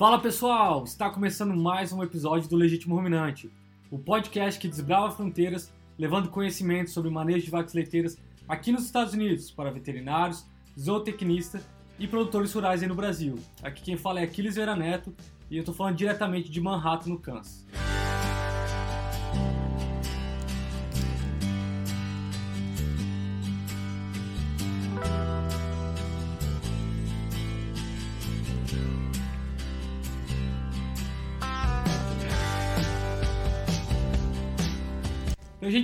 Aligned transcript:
Fala 0.00 0.18
pessoal, 0.18 0.82
está 0.82 1.10
começando 1.10 1.54
mais 1.54 1.92
um 1.92 2.02
episódio 2.02 2.48
do 2.48 2.56
Legítimo 2.56 2.94
Ruminante, 2.96 3.50
o 3.90 3.98
podcast 3.98 4.58
que 4.58 4.66
desbrava 4.66 5.10
fronteiras, 5.10 5.70
levando 5.98 6.30
conhecimento 6.30 6.88
sobre 6.88 7.10
manejo 7.10 7.44
de 7.44 7.50
vacas 7.50 7.74
leiteiras 7.74 8.16
aqui 8.48 8.72
nos 8.72 8.86
Estados 8.86 9.12
Unidos 9.12 9.50
para 9.50 9.70
veterinários, 9.70 10.46
zootecnistas 10.80 11.68
e 11.98 12.08
produtores 12.08 12.50
rurais 12.54 12.82
aí 12.82 12.88
no 12.88 12.94
Brasil. 12.94 13.38
Aqui 13.62 13.82
quem 13.82 13.98
fala 13.98 14.20
é 14.20 14.24
Aquiles 14.24 14.54
Vera 14.54 14.74
Neto 14.74 15.14
e 15.50 15.56
eu 15.56 15.60
estou 15.60 15.74
falando 15.74 15.96
diretamente 15.96 16.50
de 16.50 16.62
Manhattan, 16.62 17.10
no 17.10 17.18
Kansas. 17.18 17.66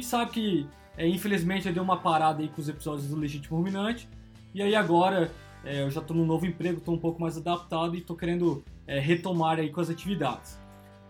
Sabe 0.06 0.30
que, 0.30 0.69
é, 0.96 1.06
infelizmente, 1.06 1.66
eu 1.66 1.73
dei 1.73 1.83
uma 1.83 1.98
parada 1.98 2.42
aí 2.42 2.48
com 2.48 2.60
os 2.60 2.69
episódios 2.69 3.09
do 3.09 3.16
Legítimo 3.16 3.56
Ruminante. 3.56 4.09
E 4.55 4.62
aí 4.62 4.74
agora 4.74 5.30
é, 5.64 5.83
eu 5.83 5.91
já 5.91 6.01
estou 6.01 6.16
num 6.16 6.24
novo 6.24 6.47
emprego, 6.47 6.78
estou 6.78 6.95
um 6.95 6.98
pouco 6.98 7.20
mais 7.20 7.37
adaptado 7.37 7.95
e 7.95 7.98
estou 7.98 8.16
querendo 8.16 8.64
é, 8.87 8.98
retomar 8.98 9.59
aí 9.59 9.70
com 9.70 9.80
as 9.80 9.91
atividades. 9.91 10.59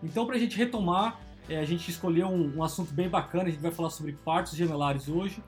Então, 0.03 0.25
para 0.25 0.35
a 0.35 0.39
gente 0.39 0.57
retomar, 0.57 1.19
é, 1.47 1.59
a 1.59 1.65
gente 1.65 1.89
escolheu 1.89 2.27
um, 2.27 2.57
um, 2.57 2.63
assunto 2.63 2.93
bem 2.93 3.07
bacana. 3.07 3.45
A 3.45 3.49
gente 3.49 3.61
vai 3.61 3.71
falar 3.71 3.89
sobre 3.89 4.13
partos 4.13 4.55
gemelares 4.55 5.07
hoje. 5.07 5.41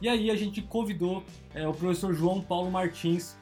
E 0.00 0.08
aí 0.08 0.30
a 0.30 0.36
gente 0.36 0.60
convidou 0.62 1.22
é, 1.54 1.66
o 1.66 1.72
professor 1.72 2.12
João 2.12 2.40
Paulo 2.40 2.70
Martins 2.70 3.38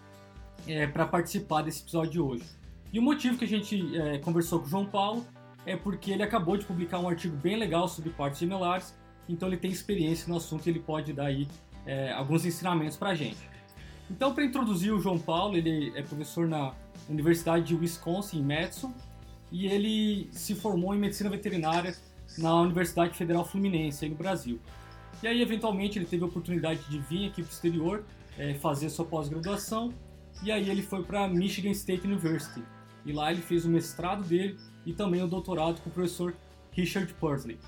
para 0.93 1.07
participar 1.07 1.63
desse 1.63 1.83
episódio 1.83 2.11
de 2.11 2.21
hoje. 2.21 2.45
E 2.93 2.99
o 2.99 3.03
motivo 3.03 3.39
que 3.39 3.45
a 3.45 3.49
gente 3.49 3.97
é, 3.97 4.19
conversou 4.19 4.59
com 4.59 4.67
o 4.67 4.69
João 4.69 4.85
Paulo 4.85 5.25
é 5.65 5.77
porque 5.77 6.11
ele 6.11 6.23
acabou 6.23 6.57
de 6.57 6.67
publicar 6.67 6.99
um 6.99 7.09
artigo 7.09 7.37
bem 7.37 7.57
legal 7.57 7.89
sobre 7.89 8.11
partos 8.11 8.41
gemelares 8.41 8.95
então 9.29 9.49
ele 9.49 9.57
tem 9.57 9.71
experiência 9.71 10.29
no 10.29 10.37
assunto 10.37 10.67
e 10.67 10.71
ele 10.71 10.81
pode 10.81 11.13
dar 11.13 11.27
aí 11.27 11.47
é, 11.87 12.13
alguns 12.13 12.45
ensinamentos 12.45 12.97
para 12.97 13.11
a 13.11 13.15
gente. 13.15 13.39
Então, 14.11 14.35
para 14.35 14.45
introduzir 14.45 14.93
o 14.93 15.01
João 15.01 15.19
Paulo, 15.19 15.57
ele 15.57 15.93
é 15.95 16.03
professor 16.03 16.49
na 16.49 16.75
Universidade 17.09 17.67
de 17.67 17.75
Wisconsin, 17.75 18.39
em 18.39 18.43
Madison, 18.43 18.93
e 19.53 19.67
ele 19.67 20.29
se 20.33 20.55
formou 20.55 20.95
em 20.95 20.99
medicina 20.99 21.29
veterinária 21.29 21.95
na 22.39 22.55
Universidade 22.61 23.17
Federal 23.17 23.45
Fluminense, 23.45 24.05
aí 24.05 24.11
no 24.11 24.17
Brasil. 24.17 24.59
E 25.23 25.27
aí, 25.27 25.43
eventualmente, 25.43 25.99
ele 25.99 26.07
teve 26.07 26.23
a 26.23 26.27
oportunidade 26.27 26.81
de 26.89 26.99
vir 26.99 27.29
aqui 27.29 27.43
para 27.43 27.51
o 27.51 27.53
exterior, 27.53 28.05
é, 28.39 28.55
fazer 28.55 28.89
sua 28.89 29.05
pós-graduação, 29.05 29.93
e 30.43 30.53
aí 30.53 30.71
ele 30.71 30.83
foi 30.83 31.03
para 31.03 31.29
Michigan 31.29 31.71
State 31.71 32.07
University. 32.07 32.63
E 33.05 33.13
lá 33.13 33.33
ele 33.33 33.43
fez 33.43 33.65
o 33.65 33.69
mestrado 33.69 34.23
dele 34.23 34.57
e 34.87 34.93
também 34.93 35.23
o 35.23 35.27
doutorado 35.27 35.81
com 35.81 35.91
o 35.91 35.93
professor 35.93 36.37
Richard 36.73 37.13
Pursley. 37.15 37.59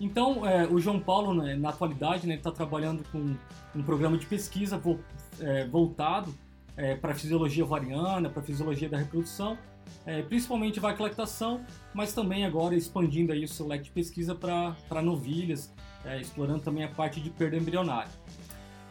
Então, 0.00 0.46
é, 0.46 0.66
o 0.66 0.78
João 0.78 1.00
Paulo, 1.00 1.34
né, 1.34 1.56
na 1.56 1.70
atualidade, 1.70 2.18
está 2.18 2.28
né, 2.28 2.36
tá 2.36 2.52
trabalhando 2.52 3.02
com 3.10 3.34
um 3.74 3.82
programa 3.82 4.16
de 4.16 4.26
pesquisa 4.26 4.78
vo, 4.78 5.00
é, 5.40 5.66
voltado 5.66 6.32
é, 6.76 6.94
para 6.94 7.12
a 7.12 7.14
fisiologia 7.14 7.64
ovariana, 7.64 8.30
para 8.30 8.40
a 8.40 8.44
fisiologia 8.44 8.88
da 8.88 8.96
reprodução, 8.96 9.58
é, 10.06 10.22
principalmente 10.22 10.78
vaca 10.78 11.02
lactação, 11.02 11.64
mas 11.92 12.12
também 12.12 12.44
agora 12.44 12.74
expandindo 12.74 13.32
aí 13.32 13.44
o 13.44 13.48
seu 13.48 13.66
leque 13.66 13.84
de 13.84 13.90
pesquisa 13.90 14.34
para 14.34 15.02
novilhas, 15.02 15.72
é, 16.04 16.20
explorando 16.20 16.60
também 16.60 16.84
a 16.84 16.88
parte 16.88 17.20
de 17.20 17.30
perda 17.30 17.56
embrionária. 17.56 18.10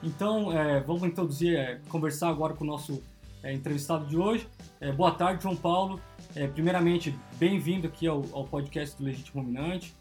Então, 0.04 0.52
é, 0.52 0.82
vamos 0.82 1.04
introduzir, 1.04 1.82
conversar 1.88 2.30
agora 2.30 2.54
com 2.54 2.64
o 2.64 2.68
nosso 2.68 3.02
entrevistado 3.44 4.06
de 4.08 4.18
hoje. 4.18 4.48
boa 4.98 5.12
tarde, 5.12 5.44
João 5.44 5.56
Paulo. 5.56 6.02
primeiramente, 6.54 7.18
bem-vindo 7.38 7.88
aqui 7.88 8.06
ao, 8.06 8.26
ao 8.34 8.44
podcast 8.44 8.98
do 8.98 9.06
Legítimo 9.06 9.42
Ruminante. 9.42 9.96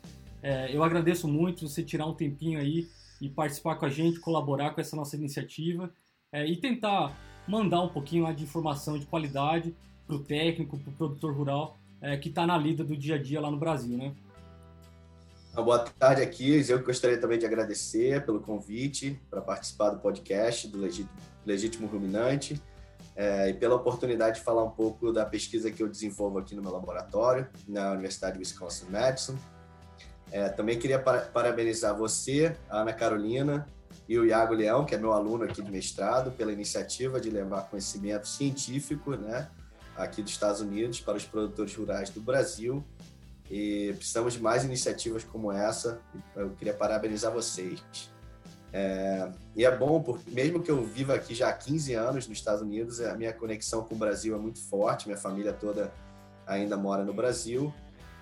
É, 0.47 0.71
eu 0.73 0.85
agradeço 0.85 1.27
muito 1.27 1.69
você 1.69 1.83
tirar 1.83 2.07
um 2.07 2.15
tempinho 2.15 2.61
aí 2.61 2.89
e 3.21 3.29
participar 3.29 3.75
com 3.75 3.85
a 3.85 3.91
gente, 3.91 4.21
colaborar 4.21 4.71
com 4.71 4.81
essa 4.81 4.95
nossa 4.95 5.17
iniciativa 5.17 5.93
é, 6.31 6.47
e 6.47 6.55
tentar 6.55 7.19
mandar 7.49 7.83
um 7.83 7.89
pouquinho 7.89 8.23
lá 8.23 8.33
de 8.33 8.45
informação 8.45 8.97
de 8.97 9.07
qualidade 9.07 9.75
para 10.07 10.15
o 10.15 10.21
técnico, 10.21 10.79
para 10.79 10.91
o 10.91 10.95
produtor 10.95 11.35
rural 11.35 11.77
é, 12.01 12.17
que 12.17 12.29
está 12.29 12.47
na 12.47 12.57
lida 12.57 12.85
do 12.85 12.97
dia 12.97 13.17
a 13.17 13.19
dia 13.21 13.41
lá 13.41 13.51
no 13.51 13.57
Brasil, 13.57 13.99
né? 13.99 14.15
Boa 15.53 15.81
tarde, 15.81 16.23
aqui. 16.23 16.65
Eu 16.69 16.81
gostaria 16.81 17.21
também 17.21 17.41
de 17.41 17.47
agradecer 17.47 18.25
pelo 18.25 18.39
convite 18.39 19.21
para 19.29 19.41
participar 19.41 19.91
do 19.91 19.99
podcast 19.99 20.69
do 20.69 20.79
Legítimo, 20.79 21.11
Legítimo 21.45 21.89
Ruminante 21.89 22.63
é, 23.17 23.49
e 23.49 23.55
pela 23.55 23.75
oportunidade 23.75 24.39
de 24.39 24.45
falar 24.45 24.63
um 24.63 24.71
pouco 24.71 25.13
da 25.13 25.27
pesquisa 25.27 25.73
que 25.73 25.83
eu 25.83 25.89
desenvolvo 25.89 26.39
aqui 26.39 26.55
no 26.55 26.63
meu 26.63 26.71
laboratório, 26.71 27.49
na 27.67 27.91
Universidade 27.91 28.35
de 28.35 28.39
Wisconsin-Madison. 28.39 29.35
É, 30.31 30.49
também 30.49 30.79
queria 30.79 30.99
parabenizar 30.99 31.97
você, 31.97 32.57
a 32.69 32.81
Ana 32.81 32.93
Carolina 32.93 33.67
e 34.09 34.19
o 34.19 34.25
Iago 34.25 34.55
Leão, 34.55 34.85
que 34.85 34.95
é 34.95 34.99
meu 34.99 35.13
aluno 35.13 35.45
aqui 35.45 35.63
de 35.63 35.71
mestrado, 35.71 36.31
pela 36.33 36.53
iniciativa 36.53 37.21
de 37.21 37.31
levar 37.31 37.63
conhecimento 37.63 38.27
científico 38.27 39.17
né, 39.17 39.49
aqui 39.97 40.23
dos 40.23 40.33
Estados 40.33 40.61
Unidos 40.61 41.01
para 41.01 41.17
os 41.17 41.25
produtores 41.25 41.75
rurais 41.75 42.11
do 42.11 42.21
Brasil. 42.21 42.85
E 43.51 43.95
precisamos 43.97 44.35
de 44.35 44.43
mais 44.43 44.65
iniciativas 44.65 45.23
como 45.23 45.53
essa. 45.53 46.01
Eu 46.35 46.51
queria 46.51 46.75
parabenizar 46.75 47.33
vocês. 47.33 47.81
É, 48.73 49.31
e 49.55 49.65
é 49.65 49.75
bom, 49.75 50.03
porque 50.03 50.31
mesmo 50.31 50.61
que 50.61 50.71
eu 50.71 50.85
viva 50.85 51.15
aqui 51.15 51.35
já 51.35 51.49
há 51.49 51.53
15 51.53 51.95
anos 51.95 52.29
nos 52.29 52.39
Estados 52.39 52.61
Unidos, 52.61 53.01
a 53.01 53.15
minha 53.15 53.33
conexão 53.33 53.83
com 53.83 53.95
o 53.95 53.99
Brasil 53.99 54.35
é 54.35 54.39
muito 54.39 54.61
forte, 54.61 55.07
minha 55.07 55.19
família 55.19 55.53
toda 55.53 55.93
ainda 56.47 56.77
mora 56.77 57.05
no 57.05 57.15
Brasil. 57.15 57.73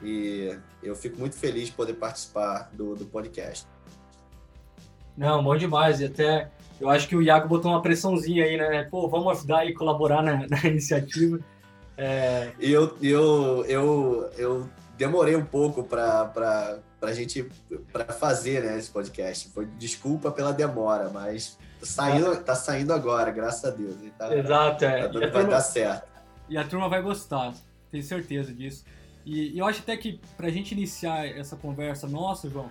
E 0.02 0.56
eu 0.82 0.94
fico 0.94 1.18
muito 1.18 1.36
feliz 1.36 1.66
de 1.66 1.72
poder 1.72 1.94
participar 1.94 2.70
do, 2.72 2.94
do 2.94 3.04
podcast. 3.06 3.66
Não, 5.16 5.42
bom 5.42 5.56
demais. 5.56 6.00
E 6.00 6.06
até 6.06 6.50
eu 6.80 6.88
acho 6.88 7.08
que 7.08 7.16
o 7.16 7.22
Iago 7.22 7.48
botou 7.48 7.70
uma 7.70 7.80
pressãozinha 7.80 8.44
aí, 8.44 8.56
né? 8.56 8.84
Pô, 8.84 9.08
vamos 9.08 9.38
ajudar 9.38 9.64
e 9.64 9.72
colaborar 9.72 10.22
na, 10.22 10.46
na 10.48 10.58
iniciativa. 10.64 11.38
É... 11.96 12.52
Eu, 12.58 12.96
eu, 13.00 13.64
eu, 13.66 14.30
eu 14.36 14.68
demorei 14.96 15.36
um 15.36 15.44
pouco 15.44 15.84
para 15.84 16.80
a 17.00 17.12
gente 17.12 17.48
para 17.92 18.06
fazer 18.12 18.62
né, 18.62 18.78
esse 18.78 18.90
podcast. 18.90 19.48
Foi 19.50 19.66
desculpa 19.78 20.30
pela 20.30 20.52
demora, 20.52 21.10
mas 21.10 21.58
tá 21.80 21.86
saindo, 21.86 22.36
tá 22.38 22.54
saindo 22.54 22.92
agora, 22.92 23.30
graças 23.30 23.64
a 23.64 23.70
Deus. 23.70 23.94
Tá, 24.18 24.36
Exato, 24.36 24.84
é. 24.84 25.08
Tá, 25.08 25.18
vai 25.18 25.30
turma, 25.30 25.48
dar 25.48 25.60
certo. 25.60 26.08
E 26.48 26.58
a 26.58 26.64
turma 26.64 26.88
vai 26.88 27.00
gostar, 27.00 27.54
tenho 27.90 28.02
certeza 28.02 28.52
disso. 28.52 28.84
E, 29.24 29.58
eu 29.58 29.66
acho 29.66 29.80
até 29.80 29.96
que 29.96 30.20
para 30.36 30.48
a 30.48 30.50
gente 30.50 30.72
iniciar 30.72 31.26
essa 31.26 31.56
conversa 31.56 32.06
nossa, 32.06 32.48
João, 32.48 32.70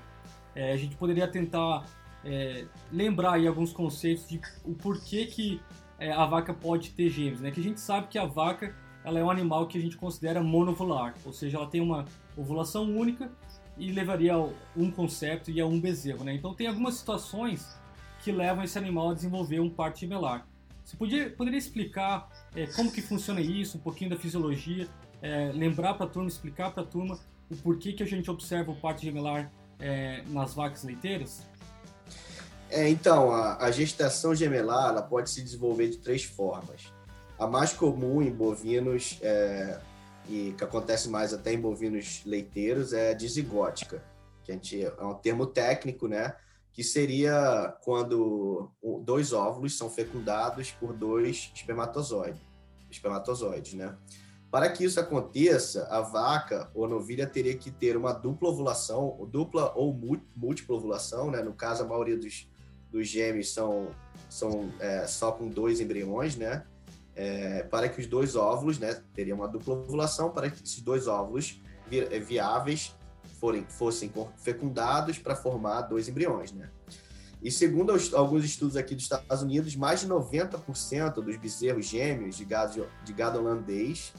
é, 0.56 0.72
a 0.72 0.78
gente 0.78 0.96
poderia 0.96 1.28
tentar 1.28 1.86
é, 2.24 2.66
lembrar 2.92 3.34
aí 3.34 3.48
alguns 3.48 3.74
conceitos 3.74 4.28
de 4.28 4.40
o 4.64 4.74
porquê 4.74 5.26
que 5.26 5.62
é, 6.00 6.12
a 6.12 6.26
vaca 6.26 6.54
pode 6.54 6.92
ter 6.92 7.10
gêmeos, 7.10 7.42
né? 7.42 7.52
Que 7.52 7.60
a 7.60 7.64
gente 7.64 7.80
sabe 7.80 8.08
que 8.08 8.18
a 8.18 8.26
vaca 8.26 8.76
ela 9.04 9.20
é 9.20 9.24
um 9.24 9.30
animal 9.30 9.68
que 9.68 9.78
a 9.78 9.82
gente 9.82 9.98
considera 9.98 10.42
monovular, 10.42 11.14
ou 11.26 11.34
seja, 11.34 11.58
ela 11.58 11.68
tem 11.68 11.82
uma 11.82 12.06
ovulação 12.38 12.96
única 12.96 13.30
e 13.78 13.92
levaria 13.92 14.36
a 14.36 14.50
um 14.78 14.90
concepto 14.92 15.52
e 15.52 15.60
a 15.60 15.66
um 15.66 15.80
bezerro, 15.80 16.24
né? 16.24 16.34
Então 16.34 16.54
tem 16.54 16.68
algumas 16.68 16.96
situações 16.96 17.78
que 18.24 18.32
levam 18.32 18.64
esse 18.64 18.78
animal 18.78 19.10
a 19.10 19.14
desenvolver 19.14 19.60
um 19.60 19.70
parto 19.70 20.00
gemelar. 20.00 20.48
Você 20.84 20.96
podia, 20.96 21.30
poderia 21.30 21.58
explicar 21.58 22.30
é, 22.56 22.68
como 22.68 22.92
que 22.92 23.02
funciona 23.02 23.42
isso, 23.42 23.78
um 23.78 23.82
pouquinho 23.82 24.10
da 24.10 24.18
fisiologia 24.18 24.88
é, 25.24 25.52
lembrar 25.54 25.94
para 25.94 26.06
a 26.06 26.10
turma, 26.10 26.28
explicar 26.28 26.72
para 26.72 26.84
a 26.84 26.86
turma 26.86 27.18
o 27.50 27.56
porquê 27.56 27.94
que 27.94 28.04
a 28.04 28.06
gente 28.06 28.30
observa 28.30 28.72
o 28.72 28.76
parto 28.76 29.02
gemelar 29.02 29.50
é, 29.80 30.22
nas 30.28 30.54
vacas 30.54 30.84
leiteiras? 30.84 31.42
É, 32.70 32.90
então, 32.90 33.32
a, 33.32 33.64
a, 33.64 33.72
gestação 33.72 34.36
gemelar 34.36 34.90
ela 34.90 35.02
pode 35.02 35.30
se 35.30 35.42
desenvolver 35.42 35.90
de 35.90 35.98
três 35.98 36.24
formas. 36.24 36.92
A 37.40 37.48
mais 37.48 37.72
comum 37.72 38.22
em 38.22 38.32
bovinos, 38.32 39.18
é, 39.22 39.80
e 40.28 40.54
que 40.58 40.64
acontece 40.64 41.08
mais 41.10 41.34
até 41.34 41.54
em 41.54 41.60
bovinos 41.60 42.22
leiteiros, 42.26 42.92
é 42.92 43.12
a 43.12 43.14
dizigótica, 43.14 44.04
que 44.44 44.52
a 44.52 44.56
gente, 44.56 44.84
é 44.84 45.04
um 45.06 45.14
termo 45.14 45.46
técnico, 45.46 46.08
né? 46.08 46.36
Que 46.74 46.84
seria 46.84 47.78
quando 47.84 48.72
dois 49.02 49.32
óvulos 49.32 49.78
são 49.78 49.90
fecundados 49.90 50.72
por 50.72 50.94
dois 50.94 51.52
espermatozoides, 51.54 52.42
espermatozoides 52.90 53.74
né? 53.76 53.96
Para 54.54 54.70
que 54.70 54.86
isso 54.86 55.00
aconteça, 55.00 55.88
a 55.90 56.00
vaca 56.00 56.70
ou 56.76 56.88
novilha 56.88 57.26
teria 57.26 57.58
que 57.58 57.72
ter 57.72 57.98
uma 57.98 58.14
dupla 58.14 58.50
ovulação, 58.50 59.28
dupla 59.32 59.74
ou 59.76 59.92
múltipla 60.36 60.76
ovulação, 60.76 61.32
né? 61.32 61.42
No 61.42 61.54
caso, 61.54 61.82
a 61.82 61.88
maioria 61.88 62.16
dos, 62.16 62.48
dos 62.92 63.08
gêmeos 63.08 63.52
são, 63.52 63.90
são 64.30 64.72
é, 64.80 65.08
só 65.08 65.32
com 65.32 65.48
dois 65.48 65.82
embriões, 65.82 66.36
né? 66.36 66.68
É, 67.16 67.64
para 67.64 67.90
que 67.90 68.00
os 68.00 68.06
dois 68.06 68.36
óvulos, 68.36 68.78
né? 68.78 69.02
Teria 69.16 69.34
uma 69.34 69.48
dupla 69.48 69.74
ovulação 69.74 70.30
para 70.30 70.52
que 70.52 70.64
esses 70.64 70.82
dois 70.82 71.08
óvulos 71.08 71.60
vi 71.88 72.02
é, 72.02 72.20
viáveis 72.20 72.96
forem, 73.40 73.64
fossem 73.64 74.14
fecundados 74.38 75.18
para 75.18 75.36
formar 75.36 75.82
dois 75.82 76.08
embriões, 76.08 76.52
né? 76.52 76.70
E 77.42 77.50
segundo 77.50 77.92
alguns 78.14 78.46
estudos 78.46 78.78
aqui 78.78 78.94
dos 78.94 79.06
Estados 79.06 79.42
Unidos, 79.42 79.76
mais 79.76 80.02
de 80.02 80.08
90% 80.08 81.16
dos 81.16 81.38
bezerros 81.38 81.88
gêmeos 81.88 82.38
de 82.38 82.46
gado, 82.46 82.88
de 83.04 83.14
gado 83.14 83.40
holandês 83.40 84.14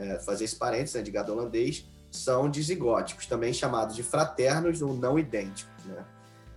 é, 0.00 0.18
fazer 0.18 0.44
esse 0.44 0.56
parênteses, 0.56 0.94
né, 0.94 1.02
de 1.02 1.10
gado 1.10 1.32
holandês, 1.32 1.86
são 2.10 2.50
dizigóticos, 2.50 3.26
também 3.26 3.52
chamados 3.52 3.94
de 3.94 4.02
fraternos 4.02 4.82
ou 4.82 4.94
não 4.94 5.18
idênticos. 5.18 5.84
Né? 5.84 6.04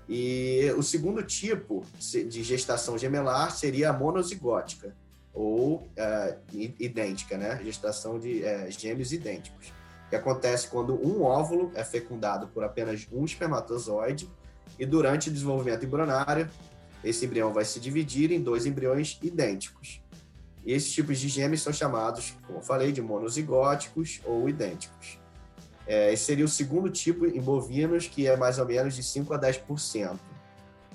E 0.08 0.74
o 0.78 0.82
segundo 0.84 1.22
tipo 1.24 1.86
de 2.00 2.44
gestação 2.44 2.98
gemelar 2.98 3.52
seria 3.52 3.90
a 3.90 3.94
monozigótica, 3.94 4.96
ou 5.34 5.88
é, 5.96 6.38
idêntica, 6.80 7.38
né? 7.38 7.60
gestação 7.64 8.20
de 8.20 8.44
é, 8.44 8.70
gêmeos 8.70 9.12
idênticos, 9.12 9.74
que 10.10 10.16
acontece 10.16 10.68
quando 10.68 10.94
um 10.94 11.24
óvulo 11.24 11.72
é 11.76 11.84
fecundado 11.84 12.48
por 12.48 12.64
apenas 12.64 13.08
um 13.12 13.26
espermatozoide 13.26 14.30
e 14.78 14.86
durante 14.86 15.30
o 15.30 15.34
desenvolvimento 15.34 15.86
embrionário, 15.86 16.48
esse 17.04 17.26
embrião 17.26 17.52
vai 17.52 17.66
se 17.66 17.80
dividir 17.80 18.32
em 18.32 18.42
dois 18.42 18.66
embriões 18.66 19.20
idênticos. 19.22 20.03
Esses 20.66 20.92
tipos 20.94 21.20
de 21.20 21.28
gêmeos 21.28 21.62
são 21.62 21.74
chamados, 21.74 22.34
como 22.48 22.60
eu 22.60 22.64
falei, 22.64 22.92
de 22.92 23.02
monozigóticos 23.02 24.22
ou 24.24 24.48
idênticos. 24.48 25.20
É, 25.86 26.14
esse 26.14 26.24
seria 26.24 26.46
o 26.46 26.48
segundo 26.48 26.90
tipo 26.90 27.26
em 27.26 27.42
bovinos, 27.42 28.08
que 28.08 28.28
é 28.28 28.38
mais 28.38 28.58
ou 28.58 28.66
menos 28.66 28.96
de 28.96 29.04
5 29.04 29.34
a 29.34 29.40
10%. 29.40 30.18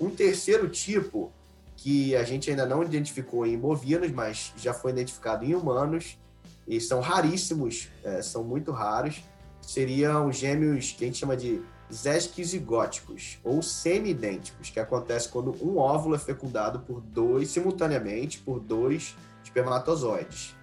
Um 0.00 0.10
terceiro 0.10 0.68
tipo, 0.68 1.30
que 1.76 2.16
a 2.16 2.24
gente 2.24 2.48
ainda 2.50 2.64
não 2.64 2.82
identificou 2.82 3.46
em 3.46 3.58
bovinos, 3.58 4.10
mas 4.10 4.52
já 4.56 4.72
foi 4.72 4.92
identificado 4.92 5.44
em 5.44 5.54
humanos, 5.54 6.18
e 6.66 6.80
são 6.80 7.00
raríssimos, 7.00 7.88
é, 8.02 8.22
são 8.22 8.42
muito 8.42 8.72
raros, 8.72 9.22
seriam 9.60 10.28
os 10.28 10.36
gêmeos 10.36 10.92
que 10.92 11.04
a 11.04 11.06
gente 11.06 11.18
chama 11.18 11.36
de 11.36 11.62
zesquizigóticos 11.92 13.38
ou 13.42 13.62
semi-idênticos, 13.62 14.70
que 14.70 14.80
acontece 14.80 15.28
quando 15.28 15.56
um 15.64 15.78
óvulo 15.78 16.14
é 16.14 16.18
fecundado 16.18 16.80
por 16.80 17.00
dois, 17.00 17.48
simultaneamente, 17.48 18.38
por 18.38 18.60
dois 18.60 19.16
espermatozoides, 19.48 20.54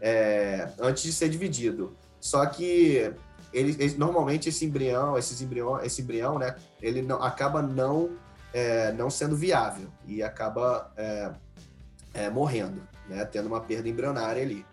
é, 0.00 0.68
antes 0.78 1.02
de 1.02 1.12
ser 1.12 1.28
dividido. 1.28 1.96
Só 2.20 2.44
que 2.46 3.12
ele, 3.52 3.76
ele, 3.78 3.94
normalmente 3.96 4.48
esse 4.48 4.64
embrião, 4.64 5.16
esses 5.16 5.40
embrião, 5.40 5.80
esse 5.82 6.02
embrião, 6.02 6.38
né, 6.38 6.56
ele 6.82 7.02
não, 7.02 7.22
acaba 7.22 7.62
não, 7.62 8.10
é, 8.52 8.92
não 8.92 9.08
sendo 9.08 9.36
viável 9.36 9.88
e 10.06 10.22
acaba 10.22 10.92
é, 10.96 11.30
é 12.14 12.30
morrendo, 12.30 12.82
né, 13.08 13.24
tendo 13.24 13.46
uma 13.46 13.60
perda 13.60 13.88
embrionária 13.88 14.42
ali. 14.42 14.66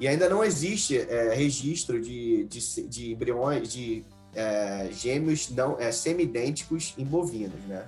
E 0.00 0.08
ainda 0.08 0.28
não 0.28 0.42
existe 0.42 0.98
é, 0.98 1.32
registro 1.34 2.00
de, 2.00 2.44
de, 2.44 2.88
de 2.88 3.12
embriões, 3.12 3.72
de 3.72 4.04
é, 4.34 4.88
gêmeos 4.90 5.50
não 5.50 5.78
é, 5.78 5.92
semidênticos 5.92 6.94
em 6.98 7.04
bovinos, 7.04 7.60
né? 7.68 7.86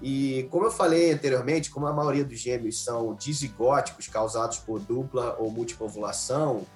E 0.00 0.46
como 0.50 0.66
eu 0.66 0.70
falei 0.70 1.12
anteriormente, 1.12 1.70
como 1.70 1.86
a 1.86 1.92
maioria 1.92 2.24
dos 2.24 2.38
gêmeos 2.38 2.84
são 2.84 3.14
dizigóticos, 3.14 4.08
causados 4.08 4.58
por 4.58 4.78
dupla 4.78 5.36
ou 5.38 5.50
múltipla 5.50 5.86
ovulação, 5.86 6.66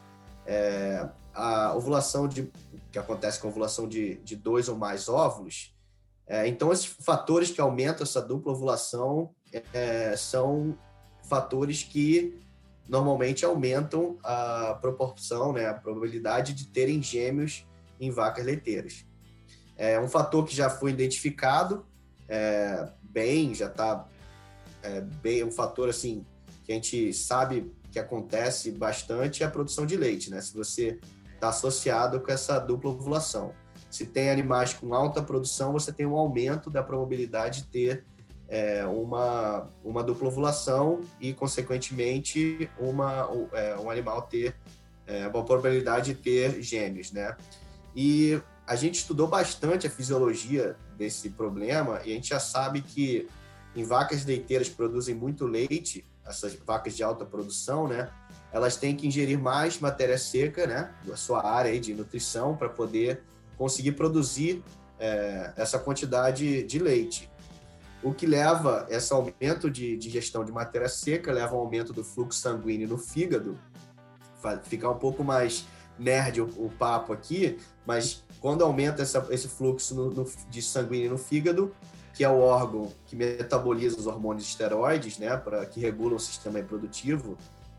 é, 0.46 1.06
a 1.34 1.74
ovulação 1.74 2.26
de, 2.26 2.50
que 2.90 2.98
acontece 2.98 3.38
com 3.38 3.48
a 3.48 3.50
ovulação 3.50 3.86
de, 3.86 4.16
de 4.16 4.36
dois 4.36 4.68
ou 4.68 4.76
mais 4.76 5.08
óvulos, 5.08 5.74
é, 6.26 6.46
então 6.46 6.72
esses 6.72 6.86
fatores 6.86 7.50
que 7.50 7.60
aumentam 7.60 8.04
essa 8.04 8.22
dupla 8.22 8.52
ovulação 8.52 9.34
é, 9.72 10.16
são 10.16 10.78
fatores 11.24 11.82
que 11.82 12.40
normalmente 12.88 13.44
aumentam 13.44 14.16
a 14.22 14.78
proporção, 14.80 15.52
né, 15.52 15.66
a 15.66 15.74
probabilidade 15.74 16.54
de 16.54 16.66
terem 16.66 17.02
gêmeos 17.02 17.66
em 18.00 18.10
vacas 18.10 18.44
leiteiras. 18.44 19.04
É 19.76 20.00
um 20.00 20.08
fator 20.08 20.44
que 20.44 20.54
já 20.54 20.70
foi 20.70 20.90
identificado 20.90 21.86
é, 22.28 22.88
bem, 23.12 23.54
já 23.54 23.66
está 23.66 24.06
é, 24.82 25.00
bem, 25.00 25.44
um 25.44 25.50
fator 25.50 25.88
assim 25.88 26.24
que 26.64 26.72
a 26.72 26.74
gente 26.74 27.12
sabe 27.12 27.72
que 27.90 27.98
acontece 27.98 28.70
bastante 28.70 29.42
é 29.42 29.46
a 29.46 29.50
produção 29.50 29.84
de 29.84 29.96
leite, 29.96 30.30
né? 30.30 30.40
Se 30.40 30.54
você 30.54 30.98
está 31.34 31.48
associado 31.48 32.20
com 32.20 32.30
essa 32.30 32.58
dupla 32.58 32.90
ovulação. 32.90 33.52
Se 33.90 34.06
tem 34.06 34.30
animais 34.30 34.72
com 34.72 34.94
alta 34.94 35.22
produção, 35.22 35.72
você 35.72 35.92
tem 35.92 36.06
um 36.06 36.16
aumento 36.16 36.70
da 36.70 36.82
probabilidade 36.82 37.62
de 37.62 37.66
ter 37.68 38.04
é, 38.48 38.84
uma, 38.84 39.68
uma 39.82 40.02
dupla 40.02 40.28
ovulação 40.28 41.00
e, 41.20 41.32
consequentemente, 41.32 42.70
uma, 42.78 43.28
é, 43.52 43.76
um 43.76 43.90
animal 43.90 44.22
ter 44.22 44.54
é, 45.06 45.26
uma 45.26 45.44
probabilidade 45.44 46.14
de 46.14 46.20
ter 46.20 46.62
gêmeos, 46.62 47.10
né? 47.10 47.36
E 47.96 48.40
a 48.70 48.76
gente 48.76 49.00
estudou 49.00 49.26
bastante 49.26 49.88
a 49.88 49.90
fisiologia 49.90 50.76
desse 50.96 51.30
problema 51.30 52.00
e 52.04 52.12
a 52.12 52.14
gente 52.14 52.28
já 52.28 52.38
sabe 52.38 52.80
que 52.80 53.28
em 53.74 53.82
vacas 53.82 54.24
leiteiras 54.24 54.68
que 54.68 54.76
produzem 54.76 55.12
muito 55.12 55.44
leite, 55.44 56.06
essas 56.24 56.54
vacas 56.54 56.96
de 56.96 57.02
alta 57.02 57.24
produção, 57.24 57.88
né, 57.88 58.08
elas 58.52 58.76
têm 58.76 58.94
que 58.94 59.08
ingerir 59.08 59.40
mais 59.40 59.80
matéria 59.80 60.16
seca, 60.16 60.68
né, 60.68 60.94
da 61.04 61.16
sua 61.16 61.44
área 61.44 61.80
de 61.80 61.92
nutrição 61.92 62.56
para 62.56 62.68
poder 62.68 63.24
conseguir 63.58 63.92
produzir 63.92 64.62
é, 65.00 65.52
essa 65.56 65.76
quantidade 65.76 66.62
de 66.62 66.78
leite. 66.78 67.28
O 68.04 68.14
que 68.14 68.24
leva 68.24 68.86
esse 68.88 69.12
aumento 69.12 69.68
de 69.68 69.96
digestão 69.96 70.44
de 70.44 70.52
matéria 70.52 70.88
seca, 70.88 71.32
leva 71.32 71.56
ao 71.56 71.62
aumento 71.62 71.92
do 71.92 72.04
fluxo 72.04 72.38
sanguíneo 72.38 72.86
no 72.86 72.98
fígado, 72.98 73.58
ficar 74.62 74.90
um 74.90 74.98
pouco 74.98 75.24
mais 75.24 75.66
nerd 75.98 76.40
o, 76.40 76.44
o 76.44 76.70
papo 76.78 77.12
aqui, 77.12 77.58
mas 77.86 78.22
quando 78.40 78.64
aumenta 78.64 79.02
essa, 79.02 79.26
esse 79.30 79.48
fluxo 79.48 79.94
no, 79.94 80.10
no, 80.10 80.30
de 80.48 80.62
sanguíneo 80.62 81.10
no 81.10 81.18
fígado, 81.18 81.74
que 82.14 82.24
é 82.24 82.28
o 82.28 82.38
órgão 82.38 82.92
que 83.06 83.16
metaboliza 83.16 83.98
os 83.98 84.06
hormônios 84.06 84.46
esteroides, 84.46 85.18
né, 85.18 85.36
para 85.36 85.64
que 85.66 85.80
regulam 85.80 86.16
o 86.16 86.20
sistema 86.20 86.58
reprodutivo, 86.58 87.36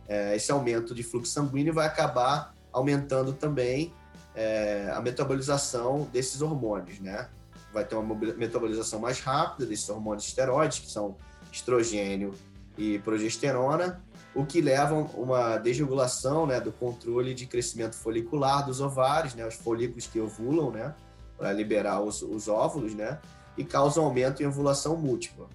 é, 0.07 0.35
esse 0.35 0.51
aumento 0.51 0.93
de 0.93 1.03
fluxo 1.03 1.31
sanguíneo 1.31 1.73
vai 1.73 1.87
acabar 1.87 2.55
aumentando 2.71 3.33
também 3.33 3.93
é, 4.35 4.91
a 4.93 5.01
metabolização 5.01 6.07
desses 6.11 6.41
hormônios, 6.41 6.99
né? 6.99 7.29
Vai 7.73 7.85
ter 7.85 7.95
uma 7.95 8.15
metabolização 8.15 8.99
mais 8.99 9.19
rápida 9.19 9.65
desses 9.65 9.87
hormônios 9.89 10.25
esteroides, 10.25 10.79
que 10.79 10.91
são 10.91 11.15
estrogênio 11.51 12.33
e 12.77 12.99
progesterona, 12.99 14.01
o 14.33 14.45
que 14.45 14.61
leva 14.61 14.95
a 14.95 14.99
uma 15.19 15.57
desregulação 15.57 16.45
né, 16.45 16.59
do 16.59 16.71
controle 16.71 17.33
de 17.33 17.45
crescimento 17.45 17.95
folicular 17.95 18.65
dos 18.65 18.79
ovários, 18.79 19.35
né, 19.35 19.45
os 19.45 19.55
folículos 19.55 20.07
que 20.07 20.19
ovulam, 20.19 20.71
né, 20.71 20.95
para 21.37 21.51
liberar 21.51 22.01
os, 22.01 22.21
os 22.21 22.47
óvulos, 22.47 22.95
né, 22.95 23.19
e 23.57 23.63
causa 23.63 23.99
um 23.99 24.05
aumento 24.05 24.41
em 24.41 24.45
ovulação 24.45 24.95
múltipla 24.95 25.49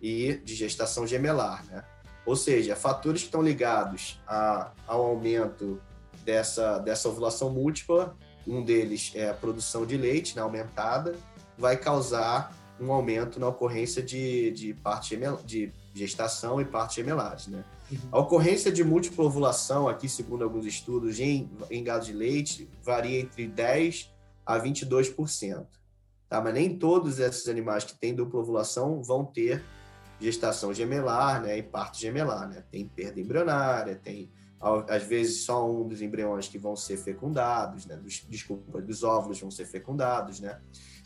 e 0.00 0.34
de 0.44 0.54
gestação 0.54 1.06
gemelar, 1.06 1.64
né? 1.66 1.84
Ou 2.26 2.36
seja, 2.36 2.76
fatores 2.76 3.22
que 3.22 3.26
estão 3.26 3.42
ligados 3.42 4.20
a, 4.26 4.72
ao 4.86 5.04
aumento 5.06 5.80
dessa, 6.24 6.78
dessa 6.78 7.08
ovulação 7.08 7.50
múltipla, 7.50 8.16
um 8.46 8.62
deles 8.62 9.12
é 9.14 9.30
a 9.30 9.34
produção 9.34 9.86
de 9.86 9.96
leite 9.96 10.36
né, 10.36 10.42
aumentada, 10.42 11.16
vai 11.56 11.76
causar 11.76 12.52
um 12.80 12.92
aumento 12.92 13.38
na 13.38 13.48
ocorrência 13.48 14.02
de, 14.02 14.50
de, 14.52 14.74
parte 14.74 15.18
de 15.44 15.72
gestação 15.94 16.60
e 16.60 16.64
partes 16.64 16.96
gemelares, 16.96 17.46
né? 17.46 17.64
Uhum. 17.90 17.98
A 18.10 18.18
ocorrência 18.20 18.72
de 18.72 18.82
múltipla 18.82 19.24
ovulação, 19.24 19.88
aqui 19.88 20.08
segundo 20.08 20.42
alguns 20.42 20.64
estudos, 20.64 21.20
em, 21.20 21.50
em 21.70 21.84
gado 21.84 22.06
de 22.06 22.12
leite, 22.12 22.68
varia 22.82 23.20
entre 23.20 23.46
10% 23.46 24.08
a 24.44 24.58
22%. 24.58 25.66
Tá? 26.28 26.40
Mas 26.40 26.54
nem 26.54 26.78
todos 26.78 27.18
esses 27.18 27.46
animais 27.48 27.84
que 27.84 27.94
têm 27.94 28.14
dupla 28.14 28.40
ovulação 28.40 29.02
vão 29.02 29.24
ter 29.24 29.62
gestação 30.18 30.72
gemelar 30.72 31.42
né, 31.42 31.58
e 31.58 31.62
parto 31.62 31.98
gemelar. 31.98 32.48
Né? 32.48 32.64
Tem 32.70 32.86
perda 32.86 33.20
embrionária, 33.20 33.94
tem 33.96 34.30
às 34.88 35.02
vezes 35.02 35.44
só 35.44 35.68
um 35.68 35.88
dos 35.88 36.00
embriões 36.00 36.46
que 36.46 36.56
vão 36.56 36.76
ser 36.76 36.96
fecundados, 36.96 37.84
né? 37.84 37.96
Dos, 37.96 38.24
desculpa, 38.28 38.80
dos 38.80 39.02
óvulos 39.02 39.40
vão 39.40 39.50
ser 39.50 39.64
fecundados, 39.64 40.38
né? 40.38 40.60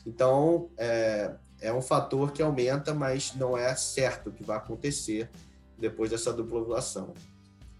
Então, 0.04 0.68
é, 0.76 1.34
é 1.66 1.72
um 1.72 1.82
fator 1.82 2.32
que 2.32 2.40
aumenta, 2.40 2.94
mas 2.94 3.34
não 3.34 3.56
é 3.56 3.74
certo 3.74 4.30
que 4.30 4.44
vai 4.44 4.56
acontecer 4.56 5.28
depois 5.76 6.10
dessa 6.10 6.32
dupla 6.32 6.60
ovulação. 6.60 7.12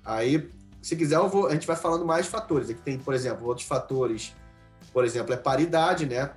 Aí, 0.04 0.50
se 0.82 0.96
quiser, 0.96 1.18
vou, 1.20 1.46
a 1.46 1.52
gente 1.52 1.66
vai 1.66 1.76
falando 1.76 2.04
mais 2.04 2.26
fatores. 2.26 2.68
Aqui 2.68 2.80
tem, 2.82 2.98
por 2.98 3.14
exemplo, 3.14 3.46
outros 3.46 3.66
fatores, 3.66 4.34
por 4.92 5.04
exemplo, 5.04 5.32
é 5.32 5.36
paridade, 5.36 6.04
né? 6.04 6.32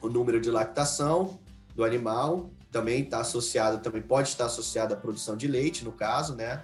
O 0.00 0.08
número 0.08 0.40
de 0.40 0.50
lactação 0.50 1.38
do 1.74 1.84
animal 1.84 2.50
também 2.70 3.02
está 3.02 3.20
associado, 3.20 3.78
também 3.78 4.02
pode 4.02 4.28
estar 4.28 4.46
associado 4.46 4.94
à 4.94 4.96
produção 4.96 5.36
de 5.36 5.46
leite, 5.46 5.84
no 5.84 5.92
caso, 5.92 6.34
né? 6.34 6.62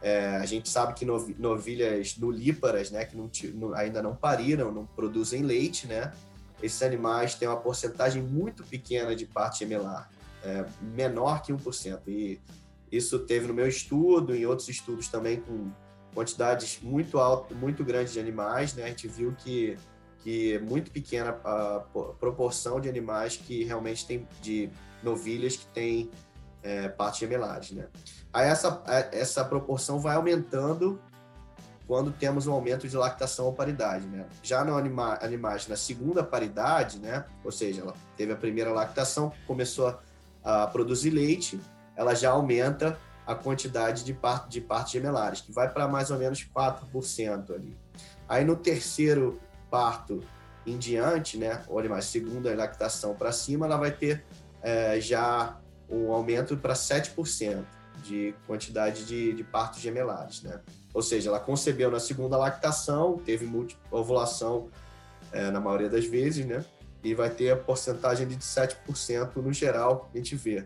É, 0.00 0.36
a 0.36 0.46
gente 0.46 0.68
sabe 0.68 0.94
que 0.94 1.04
novilhas 1.04 2.16
nulíparas, 2.18 2.90
né, 2.90 3.04
que 3.04 3.16
não, 3.16 3.30
ainda 3.72 4.02
não 4.02 4.16
pariram, 4.16 4.72
não 4.72 4.84
produzem 4.84 5.42
leite, 5.42 5.86
né? 5.86 6.12
Esses 6.62 6.82
animais 6.82 7.34
têm 7.34 7.48
uma 7.48 7.56
porcentagem 7.56 8.22
muito 8.22 8.62
pequena 8.64 9.14
de 9.16 9.26
parte 9.26 9.60
gemelar, 9.60 10.08
é, 10.42 10.64
menor 10.80 11.42
que 11.42 11.52
1%. 11.52 12.00
E 12.06 12.40
isso 12.90 13.18
teve 13.20 13.46
no 13.46 13.54
meu 13.54 13.66
estudo, 13.66 14.34
em 14.34 14.46
outros 14.46 14.68
estudos 14.68 15.08
também 15.08 15.40
com 15.40 15.70
quantidades 16.14 16.78
muito 16.82 17.18
altas, 17.18 17.56
muito 17.56 17.82
grandes 17.84 18.12
de 18.12 18.20
animais, 18.20 18.74
né? 18.74 18.84
A 18.84 18.88
gente 18.88 19.08
viu 19.08 19.34
que 19.36 19.76
que 20.22 20.52
é 20.52 20.60
muito 20.60 20.92
pequena 20.92 21.30
a 21.44 21.84
proporção 22.20 22.80
de 22.80 22.88
animais 22.88 23.36
que 23.36 23.64
realmente 23.64 24.06
tem 24.06 24.28
de 24.40 24.70
novilhas 25.02 25.56
que 25.56 25.66
têm 25.66 26.10
é, 26.62 26.88
partes 26.88 27.18
gemelares, 27.18 27.72
né? 27.72 27.88
Aí 28.32 28.48
essa 28.48 28.82
essa 29.10 29.44
proporção 29.44 29.98
vai 29.98 30.14
aumentando 30.14 31.00
quando 31.86 32.12
temos 32.12 32.46
um 32.46 32.52
aumento 32.52 32.88
de 32.88 32.96
lactação 32.96 33.46
ou 33.46 33.52
paridade, 33.52 34.06
né? 34.06 34.26
Já 34.42 34.64
no 34.64 34.76
anima, 34.76 35.18
animais 35.20 35.66
na 35.68 35.76
segunda 35.76 36.22
paridade, 36.22 36.98
né? 36.98 37.24
Ou 37.44 37.52
seja, 37.52 37.82
ela 37.82 37.94
teve 38.16 38.32
a 38.32 38.36
primeira 38.36 38.72
lactação, 38.72 39.32
começou 39.46 39.98
a, 40.44 40.62
a 40.62 40.66
produzir 40.66 41.10
leite, 41.10 41.60
ela 41.96 42.14
já 42.14 42.30
aumenta 42.30 42.98
a 43.26 43.34
quantidade 43.34 44.04
de, 44.04 44.12
part, 44.12 44.48
de 44.48 44.60
partos 44.60 44.92
gemelares, 44.92 45.40
que 45.40 45.52
vai 45.52 45.68
para 45.68 45.86
mais 45.86 46.10
ou 46.10 46.18
menos 46.18 46.46
4% 46.54 47.54
ali. 47.54 47.76
Aí 48.28 48.44
no 48.44 48.56
terceiro 48.56 49.40
parto 49.70 50.20
em 50.66 50.78
diante, 50.78 51.36
né, 51.36 51.62
ou 51.68 51.82
mais 51.88 52.04
segunda 52.06 52.54
lactação 52.54 53.14
para 53.14 53.32
cima, 53.32 53.66
ela 53.66 53.76
vai 53.76 53.90
ter 53.90 54.24
é, 54.62 55.00
já 55.00 55.56
um 55.90 56.12
aumento 56.12 56.56
para 56.56 56.74
7% 56.74 57.64
de 58.02 58.34
quantidade 58.46 59.04
de, 59.04 59.32
de 59.32 59.44
partos 59.44 59.80
gemelares, 59.80 60.42
né? 60.42 60.60
Ou 60.92 61.02
seja, 61.02 61.30
ela 61.30 61.40
concebeu 61.40 61.90
na 61.90 62.00
segunda 62.00 62.36
lactação, 62.36 63.18
teve 63.18 63.48
ovulação 63.90 64.68
é, 65.32 65.50
na 65.50 65.60
maioria 65.60 65.88
das 65.88 66.04
vezes, 66.04 66.44
né? 66.44 66.64
E 67.02 67.14
vai 67.14 67.30
ter 67.30 67.50
a 67.50 67.56
porcentagem 67.56 68.28
de 68.28 68.36
7% 68.36 69.36
no 69.36 69.52
geral, 69.52 70.10
a 70.12 70.16
gente 70.16 70.36
vê. 70.36 70.64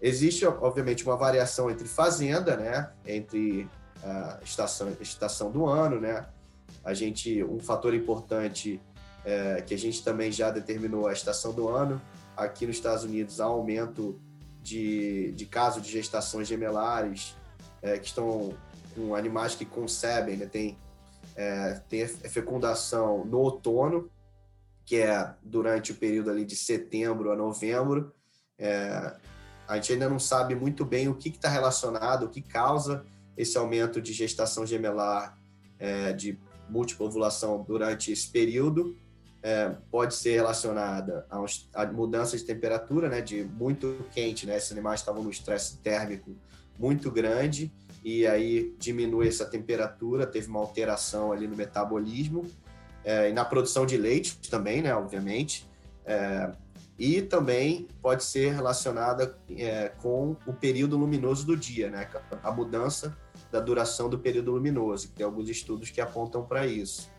Existe, 0.00 0.46
obviamente, 0.46 1.04
uma 1.04 1.16
variação 1.16 1.70
entre 1.70 1.88
fazenda, 1.88 2.56
né? 2.56 2.90
Entre 3.04 3.68
a 4.02 4.38
estação, 4.44 4.96
estação 5.00 5.50
do 5.50 5.66
ano, 5.66 6.00
né? 6.00 6.26
A 6.84 6.94
gente, 6.94 7.42
um 7.42 7.58
fator 7.58 7.94
importante 7.94 8.80
é, 9.24 9.60
que 9.60 9.74
a 9.74 9.78
gente 9.78 10.04
também 10.04 10.30
já 10.30 10.50
determinou 10.50 11.08
a 11.08 11.12
estação 11.12 11.52
do 11.52 11.68
ano. 11.68 12.00
Aqui 12.36 12.66
nos 12.66 12.76
Estados 12.76 13.02
Unidos 13.02 13.40
há 13.40 13.46
aumento 13.46 14.20
de, 14.66 15.30
de 15.30 15.46
casos 15.46 15.80
de 15.80 15.92
gestações 15.92 16.48
gemelares 16.48 17.36
é, 17.80 17.96
que 17.98 18.06
estão 18.06 18.52
com 18.96 19.14
animais 19.14 19.54
que 19.54 19.64
concebem, 19.64 20.36
né? 20.36 20.46
Tem, 20.46 20.76
é, 21.36 21.80
tem 21.88 22.04
fecundação 22.08 23.24
no 23.24 23.38
outono, 23.38 24.10
que 24.84 24.96
é 24.96 25.34
durante 25.40 25.92
o 25.92 25.94
período 25.94 26.30
ali 26.30 26.44
de 26.44 26.56
setembro 26.56 27.30
a 27.30 27.36
novembro. 27.36 28.12
É, 28.58 29.14
a 29.68 29.76
gente 29.76 29.92
ainda 29.92 30.08
não 30.08 30.18
sabe 30.18 30.56
muito 30.56 30.84
bem 30.84 31.08
o 31.08 31.14
que 31.14 31.28
está 31.28 31.48
relacionado, 31.48 32.24
o 32.24 32.28
que 32.28 32.42
causa 32.42 33.04
esse 33.36 33.56
aumento 33.56 34.02
de 34.02 34.12
gestação 34.12 34.66
gemelar 34.66 35.38
é, 35.78 36.12
de 36.12 36.40
múltipla 36.68 37.08
durante 37.64 38.10
esse 38.10 38.28
período. 38.28 38.96
É, 39.48 39.76
pode 39.92 40.12
ser 40.12 40.32
relacionada 40.32 41.24
a, 41.30 41.44
a, 41.72 41.86
mudança 41.86 42.36
de 42.36 42.42
temperatura, 42.42 43.08
né, 43.08 43.20
de 43.20 43.44
muito 43.44 44.04
quente, 44.10 44.44
né, 44.44 44.56
esses 44.56 44.72
animais 44.72 44.98
estavam 44.98 45.22
no 45.22 45.30
estresse 45.30 45.78
térmico 45.78 46.34
muito 46.76 47.12
grande 47.12 47.72
e 48.02 48.26
aí 48.26 48.74
diminui 48.76 49.28
essa 49.28 49.44
temperatura, 49.46 50.26
teve 50.26 50.48
uma 50.48 50.58
alteração 50.58 51.30
ali 51.30 51.46
no 51.46 51.54
metabolismo 51.54 52.44
é, 53.04 53.30
e 53.30 53.32
na 53.32 53.44
produção 53.44 53.86
de 53.86 53.96
leite 53.96 54.36
também, 54.50 54.82
né, 54.82 54.92
obviamente. 54.92 55.64
É, 56.04 56.50
e 56.98 57.22
também 57.22 57.86
pode 58.02 58.24
ser 58.24 58.52
relacionada 58.52 59.38
é, 59.56 59.90
com 60.02 60.34
o 60.44 60.52
período 60.52 60.96
luminoso 60.96 61.46
do 61.46 61.56
dia, 61.56 61.88
né? 61.88 62.08
A 62.42 62.50
mudança 62.50 63.16
da 63.52 63.60
duração 63.60 64.08
do 64.08 64.18
período 64.18 64.50
luminoso. 64.52 65.12
Tem 65.14 65.24
alguns 65.24 65.48
estudos 65.48 65.90
que 65.90 66.00
apontam 66.00 66.44
para 66.44 66.66
isso. 66.66 67.14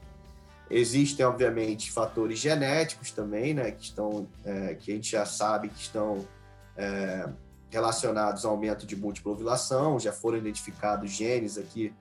Existem, 0.69 1.25
obviamente, 1.25 1.91
fatores 1.91 2.39
genéticos 2.39 3.11
também, 3.11 3.53
né? 3.53 3.71
Que 3.71 3.83
estão, 3.83 4.27
é, 4.43 4.75
que 4.75 4.91
a 4.91 4.95
gente 4.95 5.11
já 5.11 5.25
sabe 5.25 5.69
que 5.69 5.79
estão 5.79 6.27
é, 6.75 7.29
relacionados 7.69 8.43
ao 8.43 8.51
aumento 8.51 8.85
de 8.85 8.95
múltipla 8.95 9.31
ovulação. 9.31 9.99
Já 9.99 10.11
foram 10.11 10.37
identificados 10.37 11.11
genes 11.11 11.57
aqui. 11.57 11.93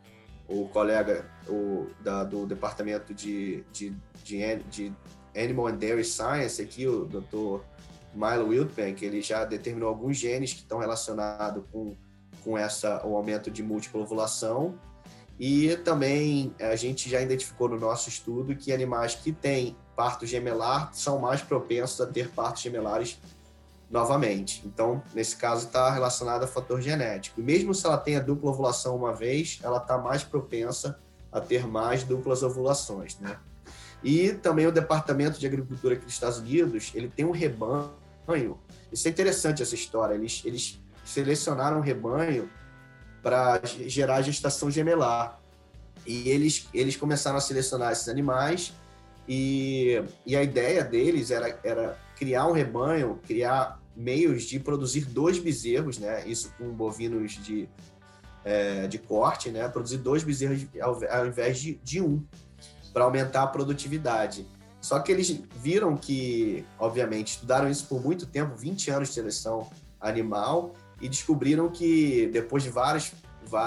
O 0.48 0.68
colega 0.68 1.28
o, 1.48 1.88
da, 2.00 2.22
do 2.22 2.46
departamento 2.46 3.12
de, 3.12 3.64
de, 3.72 3.96
de, 4.22 4.56
de 4.70 4.92
Animal 5.36 5.68
and 5.68 5.76
Dairy 5.76 6.04
Science, 6.04 6.62
aqui 6.62 6.86
o 6.86 7.04
Dr. 7.04 7.62
Milo 8.14 8.48
Wildbank, 8.48 9.04
ele 9.04 9.20
já 9.20 9.44
determinou 9.44 9.88
alguns 9.88 10.16
genes 10.16 10.52
que 10.52 10.60
estão 10.60 10.78
relacionados 10.78 11.62
com, 11.70 11.94
com 12.42 12.56
essa, 12.56 13.04
o 13.06 13.14
aumento 13.16 13.50
de 13.50 13.62
múltipla 13.62 14.00
ovulação. 14.00 14.78
E 15.38 15.76
também 15.76 16.54
a 16.58 16.74
gente 16.76 17.10
já 17.10 17.20
identificou 17.20 17.68
no 17.68 17.78
nosso 17.78 18.08
estudo 18.08 18.56
que 18.56 18.72
animais 18.72 19.14
que 19.14 19.32
têm 19.32 19.76
parto 19.94 20.26
gemelar 20.26 20.90
são 20.94 21.18
mais 21.18 21.42
propensos 21.42 22.00
a 22.00 22.06
ter 22.06 22.30
partos 22.30 22.62
gemelares 22.62 23.18
novamente. 23.90 24.62
Então, 24.66 25.02
nesse 25.14 25.36
caso, 25.36 25.66
está 25.66 25.90
relacionado 25.90 26.42
a 26.42 26.46
fator 26.46 26.80
genético. 26.80 27.40
E 27.40 27.44
mesmo 27.44 27.74
se 27.74 27.86
ela 27.86 27.98
tenha 27.98 28.20
dupla 28.20 28.50
ovulação 28.50 28.96
uma 28.96 29.14
vez, 29.14 29.60
ela 29.62 29.78
está 29.78 29.98
mais 29.98 30.24
propensa 30.24 30.98
a 31.30 31.40
ter 31.40 31.66
mais 31.66 32.02
duplas 32.02 32.42
ovulações, 32.42 33.18
né? 33.18 33.38
E 34.02 34.32
também 34.34 34.66
o 34.66 34.72
Departamento 34.72 35.38
de 35.38 35.46
Agricultura 35.46 35.94
aqui 35.94 36.04
dos 36.04 36.14
Estados 36.14 36.38
Unidos, 36.38 36.92
ele 36.94 37.08
tem 37.08 37.24
um 37.24 37.30
rebanho. 37.30 38.58
Isso 38.92 39.08
é 39.08 39.10
interessante 39.10 39.62
essa 39.62 39.74
história. 39.74 40.14
Eles, 40.14 40.42
eles 40.44 40.80
selecionaram 41.04 41.78
um 41.78 41.80
rebanho 41.80 42.48
para 43.26 43.60
gerar 43.64 44.22
gestação 44.22 44.70
gemelar. 44.70 45.40
E 46.06 46.28
eles, 46.28 46.68
eles 46.72 46.94
começaram 46.94 47.36
a 47.36 47.40
selecionar 47.40 47.90
esses 47.90 48.08
animais 48.08 48.72
e, 49.28 50.00
e 50.24 50.36
a 50.36 50.44
ideia 50.44 50.84
deles 50.84 51.32
era, 51.32 51.58
era 51.64 51.98
criar 52.16 52.46
um 52.46 52.52
rebanho, 52.52 53.18
criar 53.26 53.82
meios 53.96 54.44
de 54.44 54.60
produzir 54.60 55.06
dois 55.06 55.40
bezerros, 55.40 55.98
né? 55.98 56.24
Isso 56.24 56.54
com 56.56 56.68
bovinos 56.70 57.32
de, 57.32 57.68
é, 58.44 58.86
de 58.86 58.96
corte, 58.96 59.50
né? 59.50 59.68
Produzir 59.68 59.96
dois 59.96 60.22
bezerros 60.22 60.64
ao, 60.80 61.02
ao 61.10 61.26
invés 61.26 61.58
de, 61.58 61.80
de 61.82 62.00
um 62.00 62.24
para 62.92 63.02
aumentar 63.02 63.42
a 63.42 63.48
produtividade. 63.48 64.46
Só 64.80 65.00
que 65.00 65.10
eles 65.10 65.36
viram 65.56 65.96
que, 65.96 66.64
obviamente, 66.78 67.32
estudaram 67.32 67.68
isso 67.68 67.88
por 67.88 68.00
muito 68.00 68.24
tempo 68.24 68.54
20 68.54 68.88
anos 68.92 69.08
de 69.08 69.14
seleção 69.14 69.68
animal 70.00 70.76
e 71.00 71.08
descobriram 71.08 71.68
que, 71.68 72.28
depois 72.28 72.62
de 72.62 72.70
vários, 72.70 73.12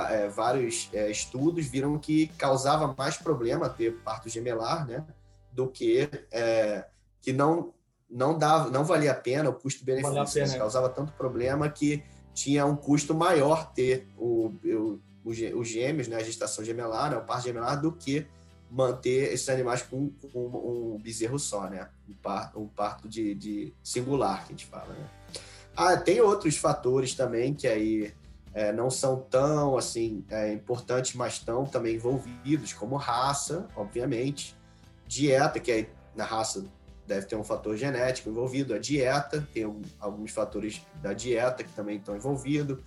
é, 0.10 0.28
vários 0.28 0.90
é, 0.94 1.10
estudos, 1.10 1.66
viram 1.68 1.98
que 1.98 2.28
causava 2.38 2.94
mais 2.98 3.18
problema 3.18 3.70
ter 3.70 3.98
parto 3.98 4.30
gemelar, 4.30 4.88
né? 4.88 5.06
Do 5.52 5.68
que 5.68 6.10
é, 6.32 6.86
que 7.22 7.34
não, 7.34 7.74
não, 8.10 8.38
dava, 8.38 8.70
não 8.70 8.84
valia 8.84 9.12
a 9.12 9.16
pena 9.16 9.50
o 9.50 9.54
custo-benefício. 9.54 10.48
Né? 10.48 10.58
Causava 10.58 10.90
tanto 10.90 11.14
problema 11.14 11.70
que 11.70 12.04
tinha 12.34 12.66
um 12.66 12.76
custo 12.76 13.14
maior 13.14 13.72
ter 13.74 14.08
o, 14.18 14.54
o, 14.64 15.00
os 15.24 15.68
gêmeos, 15.68 16.08
né? 16.08 16.16
A 16.16 16.24
gestação 16.24 16.64
gemelar, 16.64 17.12
né? 17.12 17.18
o 17.18 17.22
parto 17.22 17.46
gemelar, 17.46 17.80
do 17.80 17.92
que 17.92 18.26
manter 18.70 19.34
esses 19.34 19.50
animais 19.50 19.82
com, 19.82 20.12
com 20.32 20.96
um 20.96 21.00
bezerro 21.02 21.40
só, 21.40 21.70
né? 21.70 21.90
Um 22.08 22.14
parto, 22.14 22.60
um 22.60 22.68
parto 22.68 23.08
de, 23.08 23.34
de, 23.34 23.74
singular, 23.84 24.46
que 24.46 24.54
a 24.54 24.56
gente 24.56 24.66
fala, 24.66 24.94
né? 24.94 25.10
Ah, 25.82 25.96
tem 25.96 26.20
outros 26.20 26.58
fatores 26.58 27.16
também 27.16 27.54
que 27.54 27.66
aí 27.66 28.14
é, 28.54 28.74
não 28.74 28.90
são 28.90 29.16
tão, 29.16 29.78
assim, 29.78 30.26
é, 30.30 30.52
importantes, 30.52 31.16
mas 31.16 31.36
estão 31.36 31.66
também 31.66 31.96
envolvidos, 31.96 32.74
como 32.74 32.98
raça, 32.98 33.66
obviamente, 33.78 34.58
dieta, 35.08 35.58
que 35.58 35.72
aí 35.72 35.90
na 36.14 36.26
raça 36.26 36.66
deve 37.08 37.28
ter 37.28 37.38
um 37.38 37.46
fator 37.46 37.78
genético 37.78 38.30
envolvido, 38.30 38.74
a 38.74 38.78
dieta, 38.78 39.48
tem 39.54 39.74
alguns 40.02 40.32
fatores 40.32 40.82
da 41.02 41.14
dieta 41.14 41.64
que 41.64 41.72
também 41.72 41.96
estão 41.96 42.14
envolvidos, 42.14 42.80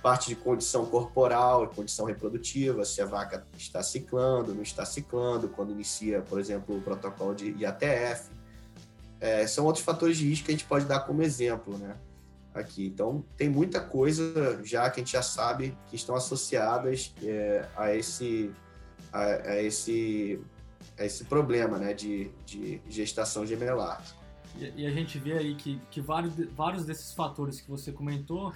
parte 0.00 0.28
de 0.28 0.36
condição 0.36 0.86
corporal 0.86 1.64
e 1.64 1.74
condição 1.74 2.06
reprodutiva, 2.06 2.84
se 2.84 3.02
a 3.02 3.04
vaca 3.04 3.44
está 3.58 3.82
ciclando, 3.82 4.54
não 4.54 4.62
está 4.62 4.86
ciclando, 4.86 5.48
quando 5.48 5.72
inicia, 5.72 6.22
por 6.22 6.38
exemplo, 6.38 6.76
o 6.78 6.80
protocolo 6.80 7.34
de 7.34 7.50
IATF. 7.58 8.30
É, 9.18 9.44
são 9.44 9.64
outros 9.64 9.84
fatores 9.84 10.16
de 10.16 10.28
risco 10.28 10.46
que 10.46 10.52
a 10.52 10.54
gente 10.54 10.66
pode 10.66 10.84
dar 10.84 11.00
como 11.00 11.20
exemplo, 11.20 11.76
né? 11.78 11.96
Aqui. 12.54 12.86
Então, 12.86 13.24
tem 13.36 13.48
muita 13.48 13.80
coisa 13.80 14.60
já 14.62 14.90
que 14.90 15.00
a 15.00 15.02
gente 15.02 15.12
já 15.12 15.22
sabe 15.22 15.76
que 15.88 15.96
estão 15.96 16.14
associadas 16.14 17.14
é, 17.22 17.66
a, 17.74 17.94
esse, 17.94 18.52
a, 19.10 19.22
a, 19.22 19.62
esse, 19.62 20.38
a 20.98 21.04
esse 21.04 21.24
problema 21.24 21.78
né, 21.78 21.94
de, 21.94 22.30
de 22.44 22.80
gestação 22.90 23.46
gemelar. 23.46 24.02
E, 24.58 24.86
a 24.86 24.90
gente 24.90 25.18
vê 25.18 25.32
aí 25.32 25.54
que, 25.54 25.80
que 25.90 26.00
vários, 26.00 26.34
vários 26.54 26.84
desses 26.84 27.12
fatores 27.14 27.60
que 27.60 27.70
você 27.70 27.90
comentou 27.90 28.52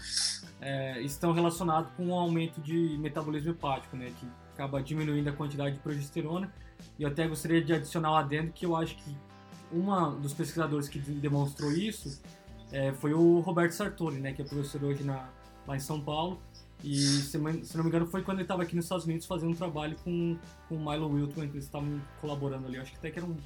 é, 0.61 1.01
estão 1.01 1.33
relacionados 1.33 1.91
com 1.97 2.09
o 2.09 2.15
aumento 2.15 2.61
de 2.61 2.99
metabolismo 2.99 3.51
hepático, 3.51 3.97
né? 3.97 4.13
Que 4.21 4.29
acaba 4.53 4.83
diminuindo 4.83 5.29
a 5.29 5.33
quantidade 5.33 5.77
de 5.77 5.81
progesterona. 5.81 6.53
E 6.99 7.03
eu 7.03 7.09
até 7.09 7.27
gostaria 7.27 7.63
de 7.63 7.73
adicionar 7.73 8.11
lá 8.11 8.23
dentro 8.23 8.53
que 8.53 8.67
eu 8.67 8.77
acho 8.77 8.97
que 8.97 9.17
um 9.73 10.21
dos 10.21 10.33
pesquisadores 10.33 10.89
que 10.89 10.99
demonstrou 10.99 11.73
isso 11.73 12.21
é, 12.73 12.93
foi 12.93 13.15
o 13.15 13.41
Roberto 13.41 13.73
Sartori, 13.73 14.17
né? 14.17 14.33
Que 14.33 14.43
é 14.43 14.45
professor 14.45 14.83
hoje 14.85 15.05
na, 15.05 15.29
lá 15.67 15.77
em 15.77 15.81
São 15.81 16.01
Paulo. 16.01 16.41
E, 16.85 16.97
se, 16.97 17.31
se 17.31 17.39
não 17.77 17.85
me 17.85 17.89
engano, 17.89 18.07
foi 18.07 18.23
quando 18.23 18.39
ele 18.39 18.45
estava 18.45 18.63
aqui 18.63 18.77
nos 18.77 18.85
Estados 18.85 19.05
Unidos 19.05 19.27
fazendo 19.27 19.51
um 19.51 19.55
trabalho 19.55 19.97
com, 20.05 20.37
com 20.69 20.77
o 20.77 20.91
Milo 20.91 21.11
Wilton, 21.11 21.45
eles 21.45 21.65
estavam 21.65 22.01
colaborando 22.21 22.67
ali. 22.67 22.77
Eu 22.77 22.83
acho 22.83 22.93
que 22.93 22.99
até 22.99 23.11
que 23.11 23.19
era 23.19 23.27
um, 23.27 23.37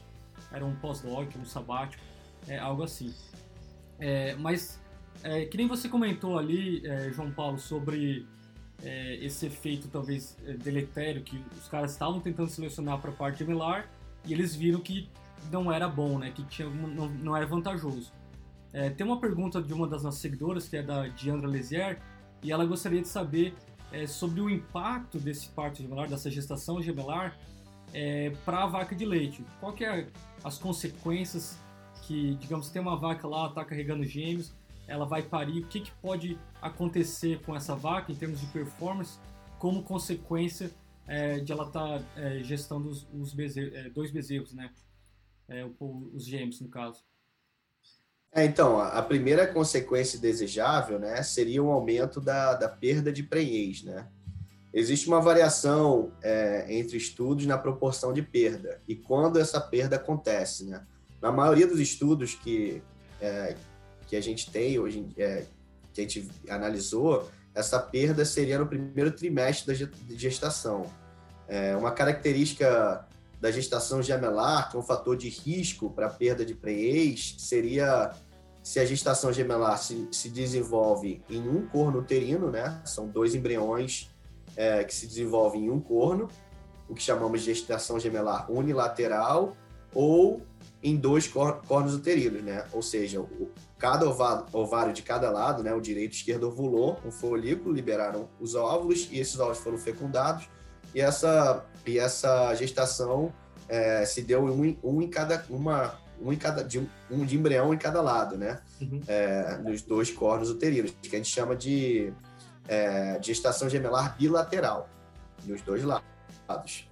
era 0.53 0.65
um 0.65 0.75
pós-doc, 0.77 1.29
um 1.37 1.45
sabático 1.45 2.03
é, 2.49 2.59
algo 2.59 2.83
assim. 2.83 3.15
É, 3.99 4.35
mas, 4.37 4.81
é, 5.23 5.45
que 5.45 5.57
nem 5.57 5.67
você 5.67 5.89
comentou 5.89 6.39
ali, 6.39 6.87
é, 6.87 7.11
João 7.13 7.31
Paulo, 7.31 7.59
sobre 7.59 8.27
é, 8.83 9.17
esse 9.25 9.47
efeito 9.47 9.89
talvez 9.89 10.37
é, 10.45 10.55
deletério 10.55 11.23
que 11.23 11.43
os 11.57 11.69
caras 11.69 11.93
estavam 11.93 12.21
tentando 12.21 12.49
selecionar 12.49 12.99
para 12.99 13.11
a 13.11 13.15
parte 13.15 13.41
gemelar 13.41 13.89
e 14.25 14.33
eles 14.33 14.55
viram 14.55 14.81
que 14.81 15.09
não 15.51 15.71
era 15.71 15.89
bom, 15.89 16.19
né? 16.19 16.31
Que 16.31 16.43
tinha, 16.45 16.69
não, 16.69 17.09
não 17.09 17.37
era 17.37 17.47
vantajoso. 17.47 18.13
É, 18.73 18.91
tem 18.91 19.05
uma 19.05 19.21
pergunta 19.21 19.61
de 19.61 19.73
uma 19.73 19.87
das 19.87 20.03
nossas 20.03 20.21
seguidoras, 20.21 20.69
que 20.69 20.77
é 20.77 20.83
da 20.83 21.09
Diandra 21.09 21.49
Lezier, 21.49 22.01
e 22.43 22.53
ela 22.53 22.65
gostaria 22.65 23.01
de 23.01 23.09
saber 23.09 23.55
é, 23.93 24.07
sobre 24.07 24.41
o 24.41 24.49
impacto 24.49 25.19
desse 25.19 25.49
parto 25.49 25.83
gemelar, 25.83 26.09
dessa 26.09 26.31
gestação 26.31 26.81
gemelar, 26.81 27.37
é, 27.93 28.31
para 28.45 28.63
a 28.63 28.67
vaca 28.67 28.95
de 28.95 29.05
leite. 29.05 29.45
Qual 29.59 29.73
que 29.73 29.85
é 29.85 30.07
as 30.45 30.59
consequências 30.59 31.59
que, 32.03 32.35
digamos, 32.37 32.71
tem 32.71 32.81
uma 32.81 32.97
vaca 32.97 33.27
lá, 33.27 33.49
está 33.49 33.65
carregando 33.65 34.05
gêmeos, 34.05 34.53
ela 34.87 35.05
vai 35.05 35.23
parir, 35.23 35.61
o 35.61 35.67
que, 35.67 35.81
que 35.81 35.93
pode 36.03 36.39
acontecer 36.61 37.41
com 37.43 37.55
essa 37.55 37.77
vaca 37.77 38.11
em 38.11 38.15
termos 38.15 38.41
de 38.41 38.47
performance, 38.47 39.19
como 39.59 39.83
consequência 39.83 40.71
é, 41.07 41.39
de 41.41 41.53
ela 41.53 41.67
estar 41.67 41.99
tá, 41.99 42.05
é, 42.17 42.43
gestando 42.43 42.89
os, 42.89 43.07
os 43.13 43.33
bezerros, 43.33 43.75
é, 43.75 43.91
dois 43.91 44.11
bezerros, 44.11 44.53
né? 44.53 44.73
É, 45.49 45.65
os 45.81 46.25
gêmeos, 46.25 46.61
no 46.61 46.69
caso. 46.69 47.05
É, 48.33 48.45
então, 48.45 48.79
a 48.79 49.03
primeira 49.03 49.47
consequência 49.47 50.19
desejável 50.19 51.01
né, 51.01 51.21
seria 51.23 51.63
um 51.63 51.71
aumento 51.71 52.21
da, 52.21 52.55
da 52.55 52.69
perda 52.69 53.13
de 53.13 53.25
prenhez. 53.25 53.83
Né? 53.83 54.07
Existe 54.73 55.09
uma 55.09 55.21
variação 55.21 56.13
é, 56.23 56.67
entre 56.69 56.97
estudos 56.97 57.45
na 57.45 57.59
proporção 57.59 58.13
de 58.13 58.23
perda 58.23 58.81
e 58.87 58.95
quando 58.95 59.39
essa 59.39 59.61
perda 59.61 59.97
acontece. 59.97 60.65
Né? 60.65 60.81
Na 61.21 61.33
maioria 61.33 61.67
dos 61.67 61.81
estudos 61.81 62.35
que, 62.37 62.81
é, 63.21 63.57
que 64.07 64.15
a 64.15 64.21
gente 64.21 64.49
tem 64.49 64.79
hoje, 64.79 65.09
é, 65.19 65.45
que 65.93 66.01
a 66.01 66.05
gente 66.05 66.31
analisou, 66.49 67.29
essa 67.53 67.81
perda 67.81 68.25
seria 68.25 68.61
no 68.61 68.67
primeiro 68.67 69.11
trimestre 69.11 69.75
da 69.75 69.89
gestação. 70.17 70.87
É, 71.49 71.75
uma 71.75 71.91
característica 71.91 73.05
da 73.41 73.51
gestação 73.51 74.03
gemelar, 74.03 74.71
que 74.71 74.77
é 74.77 74.81
um 74.81 74.83
fator 74.83 75.17
de 75.17 75.29
risco 75.29 75.91
para 75.91 76.11
perda 76.11 76.45
de 76.45 76.55
prenhez, 76.55 77.37
seria 77.39 78.13
se 78.63 78.79
a 78.79 78.85
gestação 78.85 79.33
gemelar 79.33 79.79
se, 79.79 80.07
se 80.13 80.29
desenvolve 80.29 81.23
em 81.31 81.49
um 81.49 81.67
corno 81.67 82.01
uterino, 82.01 82.51
né? 82.51 82.81
São 82.85 83.09
dois 83.09 83.35
embriões 83.35 84.11
é, 84.55 84.85
que 84.85 84.95
se 84.95 85.07
desenvolvem 85.07 85.65
em 85.65 85.71
um 85.71 85.81
corno, 85.81 86.29
o 86.87 86.95
que 86.95 87.03
chamamos 87.03 87.41
de 87.41 87.55
gestação 87.55 87.99
gemelar 87.99 88.51
unilateral, 88.53 89.57
ou 89.95 90.43
em 90.83 90.97
dois 90.97 91.27
cornos 91.27 91.95
uterinos, 91.95 92.43
né? 92.43 92.67
Ou 92.73 92.83
seja, 92.83 93.21
o, 93.23 93.51
cada 93.79 94.07
ovário, 94.07 94.93
de 94.93 95.03
cada 95.03 95.31
lado, 95.31 95.63
né? 95.63 95.73
O 95.73 95.81
direito 95.81 96.13
esquerdo 96.13 96.49
ovulou 96.49 97.01
um 97.07 97.11
folículo, 97.11 97.75
liberaram 97.75 98.29
os 98.39 98.55
óvulos 98.55 99.09
e 99.11 99.19
esses 99.19 99.41
óvulos 99.41 99.59
foram 99.59 99.79
fecundados 99.79 100.47
e 100.95 101.01
essa, 101.01 101.65
e 101.87 101.99
essa 101.99 102.55
gestação 102.55 103.33
é, 103.69 104.05
se 104.05 104.23
deu 104.23 104.45
um, 104.45 104.77
um 104.83 105.03
em 105.03 105.09
cada 105.09 105.45
uma 105.49 105.99
um 106.23 106.33
em 106.33 106.37
cada 106.37 106.63
de, 106.63 106.87
um 107.11 107.25
de 107.25 107.37
embrião 107.37 107.73
em 107.73 107.79
cada 107.79 108.03
lado, 108.03 108.37
né? 108.37 108.61
Uhum. 108.81 109.01
É, 109.09 109.57
nos 109.59 109.81
dois 109.83 110.11
cornos 110.11 110.51
uterinos, 110.51 110.95
que 111.03 111.15
a 111.15 111.19
gente 111.19 111.31
chama 111.31 111.57
de 111.57 112.13
é, 112.69 113.19
gestação 113.23 113.69
gemelar 113.69 114.17
bilateral, 114.19 114.89
nos 115.45 115.63
dois 115.63 115.83
lados. 115.83 116.89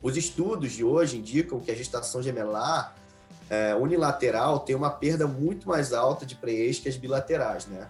Os 0.00 0.16
estudos 0.16 0.72
de 0.72 0.84
hoje 0.84 1.18
indicam 1.18 1.58
que 1.58 1.70
a 1.70 1.74
gestação 1.74 2.22
gemelar 2.22 2.94
é, 3.50 3.74
unilateral 3.74 4.60
tem 4.60 4.76
uma 4.76 4.90
perda 4.90 5.26
muito 5.26 5.68
mais 5.68 5.92
alta 5.92 6.24
de 6.24 6.36
prenhez 6.36 6.78
que 6.78 6.88
as 6.88 6.96
bilaterais, 6.96 7.66
né? 7.66 7.88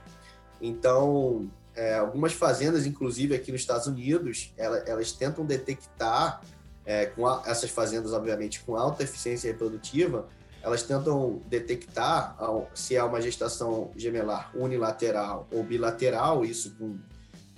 Então, 0.60 1.50
é, 1.78 1.94
algumas 1.94 2.32
fazendas, 2.32 2.86
inclusive 2.86 3.36
aqui 3.36 3.52
nos 3.52 3.60
Estados 3.60 3.86
Unidos, 3.86 4.52
elas, 4.56 5.12
tentam 5.12 5.46
detectar, 5.46 6.42
é, 6.84 7.06
com 7.06 7.24
a, 7.24 7.40
essas 7.46 7.70
fazendas, 7.70 8.12
obviamente, 8.12 8.60
com 8.64 8.74
alta 8.74 9.04
eficiência 9.04 9.52
reprodutiva, 9.52 10.26
elas 10.60 10.82
tentam 10.82 11.40
detectar 11.46 12.36
se 12.74 12.96
há 12.96 13.04
uma 13.04 13.22
gestação 13.22 13.92
gemelar 13.96 14.50
unilateral 14.56 15.46
ou 15.52 15.62
bilateral, 15.62 16.44
isso 16.44 16.74
com 16.76 16.98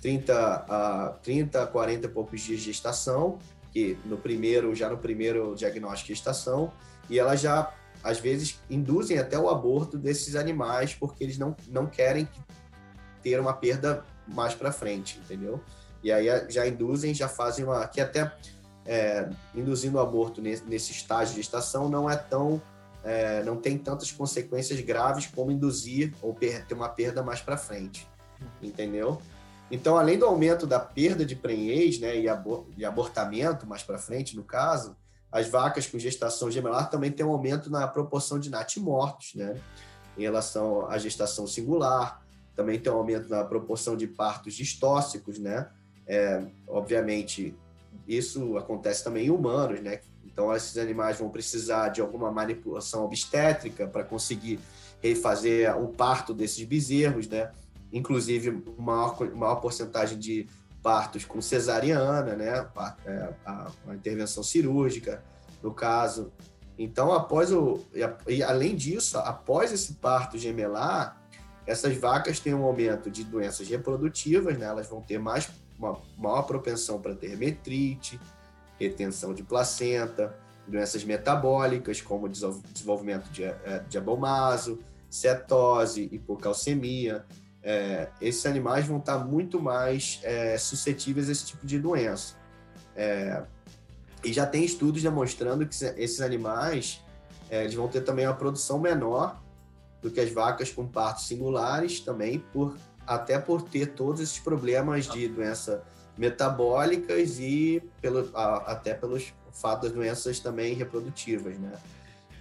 30 0.03 0.33
a 0.69 1.17
30, 1.23 1.65
40 1.65 2.05
e 2.05 2.09
poucos 2.09 2.41
dias 2.41 2.59
de 2.59 2.65
gestação, 2.67 3.39
que 3.73 3.97
no 4.05 4.17
primeiro, 4.17 4.75
já 4.75 4.87
no 4.87 4.99
primeiro 4.99 5.55
diagnóstico 5.55 6.09
de 6.09 6.13
gestação, 6.13 6.71
e 7.09 7.17
elas 7.17 7.41
já 7.41 7.73
às 8.03 8.19
vezes 8.19 8.59
induzem 8.69 9.17
até 9.17 9.37
o 9.37 9.49
aborto 9.49 9.97
desses 9.97 10.35
animais 10.35 10.93
porque 10.93 11.23
eles 11.23 11.39
não, 11.39 11.55
não 11.67 11.87
querem 11.87 12.27
ter 13.21 13.39
uma 13.39 13.53
perda 13.53 14.03
mais 14.27 14.53
para 14.53 14.71
frente, 14.71 15.19
entendeu? 15.23 15.61
E 16.03 16.11
aí 16.11 16.27
já 16.49 16.67
induzem, 16.67 17.13
já 17.13 17.27
fazem 17.27 17.65
uma. 17.65 17.87
que 17.87 18.01
até 18.01 18.31
é, 18.85 19.29
induzindo 19.53 19.97
o 19.97 20.01
aborto 20.01 20.41
nesse, 20.41 20.63
nesse 20.63 20.91
estágio 20.91 21.35
de 21.35 21.41
gestação 21.41 21.89
não 21.89 22.09
é 22.09 22.15
tão. 22.15 22.61
É, 23.03 23.41
não 23.43 23.57
tem 23.57 23.79
tantas 23.79 24.11
consequências 24.11 24.79
graves 24.81 25.25
como 25.25 25.51
induzir 25.51 26.13
ou 26.21 26.35
ter 26.35 26.71
uma 26.71 26.87
perda 26.87 27.23
mais 27.23 27.41
para 27.41 27.57
frente, 27.57 28.07
entendeu? 28.61 29.19
Então, 29.71 29.97
além 29.97 30.19
do 30.19 30.25
aumento 30.25 30.67
da 30.67 30.79
perda 30.79 31.25
de 31.25 31.35
prenhez 31.35 31.99
né, 31.99 32.19
e, 32.19 32.29
abor 32.29 32.67
e 32.77 32.85
abortamento 32.85 33.65
mais 33.65 33.81
para 33.81 33.97
frente, 33.97 34.35
no 34.35 34.43
caso, 34.43 34.95
as 35.31 35.47
vacas 35.47 35.87
com 35.87 35.97
gestação 35.97 36.51
gemelar 36.51 36.89
também 36.89 37.09
tem 37.09 37.25
um 37.25 37.31
aumento 37.31 37.71
na 37.71 37.87
proporção 37.87 38.37
de 38.37 38.49
natimortos, 38.49 39.33
né? 39.33 39.55
Em 40.17 40.23
relação 40.23 40.85
à 40.91 40.97
gestação 40.97 41.47
singular, 41.47 42.20
também 42.61 42.79
tem 42.79 42.91
um 42.91 42.97
aumento 42.97 43.27
na 43.27 43.43
proporção 43.43 43.97
de 43.97 44.05
partos 44.05 44.53
distóxicos, 44.53 45.39
né? 45.39 45.67
É, 46.05 46.43
obviamente, 46.67 47.55
isso 48.07 48.55
acontece 48.55 49.03
também 49.03 49.25
em 49.25 49.29
humanos, 49.31 49.81
né? 49.81 49.99
Então, 50.23 50.55
esses 50.55 50.77
animais 50.77 51.17
vão 51.17 51.29
precisar 51.29 51.89
de 51.89 52.01
alguma 52.01 52.31
manipulação 52.31 53.03
obstétrica 53.03 53.87
para 53.87 54.03
conseguir 54.03 54.59
refazer 55.01 55.75
o 55.75 55.87
parto 55.87 56.33
desses 56.35 56.63
bezerros, 56.63 57.27
né? 57.27 57.51
Inclusive, 57.91 58.63
maior, 58.77 59.19
maior 59.35 59.55
porcentagem 59.55 60.19
de 60.19 60.47
partos 60.83 61.25
com 61.25 61.41
cesariana, 61.41 62.35
né? 62.35 62.67
A, 62.75 62.95
é, 63.05 63.33
a, 63.43 63.71
a 63.87 63.95
intervenção 63.95 64.43
cirúrgica, 64.43 65.23
no 65.63 65.73
caso. 65.73 66.31
Então, 66.77 67.11
após 67.11 67.51
o. 67.51 67.79
E, 68.27 68.43
além 68.43 68.75
disso, 68.75 69.17
após 69.17 69.71
esse 69.71 69.93
parto 69.95 70.37
gemelar, 70.37 71.20
essas 71.65 71.95
vacas 71.95 72.39
têm 72.39 72.53
um 72.53 72.63
aumento 72.63 73.09
de 73.09 73.23
doenças 73.23 73.67
reprodutivas, 73.67 74.57
né? 74.57 74.65
elas 74.65 74.87
vão 74.87 75.01
ter 75.01 75.19
mais, 75.19 75.49
uma 75.77 75.99
maior 76.17 76.43
propensão 76.43 76.99
para 76.99 77.15
ter 77.15 77.37
metrite, 77.37 78.19
retenção 78.79 79.33
de 79.33 79.43
placenta, 79.43 80.35
doenças 80.67 81.03
metabólicas, 81.03 82.01
como 82.01 82.27
desenvolvimento 82.27 83.29
de, 83.29 83.43
é, 83.43 83.83
de 83.87 83.97
abomaso, 83.97 84.79
cetose, 85.09 86.09
hipocalcemia. 86.11 87.25
É, 87.63 88.09
esses 88.19 88.45
animais 88.45 88.87
vão 88.87 88.97
estar 88.97 89.19
muito 89.19 89.61
mais 89.61 90.19
é, 90.23 90.57
suscetíveis 90.57 91.29
a 91.29 91.31
esse 91.31 91.45
tipo 91.45 91.65
de 91.65 91.77
doença. 91.77 92.35
É, 92.95 93.43
e 94.23 94.33
já 94.33 94.45
tem 94.45 94.63
estudos 94.63 95.01
demonstrando 95.01 95.65
que 95.67 95.75
esses 95.75 96.21
animais 96.21 97.01
é, 97.49 97.63
eles 97.63 97.75
vão 97.75 97.87
ter 97.87 98.01
também 98.01 98.25
uma 98.25 98.35
produção 98.35 98.79
menor 98.79 99.41
do 100.01 100.09
que 100.09 100.19
as 100.19 100.31
vacas 100.31 100.71
com 100.71 100.87
partos 100.87 101.27
singulares 101.27 101.99
também, 101.99 102.39
por, 102.39 102.75
até 103.05 103.37
por 103.37 103.61
ter 103.61 103.87
todos 103.87 104.21
esses 104.21 104.39
problemas 104.39 105.07
de 105.07 105.27
doença 105.27 105.83
metabólicas 106.17 107.39
e 107.39 107.81
pelo, 108.01 108.29
a, 108.33 108.57
até 108.71 108.93
pelos 108.93 109.33
fato 109.51 109.83
das 109.83 109.91
doenças 109.91 110.39
também 110.39 110.73
reprodutivas, 110.73 111.57
né? 111.57 111.73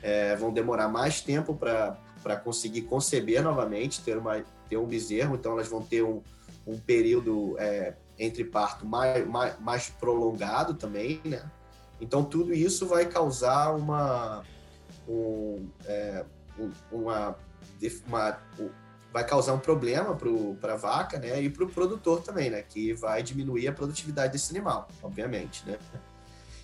É, 0.03 0.35
vão 0.37 0.53
demorar 0.53 0.89
mais 0.89 1.21
tempo 1.21 1.55
para 1.55 2.37
conseguir 2.43 2.83
conceber 2.83 3.43
novamente, 3.43 4.01
ter, 4.01 4.17
uma, 4.17 4.43
ter 4.69 4.79
um 4.79 4.87
bezerro, 4.87 5.35
então 5.35 5.53
elas 5.53 5.69
vão 5.69 5.83
ter 5.83 6.03
um, 6.03 6.23
um 6.67 6.79
período 6.79 7.57
é, 7.59 7.95
entre 8.19 8.45
parto 8.45 8.87
mais, 8.87 9.27
mais, 9.27 9.61
mais 9.61 9.89
prolongado 9.91 10.75
também, 10.75 11.21
né? 11.25 11.43
Então 12.01 12.25
tudo 12.25 12.55
isso 12.55 12.87
vai 12.87 13.05
causar 13.05 13.75
uma, 13.75 14.43
um, 15.07 15.69
é, 15.85 16.25
uma 16.91 17.37
uma, 18.07 18.39
vai 19.13 19.27
causar 19.27 19.53
um 19.55 19.59
problema 19.59 20.17
para 20.61 20.75
a 20.75 20.77
vaca, 20.77 21.19
né, 21.19 21.43
e 21.43 21.51
para 21.51 21.65
o 21.65 21.69
produtor 21.69 22.23
também, 22.23 22.51
né, 22.51 22.63
que 22.63 22.93
vai 22.93 23.23
diminuir 23.23 23.69
a 23.69 23.73
produtividade 23.73 24.33
desse 24.33 24.51
animal, 24.53 24.89
obviamente, 25.03 25.65
né. 25.67 25.79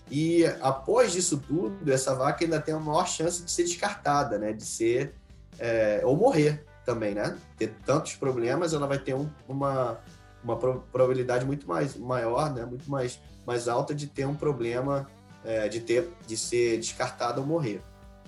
E 0.09 0.45
após 0.61 1.17
isso 1.17 1.39
tudo, 1.39 1.93
essa 1.93 2.15
vaca 2.15 2.45
ainda 2.45 2.61
tem 2.61 2.73
a 2.73 2.79
maior 2.79 3.09
chance 3.09 3.43
de 3.43 3.51
ser 3.51 3.65
descartada, 3.65 4.39
né, 4.39 4.53
de 4.53 4.65
ser 4.65 5.15
é, 5.59 6.01
ou 6.05 6.17
morrer 6.17 6.65
também, 6.85 7.15
né, 7.15 7.37
ter 7.57 7.75
tantos 7.85 8.15
problemas, 8.15 8.73
ela 8.73 8.87
vai 8.87 8.99
ter 8.99 9.15
um, 9.15 9.29
uma 9.49 9.99
uma 10.45 10.57
probabilidade 10.57 11.45
muito 11.45 11.67
mais 11.67 11.97
maior, 11.97 12.55
né, 12.55 12.65
muito 12.65 12.89
mais 12.89 13.19
mais 13.45 13.67
alta 13.67 13.93
de 13.93 14.07
ter 14.07 14.27
um 14.27 14.35
problema 14.35 15.09
é, 15.45 15.69
de 15.69 15.81
ter 15.81 16.09
de 16.25 16.37
ser 16.37 16.79
descartada 16.79 17.41
ou 17.41 17.47
morrer, 17.47 17.83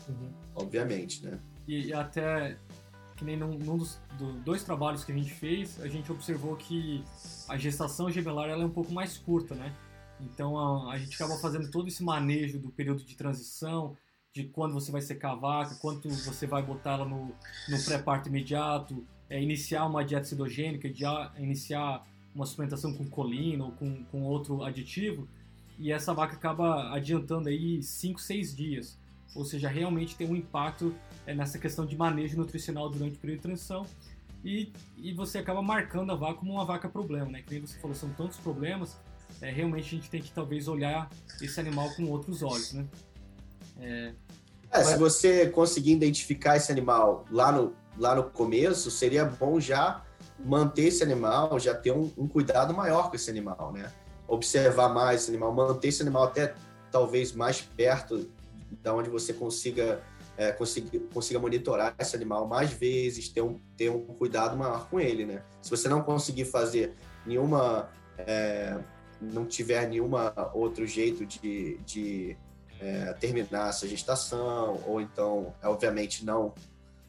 uhum. 0.08 0.32
obviamente, 0.56 1.24
né. 1.24 1.38
E 1.68 1.92
até 1.92 2.56
que 3.14 3.24
nem 3.24 3.36
num, 3.36 3.58
num 3.58 3.76
dos 3.76 4.00
do, 4.16 4.32
dois 4.40 4.62
trabalhos 4.62 5.04
que 5.04 5.12
a 5.12 5.14
gente 5.14 5.32
fez, 5.32 5.80
a 5.82 5.88
gente 5.88 6.10
observou 6.10 6.56
que 6.56 7.04
a 7.48 7.58
gestação 7.58 8.10
gemelar 8.10 8.48
ela 8.48 8.62
é 8.62 8.66
um 8.66 8.70
pouco 8.70 8.92
mais 8.92 9.18
curta, 9.18 9.54
né? 9.54 9.74
Então 10.20 10.58
a, 10.58 10.92
a 10.92 10.98
gente 10.98 11.14
acaba 11.14 11.38
fazendo 11.38 11.70
todo 11.70 11.88
esse 11.88 12.02
manejo 12.02 12.58
do 12.58 12.70
período 12.70 13.04
de 13.04 13.16
transição, 13.16 13.96
de 14.32 14.44
quando 14.44 14.72
você 14.72 14.92
vai 14.92 15.00
secar 15.00 15.32
a 15.32 15.34
vaca, 15.34 15.74
quanto 15.76 16.08
você 16.08 16.46
vai 16.46 16.62
botar 16.62 16.92
ela 16.92 17.04
no, 17.04 17.34
no 17.68 17.84
pré-parto 17.84 18.28
imediato, 18.28 19.04
é, 19.28 19.42
iniciar 19.42 19.84
uma 19.84 20.04
dieta 20.04 20.24
cetogênica, 20.24 20.88
iniciar 21.38 22.06
uma 22.34 22.46
suplementação 22.46 22.94
com 22.94 23.08
colina 23.08 23.64
ou 23.64 23.72
com, 23.72 24.04
com 24.04 24.22
outro 24.22 24.62
aditivo, 24.62 25.28
e 25.78 25.92
essa 25.92 26.14
vaca 26.14 26.34
acaba 26.34 26.94
adiantando 26.94 27.48
aí 27.48 27.82
5, 27.82 28.20
6 28.20 28.56
dias. 28.56 28.98
Ou 29.34 29.44
seja, 29.44 29.68
realmente 29.68 30.16
tem 30.16 30.28
um 30.28 30.36
impacto 30.36 30.94
é, 31.26 31.34
nessa 31.34 31.58
questão 31.58 31.84
de 31.84 31.96
manejo 31.96 32.36
nutricional 32.36 32.88
durante 32.88 33.16
o 33.16 33.18
período 33.18 33.38
de 33.38 33.42
transição. 33.42 33.86
E, 34.44 34.72
e 34.96 35.12
você 35.12 35.38
acaba 35.38 35.60
marcando 35.60 36.12
a 36.12 36.14
vaca 36.14 36.34
como 36.34 36.52
uma 36.52 36.64
vaca 36.64 36.88
problema, 36.88 37.30
né? 37.30 37.42
Que 37.42 37.54
nem 37.54 37.60
você 37.66 37.78
falou, 37.78 37.94
são 37.94 38.08
tantos 38.10 38.38
problemas, 38.38 38.96
é, 39.40 39.50
realmente 39.50 39.86
a 39.86 39.98
gente 39.98 40.10
tem 40.10 40.22
que 40.22 40.30
talvez 40.30 40.68
olhar 40.68 41.08
esse 41.40 41.58
animal 41.60 41.90
com 41.94 42.04
outros 42.06 42.42
olhos, 42.42 42.72
né? 42.72 42.86
É, 43.80 44.12
é, 44.70 44.84
se 44.84 44.96
você 44.96 45.48
conseguir 45.48 45.92
identificar 45.92 46.56
esse 46.56 46.70
animal 46.70 47.24
lá 47.30 47.52
no, 47.52 47.74
lá 47.96 48.14
no 48.14 48.24
começo, 48.24 48.90
seria 48.90 49.24
bom 49.24 49.58
já 49.60 50.02
manter 50.38 50.84
esse 50.84 51.02
animal, 51.02 51.58
já 51.58 51.74
ter 51.74 51.92
um, 51.92 52.10
um, 52.16 52.28
cuidado 52.28 52.74
maior 52.74 53.10
com 53.10 53.16
esse 53.16 53.30
animal, 53.30 53.72
né? 53.72 53.90
Observar 54.26 54.88
mais 54.88 55.22
esse 55.22 55.30
animal, 55.30 55.52
manter 55.52 55.88
esse 55.88 56.02
animal 56.02 56.24
até 56.24 56.54
talvez 56.90 57.32
mais 57.32 57.60
perto 57.60 58.28
da 58.82 58.94
onde 58.94 59.08
você 59.08 59.32
consiga 59.32 60.02
é, 60.38 60.52
consiga, 60.52 61.00
consiga 61.12 61.40
monitorar 61.40 61.94
esse 61.98 62.14
animal 62.14 62.46
mais 62.46 62.72
vezes, 62.72 63.28
ter 63.28 63.42
um, 63.42 63.58
ter 63.76 63.90
um 63.90 64.00
cuidado 64.00 64.56
maior 64.56 64.88
com 64.88 65.00
ele, 65.00 65.26
né? 65.26 65.42
Se 65.60 65.68
você 65.68 65.88
não 65.88 66.00
conseguir 66.00 66.44
fazer 66.44 66.94
nenhuma, 67.26 67.90
é, 68.16 68.78
não 69.20 69.44
tiver 69.44 69.88
nenhuma 69.88 70.32
outro 70.54 70.86
jeito 70.86 71.26
de, 71.26 71.78
de 71.78 72.36
é, 72.80 73.12
terminar 73.14 73.70
essa 73.70 73.88
gestação, 73.88 74.80
ou 74.86 75.00
então, 75.00 75.52
obviamente, 75.60 76.24
não, 76.24 76.54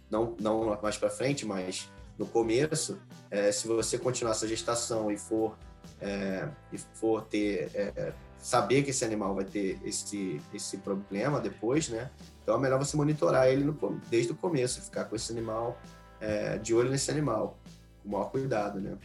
não, 0.09 0.35
não 0.39 0.79
mais 0.81 0.97
para 0.97 1.11
frente, 1.11 1.45
mas 1.45 1.87
no 2.17 2.25
começo, 2.25 2.99
é, 3.29 3.51
se 3.51 3.67
você 3.67 3.99
continuar 3.99 4.31
essa 4.31 4.47
gestação 4.47 5.11
e 5.11 5.17
for, 5.19 5.55
é, 6.01 6.49
e 6.73 6.79
for 6.79 7.21
ter, 7.25 7.69
é, 7.75 8.11
saber 8.39 8.83
que 8.83 8.89
esse 8.89 9.03
animal 9.05 9.35
vai 9.35 9.45
ter 9.45 9.79
esse, 9.83 10.41
esse 10.53 10.77
problema 10.77 11.39
depois, 11.39 11.89
né? 11.89 12.09
Então 12.41 12.55
é 12.55 12.59
melhor 12.59 12.79
você 12.79 12.97
monitorar 12.97 13.47
ele 13.47 13.63
no, 13.63 14.01
desde 14.09 14.31
o 14.31 14.35
começo, 14.35 14.81
ficar 14.81 15.05
com 15.05 15.15
esse 15.15 15.31
animal, 15.31 15.79
é, 16.19 16.57
de 16.57 16.73
olho 16.73 16.89
nesse 16.89 17.11
animal, 17.11 17.57
com 18.01 18.09
o 18.09 18.11
maior 18.13 18.31
cuidado, 18.31 18.79
né? 18.79 18.97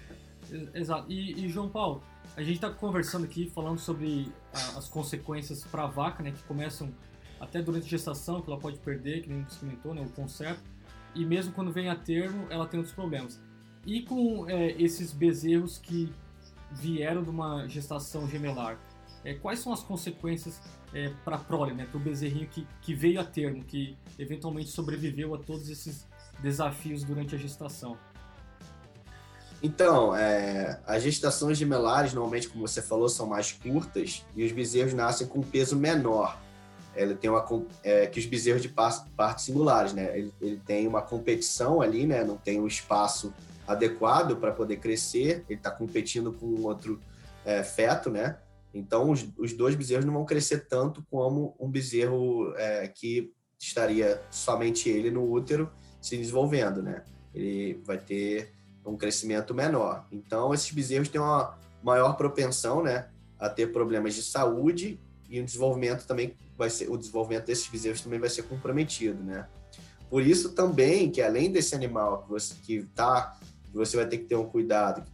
Exato. 0.72 1.10
E, 1.10 1.44
e 1.44 1.48
João 1.48 1.68
Paulo, 1.68 2.02
a 2.36 2.42
gente 2.42 2.56
está 2.56 2.70
conversando 2.70 3.24
aqui, 3.24 3.50
falando 3.50 3.78
sobre 3.78 4.32
a, 4.52 4.78
as 4.78 4.88
consequências 4.88 5.64
para 5.64 5.84
a 5.84 5.86
vaca, 5.86 6.22
né? 6.22 6.30
Que 6.30 6.42
começam 6.44 6.92
até 7.40 7.60
durante 7.60 7.86
a 7.86 7.88
gestação, 7.88 8.40
que 8.40 8.50
ela 8.50 8.58
pode 8.58 8.78
perder, 8.78 9.22
que 9.22 9.28
nem 9.28 9.44
você 9.44 9.58
comentou, 9.60 9.94
né? 9.94 10.02
O 10.02 10.10
conserto 10.10 10.74
e 11.14 11.24
mesmo 11.24 11.52
quando 11.52 11.72
vem 11.72 11.88
a 11.88 11.94
termo, 11.94 12.46
ela 12.50 12.66
tem 12.66 12.78
outros 12.78 12.94
problemas. 12.94 13.40
E 13.86 14.02
com 14.02 14.48
é, 14.48 14.72
esses 14.72 15.12
bezerros 15.12 15.78
que 15.78 16.12
vieram 16.72 17.22
de 17.22 17.30
uma 17.30 17.68
gestação 17.68 18.28
gemelar, 18.28 18.78
é, 19.24 19.34
quais 19.34 19.58
são 19.58 19.72
as 19.72 19.82
consequências 19.82 20.60
é, 20.92 21.10
para 21.24 21.36
a 21.36 21.38
prole, 21.38 21.74
né, 21.74 21.86
para 21.86 21.96
o 21.96 22.00
bezerrinho 22.00 22.46
que, 22.46 22.66
que 22.80 22.94
veio 22.94 23.20
a 23.20 23.24
termo, 23.24 23.64
que 23.64 23.96
eventualmente 24.18 24.70
sobreviveu 24.70 25.34
a 25.34 25.38
todos 25.38 25.68
esses 25.68 26.06
desafios 26.40 27.02
durante 27.02 27.34
a 27.34 27.38
gestação? 27.38 27.96
Então, 29.62 30.14
é, 30.14 30.78
as 30.86 31.02
gestações 31.02 31.56
gemelares, 31.56 32.12
normalmente, 32.12 32.48
como 32.48 32.68
você 32.68 32.82
falou, 32.82 33.08
são 33.08 33.26
mais 33.26 33.50
curtas 33.50 34.24
e 34.36 34.44
os 34.44 34.52
bezerros 34.52 34.92
nascem 34.92 35.26
com 35.26 35.38
um 35.38 35.42
peso 35.42 35.74
menor 35.74 36.38
ele 36.96 37.14
tem 37.14 37.28
uma 37.28 37.44
é, 37.82 38.06
que 38.06 38.18
os 38.18 38.26
bezerros 38.26 38.62
de 38.62 38.68
partes 38.68 39.44
singulares, 39.44 39.92
né? 39.92 40.16
Ele, 40.16 40.32
ele, 40.40 40.60
tem 40.64 40.86
uma 40.86 41.02
competição 41.02 41.82
ali, 41.82 42.06
né? 42.06 42.24
Não 42.24 42.36
tem 42.36 42.60
um 42.60 42.66
espaço 42.66 43.34
adequado 43.66 44.36
para 44.36 44.52
poder 44.52 44.76
crescer. 44.76 45.44
Ele 45.48 45.58
está 45.58 45.70
competindo 45.70 46.32
com 46.32 46.46
outro 46.62 47.00
é, 47.44 47.62
feto, 47.62 48.10
né? 48.10 48.36
Então 48.74 49.10
os, 49.10 49.24
os, 49.38 49.52
dois 49.52 49.76
bezerros 49.76 50.04
não 50.04 50.12
vão 50.12 50.24
crescer 50.24 50.66
tanto 50.66 51.04
como 51.08 51.54
um 51.60 51.70
bezerro 51.70 52.52
é, 52.56 52.88
que 52.88 53.32
estaria 53.58 54.20
somente 54.30 54.88
ele 54.88 55.10
no 55.10 55.30
útero 55.30 55.70
se 56.02 56.16
desenvolvendo, 56.16 56.82
né? 56.82 57.04
Ele 57.32 57.80
vai 57.84 57.98
ter 57.98 58.52
um 58.84 58.96
crescimento 58.96 59.54
menor. 59.54 60.06
Então 60.10 60.52
esses 60.52 60.70
bezerros 60.72 61.08
têm 61.08 61.20
uma 61.20 61.56
maior 61.82 62.14
propensão, 62.16 62.82
né? 62.82 63.08
A 63.38 63.48
ter 63.48 63.72
problemas 63.72 64.14
de 64.14 64.22
saúde 64.22 65.00
e 65.30 65.40
um 65.40 65.44
desenvolvimento 65.44 66.04
também 66.04 66.34
vai 66.58 66.68
ser 66.68 66.90
o 66.90 66.96
desenvolvimento 66.96 67.46
desses 67.46 67.68
bezerros 67.68 68.00
também 68.00 68.18
vai 68.18 68.28
ser 68.28 68.42
comprometido, 68.42 69.22
né? 69.22 69.46
Por 70.10 70.22
isso 70.22 70.52
também 70.52 71.10
que 71.10 71.22
além 71.22 71.50
desse 71.50 71.74
animal 71.74 72.22
que 72.22 72.28
você 72.28 72.54
que 72.62 72.82
tá, 72.94 73.38
você 73.72 73.96
vai 73.96 74.06
ter 74.06 74.18
que 74.18 74.24
ter 74.24 74.36
um 74.36 74.46
cuidado, 74.46 75.04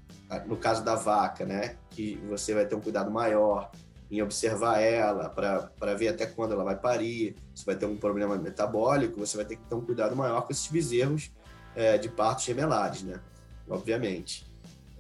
no 0.47 0.57
caso 0.57 0.85
da 0.85 0.95
vaca, 0.95 1.45
né? 1.45 1.77
Que 1.90 2.16
você 2.29 2.55
vai 2.55 2.64
ter 2.64 2.75
um 2.75 2.81
cuidado 2.81 3.11
maior 3.11 3.71
em 4.11 4.23
observar 4.23 4.81
ela 4.81 5.29
para 5.29 5.95
ver 5.95 6.09
até 6.09 6.27
quando 6.27 6.53
ela 6.53 6.64
vai 6.64 6.77
parir, 6.77 7.37
se 7.55 7.64
vai 7.64 7.77
ter 7.77 7.87
um 7.87 7.97
problema 7.97 8.37
metabólico, 8.37 9.21
você 9.21 9.37
vai 9.37 9.47
ter 9.47 9.57
que 9.57 9.62
ter 9.62 9.75
um 9.75 9.81
cuidado 9.81 10.16
maior 10.16 10.43
com 10.43 10.53
esses 10.53 10.66
bezerros 10.66 11.31
é, 11.77 11.97
de 11.97 12.09
partos 12.09 12.45
gemelares, 12.45 13.03
né? 13.03 13.21
Obviamente. 13.69 14.45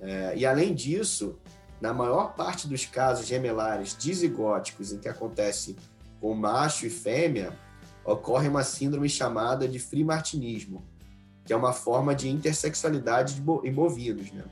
É, 0.00 0.34
e 0.36 0.46
além 0.46 0.74
disso, 0.74 1.38
na 1.80 1.92
maior 1.92 2.34
parte 2.34 2.68
dos 2.68 2.86
casos 2.86 3.26
gemelares 3.26 3.96
dizigóticos 3.98 4.92
em 4.92 4.98
que 4.98 5.08
acontece 5.08 5.76
com 6.20 6.34
macho 6.34 6.86
e 6.86 6.90
fêmea, 6.90 7.52
ocorre 8.04 8.48
uma 8.48 8.62
síndrome 8.62 9.08
chamada 9.08 9.66
de 9.66 9.78
frimartinismo, 9.78 10.84
que 11.44 11.52
é 11.52 11.56
uma 11.56 11.72
forma 11.72 12.14
de 12.14 12.28
intersexualidade 12.28 13.42
em 13.64 13.72
bovinos. 13.72 14.30
Né? 14.30 14.44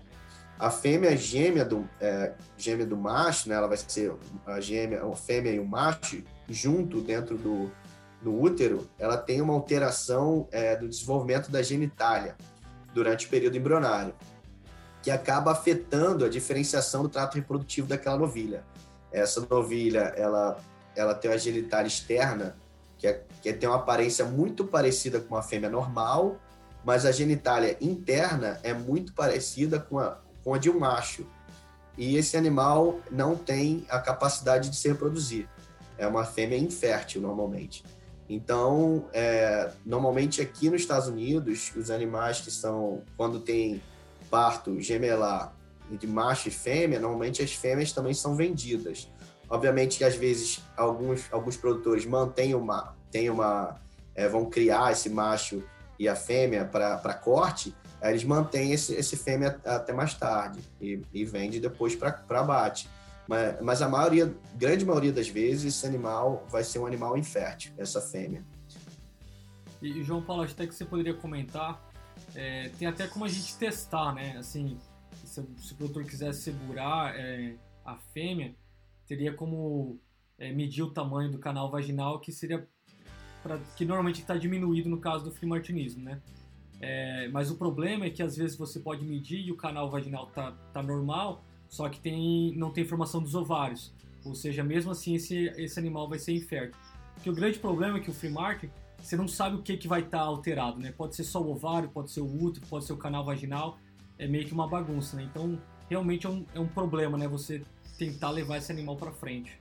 A 0.59 0.71
fêmea 0.71 1.16
gêmea 1.16 1.64
do, 1.64 1.88
é, 2.01 2.33
gêmea 2.57 2.85
do 2.85 2.97
macho, 2.97 3.49
né, 3.49 3.55
ela 3.55 3.68
vai 3.68 3.77
ser 3.77 4.12
a 4.44 4.61
gêmea, 4.61 5.05
a 5.05 5.16
fêmea 5.16 5.53
e 5.53 5.61
o 5.61 5.64
macho, 5.64 6.23
junto 6.49 7.01
dentro 7.01 7.37
do, 7.37 7.71
do 8.21 8.35
útero, 8.35 8.88
ela 8.99 9.16
tem 9.16 9.40
uma 9.40 9.55
alteração 9.55 10.49
é, 10.51 10.75
do 10.77 10.88
desenvolvimento 10.88 11.51
da 11.51 11.62
genitália 11.62 12.37
durante 12.92 13.27
o 13.27 13.29
período 13.29 13.57
embrionário, 13.57 14.14
que 15.03 15.11
acaba 15.11 15.53
afetando 15.53 16.25
a 16.25 16.29
diferenciação 16.29 17.03
do 17.03 17.09
trato 17.09 17.37
reprodutivo 17.37 17.87
daquela 17.87 18.18
novilha. 18.18 18.64
Essa 19.12 19.47
novilha, 19.49 20.12
ela 20.16 20.59
ela 20.99 21.14
tem 21.14 21.31
uma 21.31 21.38
genitália 21.38 21.87
externa 21.87 22.57
que, 22.99 23.07
é, 23.07 23.25
que 23.40 23.53
tem 23.53 23.68
uma 23.68 23.79
aparência 23.79 24.25
muito 24.25 24.64
parecida 24.64 25.21
com 25.21 25.37
uma 25.37 25.42
fêmea 25.42 25.71
normal, 25.71 26.37
mas 26.85 27.07
a 27.07 27.12
genitália 27.12 27.77
interna 27.81 28.59
é 28.64 28.75
muito 28.75 29.12
parecida 29.14 29.79
com 29.79 30.01
a, 30.01 30.18
com 30.44 30.55
a 30.55 30.59
de 30.59 30.70
um 30.70 30.79
macho. 30.79 31.27
E 31.96 32.16
esse 32.16 32.37
animal 32.37 33.01
não 33.11 33.35
tem 33.37 33.85
a 33.88 33.98
capacidade 33.98 34.70
de 34.70 34.77
se 34.77 34.88
reproduzir. 34.88 35.48
É 35.96 36.07
uma 36.07 36.24
fêmea 36.24 36.57
infértil, 36.57 37.20
normalmente. 37.20 37.85
Então, 38.29 39.07
é, 39.12 39.70
normalmente 39.85 40.40
aqui 40.40 40.70
nos 40.70 40.83
Estados 40.83 41.09
Unidos, 41.09 41.72
os 41.74 41.90
animais 41.90 42.40
que 42.40 42.51
são, 42.51 43.03
quando 43.16 43.40
tem 43.40 43.83
parto 44.31 44.81
gemelar 44.81 45.53
de 45.90 46.07
macho 46.07 46.48
e 46.48 46.51
fêmea, 46.51 47.01
normalmente 47.01 47.42
as 47.42 47.53
fêmeas 47.53 47.92
também 47.92 48.12
são 48.12 48.37
vendidas. 48.37 49.11
Obviamente 49.48 49.96
que 49.96 50.05
às 50.05 50.14
vezes 50.14 50.61
alguns, 50.77 51.33
alguns 51.33 51.57
produtores 51.57 52.05
mantêm 52.05 52.55
uma, 52.55 52.94
tem 53.11 53.31
uma 53.31 53.81
é, 54.14 54.29
vão 54.29 54.44
criar 54.44 54.92
esse 54.92 55.09
macho 55.09 55.62
e 55.98 56.07
a 56.07 56.14
fêmea 56.14 56.64
para 56.64 57.14
corte, 57.14 57.74
eles 58.03 58.25
mantêm 58.25 58.73
esse, 58.73 58.95
esse 58.95 59.17
fêmea 59.17 59.61
até 59.65 59.93
mais 59.93 60.15
tarde 60.15 60.61
e, 60.81 61.01
e 61.13 61.25
vende 61.25 61.59
depois 61.59 61.97
para 61.97 62.23
abate. 62.31 62.89
Mas, 63.27 63.61
mas 63.61 63.83
a 63.83 63.89
maioria, 63.89 64.35
grande 64.55 64.87
maioria 64.87 65.13
das 65.13 65.29
vezes, 65.29 65.75
esse 65.77 65.87
animal 65.87 66.47
vai 66.49 66.65
ser 66.65 66.79
um 66.79 66.87
animal 66.87 67.17
infértil, 67.17 67.73
essa 67.77 68.01
fêmea. 68.01 68.43
E, 69.83 70.03
João 70.03 70.23
Paulo, 70.23 70.43
acho 70.43 70.55
até 70.55 70.67
que 70.67 70.75
você 70.75 70.85
poderia 70.85 71.15
comentar, 71.15 71.81
é, 72.35 72.71
tem 72.79 72.89
até 72.89 73.07
como 73.07 73.25
a 73.25 73.29
gente 73.29 73.57
testar, 73.57 74.15
né? 74.15 74.37
Assim, 74.39 74.79
se, 75.25 75.45
se 75.59 75.73
o 75.73 75.77
produtor 75.77 76.05
quiser 76.05 76.33
segurar 76.33 77.15
é, 77.19 77.55
a 77.85 77.97
fêmea, 77.97 78.55
teria 79.07 79.33
como 79.33 80.01
é, 80.39 80.53
medir 80.53 80.83
o 80.83 80.91
tamanho 80.91 81.31
do 81.31 81.39
canal 81.39 81.71
vaginal, 81.71 82.21
que 82.21 82.33
seria 82.33 82.67
pra, 83.43 83.59
que 83.77 83.85
normalmente 83.85 84.21
está 84.21 84.37
diminuído 84.37 84.89
no 84.89 85.01
caso 85.01 85.25
do 85.25 85.33
frimartinismo, 85.33 86.03
né? 86.03 86.21
É, 86.81 87.29
mas 87.29 87.51
o 87.51 87.57
problema 87.57 88.07
é 88.07 88.11
que 88.11 88.23
às 88.23 88.37
vezes 88.37 88.57
você 88.57 88.79
pode 88.79 89.05
medir 89.05 89.41
e 89.41 89.51
o 89.51 89.57
canal 89.57 89.91
vaginal 89.91 90.27
tá, 90.27 90.53
tá 90.73 90.83
normal, 90.83 91.45
só 91.69 91.88
que 91.88 92.01
tem, 92.01 92.55
não 92.57 92.71
tem 92.71 92.85
formação 92.85 93.21
dos 93.21 93.35
ovários. 93.35 93.93
Ou 94.25 94.35
seja, 94.35 94.62
mesmo 94.62 94.91
assim 94.91 95.14
esse, 95.14 95.53
esse 95.57 95.79
animal 95.79 96.09
vai 96.09 96.19
ser 96.19 96.33
infértil. 96.33 96.79
Porque 97.14 97.31
o 97.31 97.35
grande 97.35 97.59
problema 97.59 97.99
é 97.99 98.01
que 98.01 98.11
o 98.11 98.14
free 98.14 98.31
market 98.31 98.71
você 99.01 99.17
não 99.17 99.29
sabe 99.29 99.57
o 99.57 99.62
que, 99.62 99.77
que 99.77 99.88
vai 99.88 100.01
estar 100.01 100.19
tá 100.19 100.25
alterado, 100.25 100.79
né? 100.79 100.93
Pode 100.93 101.14
ser 101.14 101.25
só 101.25 101.41
o 101.41 101.53
ovário, 101.53 101.88
pode 101.88 102.11
ser 102.11 102.21
o 102.21 102.45
útero, 102.45 102.67
pode 102.67 102.85
ser 102.85 102.93
o 102.93 102.97
canal 102.97 103.25
vaginal, 103.25 103.79
é 104.19 104.27
meio 104.27 104.45
que 104.45 104.53
uma 104.53 104.67
bagunça, 104.67 105.17
né? 105.17 105.23
Então, 105.23 105.59
realmente 105.88 106.27
é 106.27 106.29
um, 106.29 106.45
é 106.55 106.61
um 106.61 106.67
problema, 106.67 107.17
né? 107.17 107.29
Você 107.29 107.62
tentar 107.97 108.31
levar 108.31 108.59
esse 108.59 108.71
animal 108.73 108.97
para 108.97 109.12
frente. 109.12 109.59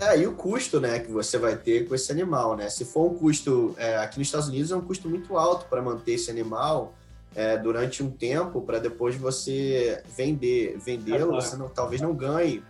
É, 0.00 0.18
e 0.18 0.26
o 0.26 0.34
custo, 0.34 0.80
né, 0.80 0.98
que 0.98 1.10
você 1.10 1.38
vai 1.38 1.56
ter 1.56 1.86
com 1.86 1.94
esse 1.94 2.10
animal, 2.10 2.56
né? 2.56 2.68
Se 2.68 2.84
for 2.84 3.10
um 3.10 3.14
custo, 3.14 3.74
é, 3.78 3.96
aqui 3.98 4.18
nos 4.18 4.28
Estados 4.28 4.48
Unidos 4.48 4.70
é 4.72 4.76
um 4.76 4.80
custo 4.80 5.08
muito 5.08 5.36
alto 5.36 5.66
para 5.66 5.80
manter 5.80 6.14
esse 6.14 6.30
animal 6.30 6.94
é, 7.34 7.56
durante 7.56 8.02
um 8.02 8.10
tempo, 8.10 8.62
para 8.62 8.78
depois 8.78 9.14
você 9.16 10.02
vender, 10.16 10.76
vendê-lo, 10.78 11.34
você 11.34 11.56
não, 11.56 11.68
talvez 11.68 12.00
não 12.00 12.14
ganhe 12.14 12.62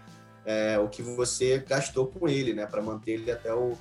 é, 0.44 0.78
o 0.78 0.88
que 0.88 1.02
você 1.02 1.58
gastou 1.58 2.06
com 2.06 2.28
ele, 2.28 2.52
né, 2.52 2.66
para 2.66 2.82
manter 2.82 3.12
ele 3.12 3.30
até 3.30 3.54
o, 3.54 3.72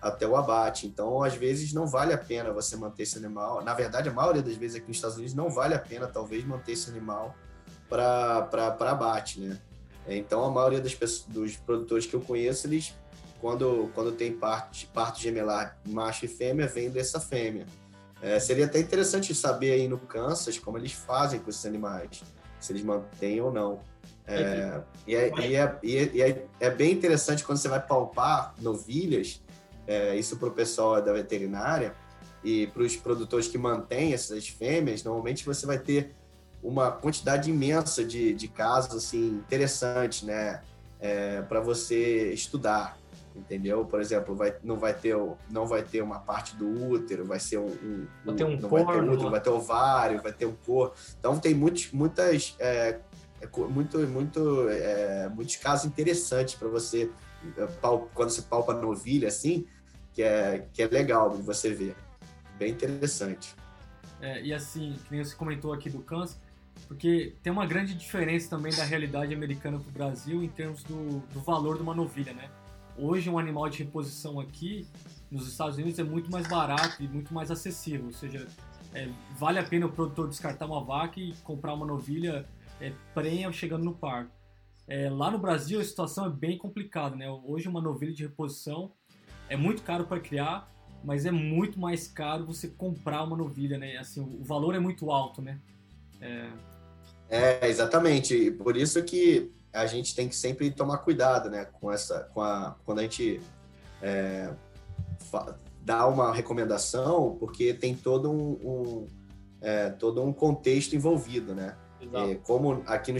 até 0.00 0.26
o 0.26 0.36
abate. 0.36 0.86
Então, 0.86 1.22
às 1.22 1.34
vezes, 1.34 1.72
não 1.72 1.86
vale 1.86 2.12
a 2.12 2.18
pena 2.18 2.52
você 2.52 2.76
manter 2.76 3.02
esse 3.02 3.18
animal. 3.18 3.62
Na 3.64 3.74
verdade, 3.74 4.08
a 4.08 4.12
maioria 4.12 4.42
das 4.42 4.54
vezes 4.54 4.76
aqui 4.76 4.88
nos 4.88 4.96
Estados 4.96 5.16
Unidos 5.16 5.34
não 5.34 5.50
vale 5.50 5.74
a 5.74 5.78
pena, 5.78 6.06
talvez, 6.06 6.44
manter 6.44 6.72
esse 6.72 6.88
animal 6.90 7.34
para 7.88 8.76
abate, 8.90 9.40
né? 9.40 9.58
Então, 10.08 10.44
a 10.44 10.50
maioria 10.50 10.80
pessoas, 10.94 11.24
dos 11.28 11.56
produtores 11.56 12.06
que 12.06 12.14
eu 12.14 12.20
conheço, 12.20 12.66
eles, 12.66 12.94
quando, 13.40 13.90
quando 13.94 14.12
tem 14.12 14.32
parte, 14.32 14.86
parte 14.86 15.22
gemelar 15.22 15.78
macho 15.86 16.24
e 16.24 16.28
fêmea, 16.28 16.66
vendem 16.66 17.00
essa 17.00 17.20
fêmea. 17.20 17.66
É, 18.22 18.38
seria 18.38 18.66
até 18.66 18.78
interessante 18.78 19.34
saber 19.34 19.72
aí 19.72 19.88
no 19.88 19.98
Kansas 19.98 20.58
como 20.58 20.76
eles 20.76 20.92
fazem 20.92 21.40
com 21.40 21.48
esses 21.48 21.64
animais, 21.64 22.22
se 22.60 22.72
eles 22.72 22.82
mantêm 22.82 23.40
ou 23.40 23.50
não. 23.50 23.80
É, 24.26 24.80
e, 25.06 25.16
é, 25.16 25.32
e, 25.40 25.56
é, 25.56 25.78
e, 25.82 26.22
é, 26.22 26.46
é, 26.60 26.70
bem 26.70 26.92
interessante 26.92 27.42
quando 27.42 27.58
você 27.58 27.68
vai 27.68 27.80
palpar 27.80 28.54
novilhas, 28.60 29.42
é, 29.86 30.14
isso 30.16 30.36
para 30.36 30.48
o 30.48 30.52
pessoal 30.52 31.02
da 31.02 31.12
veterinária 31.12 31.94
e 32.44 32.68
para 32.68 32.82
os 32.82 32.94
produtores 32.96 33.48
que 33.48 33.58
mantêm 33.58 34.12
essas 34.12 34.48
fêmeas, 34.48 35.02
normalmente 35.02 35.44
você 35.44 35.66
vai 35.66 35.78
ter 35.78 36.14
uma 36.62 36.90
quantidade 36.90 37.50
imensa 37.50 38.04
de, 38.04 38.34
de 38.34 38.48
casos 38.48 39.04
assim 39.04 39.28
interessantes, 39.28 40.22
né, 40.22 40.60
é, 41.00 41.40
para 41.42 41.60
você 41.60 42.32
estudar, 42.32 42.98
entendeu? 43.34 43.84
Por 43.84 44.00
exemplo, 44.00 44.34
vai, 44.34 44.54
não 44.62 44.76
vai 44.76 44.92
ter 44.92 45.16
não 45.50 45.66
vai 45.66 45.82
ter 45.82 46.02
uma 46.02 46.18
parte 46.18 46.54
do 46.56 46.90
útero, 46.90 47.24
vai 47.24 47.40
ser 47.40 47.58
um, 47.58 47.68
um 47.68 48.06
vai 48.24 48.34
ter 48.34 48.44
um 48.44 48.56
não 48.60 48.68
cor, 48.68 48.84
vai 48.84 48.94
ter 48.94 49.08
útero, 49.08 49.30
vai 49.30 49.40
ter 49.40 49.50
ovário, 49.50 50.22
vai 50.22 50.32
ter 50.32 50.46
um 50.46 50.54
cor. 50.66 50.92
Então 51.18 51.38
tem 51.38 51.54
muitos, 51.54 51.90
muitas 51.92 52.54
é, 52.58 53.00
é 53.40 53.48
muito, 53.68 53.98
muito, 54.00 54.68
é, 54.68 55.28
muitos 55.28 55.56
casos 55.56 55.86
interessantes 55.86 56.54
para 56.54 56.68
você 56.68 57.10
é, 57.56 57.66
quando 58.12 58.30
você 58.30 58.42
palpa 58.42 58.74
novilha 58.74 59.28
assim, 59.28 59.66
que 60.12 60.22
é 60.22 60.66
que 60.72 60.82
é 60.82 60.86
legal 60.86 61.30
de 61.30 61.42
você 61.42 61.72
ver, 61.72 61.96
bem 62.58 62.72
interessante. 62.72 63.54
É, 64.20 64.42
e 64.42 64.52
assim, 64.52 64.98
que 65.04 65.10
nem 65.10 65.24
você 65.24 65.34
comentou 65.34 65.72
aqui 65.72 65.88
do 65.88 66.00
câncer, 66.00 66.36
porque 66.90 67.36
tem 67.40 67.52
uma 67.52 67.64
grande 67.64 67.94
diferença 67.94 68.50
também 68.50 68.74
da 68.74 68.82
realidade 68.82 69.32
americana 69.32 69.78
para 69.78 69.88
o 69.88 69.92
Brasil 69.92 70.42
em 70.42 70.48
termos 70.48 70.82
do, 70.82 71.20
do 71.32 71.38
valor 71.40 71.76
de 71.76 71.82
uma 71.84 71.94
novilha, 71.94 72.32
né? 72.32 72.50
Hoje 72.98 73.30
um 73.30 73.38
animal 73.38 73.68
de 73.68 73.84
reposição 73.84 74.40
aqui 74.40 74.88
nos 75.30 75.46
Estados 75.46 75.76
Unidos 75.76 76.00
é 76.00 76.02
muito 76.02 76.28
mais 76.32 76.48
barato 76.48 77.00
e 77.00 77.06
muito 77.06 77.32
mais 77.32 77.48
acessível, 77.48 78.06
ou 78.06 78.12
seja, 78.12 78.44
é, 78.92 79.08
vale 79.38 79.60
a 79.60 79.62
pena 79.62 79.86
o 79.86 79.92
produtor 79.92 80.28
descartar 80.28 80.66
uma 80.66 80.82
vaca 80.82 81.20
e 81.20 81.32
comprar 81.44 81.74
uma 81.74 81.86
novilha 81.86 82.44
é, 82.80 82.92
prenha 83.14 83.52
chegando 83.52 83.84
no 83.84 83.94
parto. 83.94 84.32
É, 84.88 85.08
lá 85.08 85.30
no 85.30 85.38
Brasil 85.38 85.78
a 85.78 85.84
situação 85.84 86.26
é 86.26 86.28
bem 86.28 86.58
complicada, 86.58 87.14
né? 87.14 87.30
Hoje 87.30 87.68
uma 87.68 87.80
novilha 87.80 88.12
de 88.12 88.24
reposição 88.24 88.90
é 89.48 89.56
muito 89.56 89.82
caro 89.82 90.06
para 90.06 90.18
criar, 90.18 90.68
mas 91.04 91.24
é 91.24 91.30
muito 91.30 91.78
mais 91.78 92.08
caro 92.08 92.44
você 92.46 92.66
comprar 92.66 93.22
uma 93.22 93.36
novilha, 93.36 93.78
né? 93.78 93.96
Assim, 93.96 94.20
o 94.20 94.42
valor 94.42 94.74
é 94.74 94.80
muito 94.80 95.12
alto, 95.12 95.40
né? 95.40 95.60
É, 96.20 96.50
é, 97.30 97.68
exatamente. 97.68 98.50
Por 98.50 98.76
isso 98.76 99.02
que 99.02 99.50
a 99.72 99.86
gente 99.86 100.14
tem 100.14 100.28
que 100.28 100.34
sempre 100.34 100.70
tomar 100.70 100.98
cuidado, 100.98 101.48
né, 101.48 101.64
com 101.64 101.92
essa, 101.92 102.28
com 102.34 102.42
a, 102.42 102.76
quando 102.84 102.98
a 102.98 103.02
gente 103.02 103.40
é, 104.02 104.50
dá 105.82 106.06
uma 106.06 106.34
recomendação, 106.34 107.36
porque 107.38 107.72
tem 107.72 107.94
todo 107.94 108.30
um, 108.30 108.50
um 108.62 109.06
é, 109.62 109.90
todo 109.90 110.22
um 110.22 110.32
contexto 110.32 110.94
envolvido, 110.96 111.54
né? 111.54 111.76
É, 112.12 112.34
como 112.36 112.82
aqui, 112.86 113.12
no, 113.12 113.18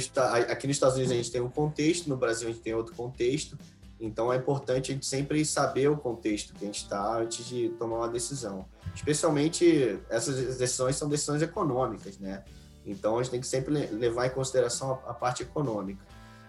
aqui 0.49 0.67
nos 0.67 0.77
Estados 0.77 0.97
Unidos 0.97 1.13
a 1.13 1.17
gente 1.17 1.31
tem 1.31 1.41
um 1.41 1.51
contexto, 1.51 2.09
no 2.09 2.17
Brasil 2.17 2.49
a 2.49 2.51
gente 2.51 2.63
tem 2.63 2.73
outro 2.73 2.95
contexto, 2.95 3.59
então 4.01 4.33
é 4.33 4.37
importante 4.37 4.91
a 4.91 4.95
gente 4.95 5.05
sempre 5.05 5.45
saber 5.45 5.89
o 5.91 5.99
contexto 5.99 6.55
que 6.55 6.65
a 6.65 6.67
gente 6.67 6.83
está 6.83 7.19
antes 7.19 7.45
de 7.47 7.69
tomar 7.79 7.99
uma 7.99 8.09
decisão. 8.09 8.65
Especialmente 8.95 10.01
essas 10.09 10.57
decisões 10.57 10.97
são 10.97 11.09
decisões 11.09 11.43
econômicas, 11.43 12.19
né? 12.19 12.43
Então 12.85 13.19
a 13.19 13.23
gente 13.23 13.33
tem 13.33 13.41
que 13.41 13.47
sempre 13.47 13.75
levar 13.87 14.27
em 14.27 14.31
consideração 14.31 15.01
a, 15.07 15.11
a 15.11 15.15
parte 15.15 15.43
econômica. 15.43 16.05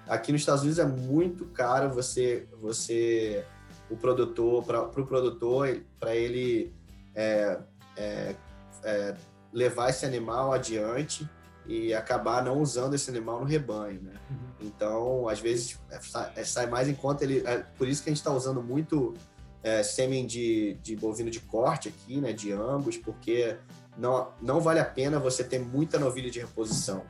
Aqui 0.07 0.31
nos 0.31 0.41
Estados 0.41 0.61
Unidos 0.61 0.79
é 0.79 0.85
muito 0.85 1.45
caro 1.45 1.89
você, 1.89 2.47
você 2.59 3.45
o 3.89 3.95
produtor, 3.95 4.63
para 4.63 4.81
o 4.81 4.89
pro 4.89 5.05
produtor, 5.05 5.81
para 5.99 6.15
ele 6.15 6.73
é, 7.13 7.59
é, 7.97 8.35
é, 8.83 9.15
levar 9.51 9.89
esse 9.89 10.05
animal 10.05 10.53
adiante 10.53 11.29
e 11.67 11.93
acabar 11.93 12.43
não 12.43 12.59
usando 12.59 12.93
esse 12.95 13.09
animal 13.09 13.41
no 13.41 13.45
rebanho, 13.45 14.01
né? 14.01 14.13
Uhum. 14.29 14.37
Então, 14.61 15.29
às 15.29 15.39
vezes, 15.39 15.79
é, 15.89 15.99
é, 16.41 16.43
sai 16.43 16.67
mais 16.67 16.87
em 16.87 16.95
conta 16.95 17.23
ele. 17.23 17.43
É 17.45 17.59
por 17.77 17.87
isso 17.87 18.01
que 18.01 18.09
a 18.09 18.11
gente 18.11 18.19
está 18.19 18.31
usando 18.31 18.63
muito 18.63 19.13
sêmen 19.83 20.25
de, 20.25 20.73
de 20.81 20.95
bovino 20.95 21.29
de 21.29 21.39
corte 21.39 21.87
aqui, 21.87 22.19
né? 22.19 22.33
De 22.33 22.51
ambos, 22.51 22.97
porque 22.97 23.57
não, 24.01 24.33
não 24.41 24.59
vale 24.59 24.79
a 24.79 24.85
pena 24.85 25.19
você 25.19 25.43
ter 25.43 25.59
muita 25.59 25.99
novilha 25.99 26.31
de 26.31 26.39
reposição. 26.39 27.03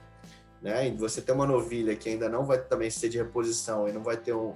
Né? 0.61 0.89
E 0.89 0.91
você 0.91 1.21
ter 1.21 1.31
uma 1.31 1.47
novilha 1.47 1.95
que 1.95 2.09
ainda 2.09 2.27
não 2.27 2.45
vai 2.45 2.61
também 2.61 2.91
ser 2.91 3.07
de 3.07 3.17
reposição 3.17 3.87
e 3.87 3.93
não 3.93 4.03
vai 4.03 4.17
ter 4.17 4.33
um, 4.33 4.53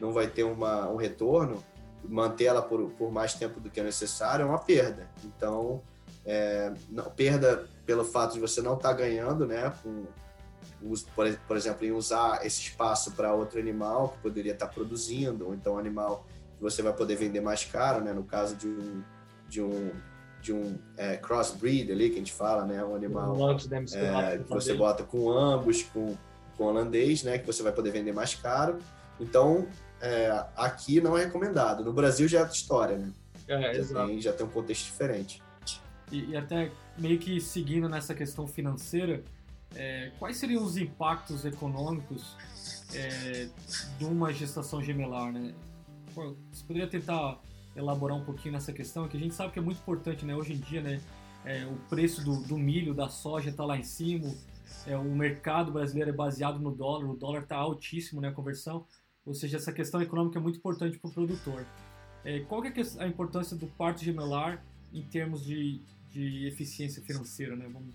não 0.00 0.10
vai 0.10 0.26
ter 0.26 0.44
uma, 0.44 0.88
um 0.88 0.96
retorno, 0.96 1.62
manter 2.02 2.44
ela 2.44 2.62
por, 2.62 2.90
por 2.92 3.12
mais 3.12 3.34
tempo 3.34 3.60
do 3.60 3.68
que 3.68 3.80
é 3.80 3.82
necessário 3.82 4.44
é 4.44 4.46
uma 4.46 4.58
perda. 4.58 5.06
Então, 5.24 5.82
é, 6.24 6.72
não, 6.88 7.04
perda 7.10 7.68
pelo 7.84 8.02
fato 8.02 8.32
de 8.32 8.40
você 8.40 8.62
não 8.62 8.74
estar 8.74 8.88
tá 8.88 8.94
ganhando, 8.94 9.46
né? 9.46 9.70
Com, 9.82 10.06
por, 11.14 11.30
por 11.46 11.56
exemplo, 11.56 11.84
em 11.84 11.92
usar 11.92 12.46
esse 12.46 12.62
espaço 12.62 13.12
para 13.12 13.34
outro 13.34 13.60
animal 13.60 14.08
que 14.08 14.18
poderia 14.22 14.52
estar 14.52 14.68
tá 14.68 14.72
produzindo, 14.72 15.48
ou 15.48 15.54
então 15.54 15.74
um 15.74 15.78
animal 15.78 16.26
que 16.56 16.62
você 16.62 16.80
vai 16.80 16.94
poder 16.94 17.16
vender 17.16 17.42
mais 17.42 17.62
caro, 17.62 18.02
né? 18.02 18.14
No 18.14 18.24
caso 18.24 18.56
de 18.56 18.68
um, 18.68 19.02
de 19.48 19.62
um 19.62 19.92
de 20.44 20.52
um 20.52 20.78
é, 20.98 21.16
crossbreed 21.16 21.90
ali, 21.90 22.10
que 22.10 22.16
a 22.16 22.18
gente 22.18 22.32
fala, 22.32 22.66
né? 22.66 22.84
Um 22.84 22.94
animal 22.94 23.34
um 23.34 23.50
é, 23.50 24.38
que 24.38 24.50
você 24.50 24.74
bota 24.74 25.02
com 25.02 25.30
ambos, 25.30 25.82
com, 25.84 26.14
com 26.54 26.64
holandês, 26.64 27.22
né? 27.22 27.38
Que 27.38 27.46
você 27.46 27.62
vai 27.62 27.72
poder 27.72 27.90
vender 27.90 28.12
mais 28.12 28.34
caro. 28.34 28.78
Então, 29.18 29.66
é, 30.02 30.44
aqui 30.54 31.00
não 31.00 31.16
é 31.16 31.24
recomendado. 31.24 31.82
No 31.82 31.94
Brasil 31.94 32.28
já 32.28 32.38
é 32.38 32.40
outra 32.42 32.54
história, 32.54 32.98
né? 32.98 33.10
É, 33.48 33.82
já, 33.82 34.06
tem, 34.06 34.20
já 34.20 34.32
tem 34.34 34.46
um 34.46 34.50
contexto 34.50 34.84
diferente. 34.84 35.42
E, 36.12 36.26
e, 36.26 36.36
até 36.36 36.70
meio 36.98 37.18
que 37.18 37.40
seguindo 37.40 37.88
nessa 37.88 38.14
questão 38.14 38.46
financeira, 38.46 39.24
é, 39.74 40.12
quais 40.18 40.36
seriam 40.36 40.62
os 40.62 40.76
impactos 40.76 41.46
econômicos 41.46 42.36
é, 42.94 43.48
de 43.98 44.04
uma 44.04 44.30
gestação 44.30 44.82
gemelar, 44.82 45.32
né? 45.32 45.54
Pô, 46.14 46.36
você 46.52 46.62
poderia 46.66 46.86
tentar 46.86 47.40
elaborar 47.76 48.16
um 48.16 48.24
pouquinho 48.24 48.52
nessa 48.52 48.72
questão, 48.72 49.08
que 49.08 49.16
a 49.16 49.20
gente 49.20 49.34
sabe 49.34 49.52
que 49.52 49.58
é 49.58 49.62
muito 49.62 49.78
importante, 49.78 50.24
né? 50.24 50.34
Hoje 50.34 50.52
em 50.52 50.58
dia, 50.58 50.80
né? 50.80 51.00
É, 51.44 51.66
o 51.66 51.76
preço 51.90 52.24
do, 52.24 52.42
do, 52.42 52.56
milho, 52.56 52.94
da 52.94 53.08
soja 53.08 53.50
está 53.50 53.64
lá 53.64 53.76
em 53.76 53.82
cima, 53.82 54.32
é, 54.86 54.96
o 54.96 55.04
mercado 55.04 55.70
brasileiro 55.72 56.10
é 56.10 56.12
baseado 56.12 56.58
no 56.58 56.74
dólar, 56.74 57.10
o 57.10 57.16
dólar 57.16 57.42
está 57.42 57.56
altíssimo, 57.56 58.20
né? 58.20 58.28
A 58.28 58.32
conversão, 58.32 58.86
ou 59.26 59.34
seja, 59.34 59.56
essa 59.56 59.72
questão 59.72 60.00
econômica 60.00 60.38
é 60.38 60.42
muito 60.42 60.58
importante 60.58 60.98
para 60.98 61.10
o 61.10 61.12
produtor. 61.12 61.66
É, 62.24 62.40
qual 62.40 62.64
é 62.64 62.72
a 62.98 63.06
importância 63.06 63.56
do 63.56 63.66
parto 63.66 64.02
gemelar 64.02 64.64
em 64.92 65.02
termos 65.02 65.44
de, 65.44 65.82
de 66.10 66.46
eficiência 66.46 67.02
financeira, 67.02 67.54
né? 67.54 67.68
Vamos... 67.70 67.94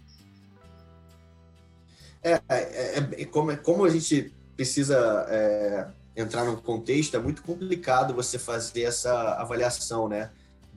É, 2.22 2.34
é, 2.34 3.00
é, 3.00 3.22
é 3.22 3.26
como, 3.26 3.56
como 3.58 3.86
a 3.86 3.89
gente 3.89 4.34
precisa 4.56 5.26
é, 5.30 5.88
entrar 6.20 6.44
num 6.44 6.56
contexto, 6.56 7.16
é 7.16 7.20
muito 7.20 7.42
complicado 7.42 8.14
você 8.14 8.38
fazer 8.38 8.84
essa 8.84 9.34
avaliação, 9.34 10.08
né, 10.08 10.32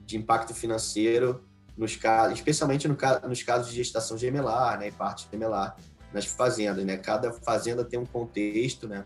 de 0.05 0.17
impacto 0.17 0.53
financeiro 0.53 1.43
nos 1.77 1.95
casos, 1.95 2.37
especialmente 2.37 2.87
no, 2.87 2.97
nos 3.27 3.43
casos 3.43 3.69
de 3.69 3.75
gestação 3.75 4.17
gemelar, 4.17 4.79
né, 4.79 4.87
e 4.87 4.91
parte 4.91 5.27
gemelar 5.31 5.75
nas 6.13 6.25
fazendas, 6.25 6.85
né? 6.85 6.95
Cada 6.97 7.33
fazenda 7.33 7.83
tem 7.83 7.99
um 7.99 8.05
contexto, 8.05 8.87
né? 8.87 9.03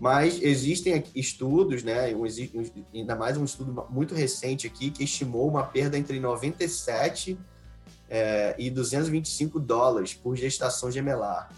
Mas 0.00 0.40
existem 0.40 1.04
estudos, 1.14 1.82
né? 1.82 2.14
Um, 2.14 2.24
ainda 2.94 3.14
mais 3.14 3.36
um 3.36 3.44
estudo 3.44 3.86
muito 3.90 4.14
recente 4.14 4.66
aqui 4.66 4.90
que 4.90 5.04
estimou 5.04 5.46
uma 5.46 5.62
perda 5.62 5.98
entre 5.98 6.18
97 6.18 7.38
é, 8.08 8.54
e 8.58 8.70
225 8.70 9.60
dólares 9.60 10.14
por 10.14 10.34
gestação 10.34 10.90
gemelar. 10.90 11.50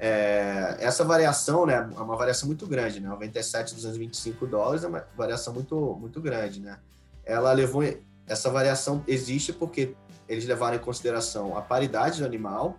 É, 0.00 0.76
essa 0.78 1.04
variação 1.04 1.66
né, 1.66 1.74
é 1.74 2.00
uma 2.00 2.16
variação 2.16 2.46
muito 2.46 2.66
grande, 2.66 3.00
né? 3.00 3.08
97, 3.08 3.74
225 3.74 4.46
dólares 4.46 4.84
é 4.84 4.88
uma 4.88 5.04
variação 5.16 5.52
muito, 5.52 5.96
muito 6.00 6.20
grande, 6.20 6.60
né? 6.60 6.78
Ela 7.24 7.52
levou, 7.52 7.82
essa 8.26 8.48
variação 8.48 9.02
existe 9.08 9.52
porque 9.52 9.94
eles 10.28 10.46
levaram 10.46 10.76
em 10.76 10.80
consideração 10.80 11.56
a 11.56 11.62
paridade 11.62 12.20
do 12.20 12.26
animal, 12.26 12.78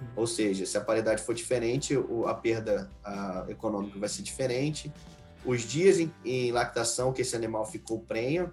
uhum. 0.00 0.06
ou 0.16 0.26
seja, 0.26 0.66
se 0.66 0.76
a 0.76 0.80
paridade 0.80 1.22
for 1.22 1.34
diferente, 1.34 1.94
a 2.26 2.34
perda 2.34 2.90
a, 3.04 3.44
econômica 3.48 3.98
vai 3.98 4.08
ser 4.08 4.22
diferente. 4.22 4.92
Os 5.44 5.62
dias 5.62 6.00
em, 6.00 6.12
em, 6.24 6.50
lactação 6.50 7.12
que 7.12 7.22
esse 7.22 7.36
animal 7.36 7.64
ficou 7.64 8.00
prenha, 8.00 8.50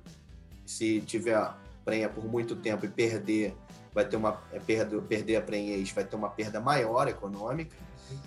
se 0.66 1.02
tiver 1.02 1.52
prenha 1.84 2.08
por 2.08 2.26
muito 2.26 2.56
tempo 2.56 2.86
e 2.86 2.90
perder, 2.90 3.56
vai 3.92 4.06
ter 4.06 4.18
uma 4.18 4.40
é, 4.52 4.60
perda, 4.60 5.02
perder 5.02 5.38
a 5.38 5.42
prenhez, 5.42 5.92
vai 5.92 6.04
ter 6.04 6.16
uma 6.16 6.30
perda 6.30 6.60
maior 6.60 7.08
econômica, 7.08 7.76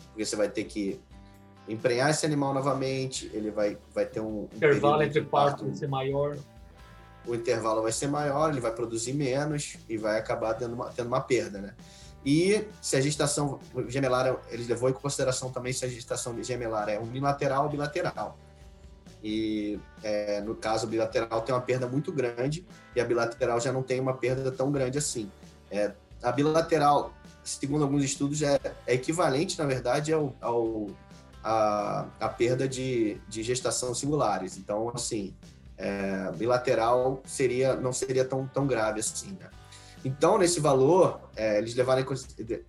porque 0.09 0.25
você 0.25 0.37
vai 0.37 0.49
ter 0.49 0.65
que 0.65 1.01
emprenhar 1.69 2.11
esse 2.11 2.25
animal 2.25 2.55
novamente, 2.55 3.31
ele 3.33 3.51
vai, 3.51 3.77
vai 3.95 4.07
ter 4.07 4.21
um. 4.21 4.43
um 4.43 4.49
intervalo 4.55 5.03
entre 5.03 5.23
partos 5.23 5.67
vai 5.67 5.77
ser 5.77 5.89
maior 5.89 6.37
o 7.27 7.35
intervalo 7.35 7.83
vai 7.83 7.93
ser 7.93 8.07
maior, 8.07 8.51
ele 8.51 8.61
vai 8.61 8.73
produzir 8.73 9.13
menos 9.13 9.77
e 9.89 9.97
vai 9.97 10.19
acabar 10.19 10.55
tendo 10.55 10.75
uma, 10.75 10.91
tendo 10.91 11.09
uma 11.09 11.21
perda, 11.21 11.61
né? 11.61 11.75
E 12.25 12.67
se 12.81 12.97
a 12.97 13.01
gestação 13.01 13.61
gemelar, 13.89 14.37
ele 14.49 14.65
levou 14.65 14.89
em 14.89 14.93
consideração 14.93 15.51
também 15.51 15.73
se 15.73 15.85
a 15.85 15.89
gestação 15.89 16.41
gemelar 16.43 16.89
é 16.89 16.99
unilateral 16.99 17.65
ou 17.65 17.71
bilateral. 17.71 18.39
E 19.23 19.79
é, 20.03 20.41
no 20.41 20.55
caso 20.55 20.87
bilateral 20.87 21.41
tem 21.43 21.55
uma 21.55 21.61
perda 21.61 21.87
muito 21.87 22.13
grande 22.13 22.67
e 22.95 23.01
a 23.01 23.05
bilateral 23.05 23.61
já 23.61 23.73
não 23.73 23.83
tem 23.83 24.01
uma 24.01 24.15
perda 24.15 24.51
tão 24.51 24.71
grande 24.71 24.99
assim. 24.99 25.31
É, 25.71 25.93
a 26.23 26.33
bilateral, 26.33 27.13
segundo 27.47 27.85
alguns 27.85 28.05
estudos, 28.05 28.43
é, 28.43 28.61
é 28.87 28.95
equivalente, 28.95 29.59
na 29.59 29.65
verdade, 29.65 30.13
ao, 30.13 30.35
ao 30.41 30.89
a, 31.43 32.07
a 32.19 32.29
perda 32.29 32.69
de, 32.69 33.19
de 33.29 33.43
gestação 33.43 33.95
singulares. 33.95 34.59
Então, 34.59 34.91
assim, 34.95 35.35
é, 35.79 36.31
bilateral 36.33 37.23
seria 37.25 37.77
não 37.77 37.93
seria 37.93 38.25
tão, 38.25 38.47
tão 38.47 38.67
grave 38.67 39.01
assim, 39.01 39.37
né? 39.39 39.49
Então, 40.05 40.39
nesse 40.39 40.61
valor, 40.61 41.21
é, 41.35 41.59
eles 41.59 41.75
levaram 41.75 42.03
em 42.03 42.07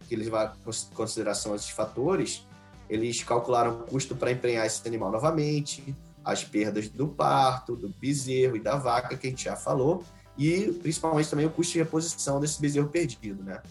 eles 0.10 0.26
levaram 0.26 0.54
em 0.56 0.96
consideração 0.96 1.56
esses 1.56 1.70
fatores, 1.70 2.48
eles 2.90 3.24
calcularam 3.24 3.82
o 3.82 3.84
custo 3.84 4.16
para 4.16 4.32
emprenhar 4.32 4.66
esse 4.66 4.88
animal 4.88 5.12
novamente, 5.12 5.96
as 6.24 6.44
perdas 6.44 6.90
do 6.90 7.08
parto, 7.08 7.76
do 7.76 7.90
bezerro 7.90 8.56
e 8.56 8.60
da 8.60 8.76
vaca, 8.76 9.16
que 9.16 9.28
a 9.28 9.30
gente 9.30 9.46
já 9.46 9.56
falou, 9.56 10.04
e 10.38 10.72
principalmente 10.82 11.30
também 11.30 11.46
o 11.46 11.50
custo 11.50 11.74
de 11.74 11.80
reposição 11.80 12.40
desse 12.40 12.62
bezerro 12.62 12.90
perdido, 12.90 13.44
né? 13.44 13.62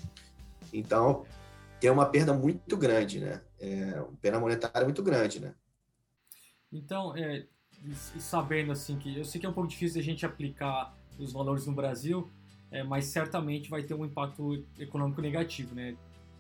Então, 0.73 1.25
tem 1.81 1.91
uma 1.91 2.07
perda 2.07 2.33
muito 2.33 2.77
grande, 2.77 3.21
né? 3.21 3.41
É, 3.59 4.01
uma 4.01 4.17
perda 4.21 4.41
monetária 4.41 4.85
muito 4.85 5.03
grande, 5.03 5.41
né? 5.41 5.55
Então, 6.73 7.17
é, 7.17 7.47
sabendo 8.19 8.73
assim 8.73 8.99
que 8.99 9.17
eu 9.17 9.25
sei 9.25 9.41
que 9.41 9.47
é 9.47 9.49
um 9.49 9.53
pouco 9.53 9.69
difícil 9.69 10.01
a 10.01 10.05
gente 10.05 10.25
aplicar 10.25 10.95
os 11.19 11.33
valores 11.33 11.67
no 11.67 11.73
Brasil, 11.73 12.31
é, 12.71 12.83
mas 12.83 13.07
certamente 13.07 13.71
vai 13.71 13.83
ter 13.83 13.95
um 13.95 14.05
impacto 14.05 14.65
econômico 14.79 15.21
negativo, 15.21 15.75
né? 15.75 15.97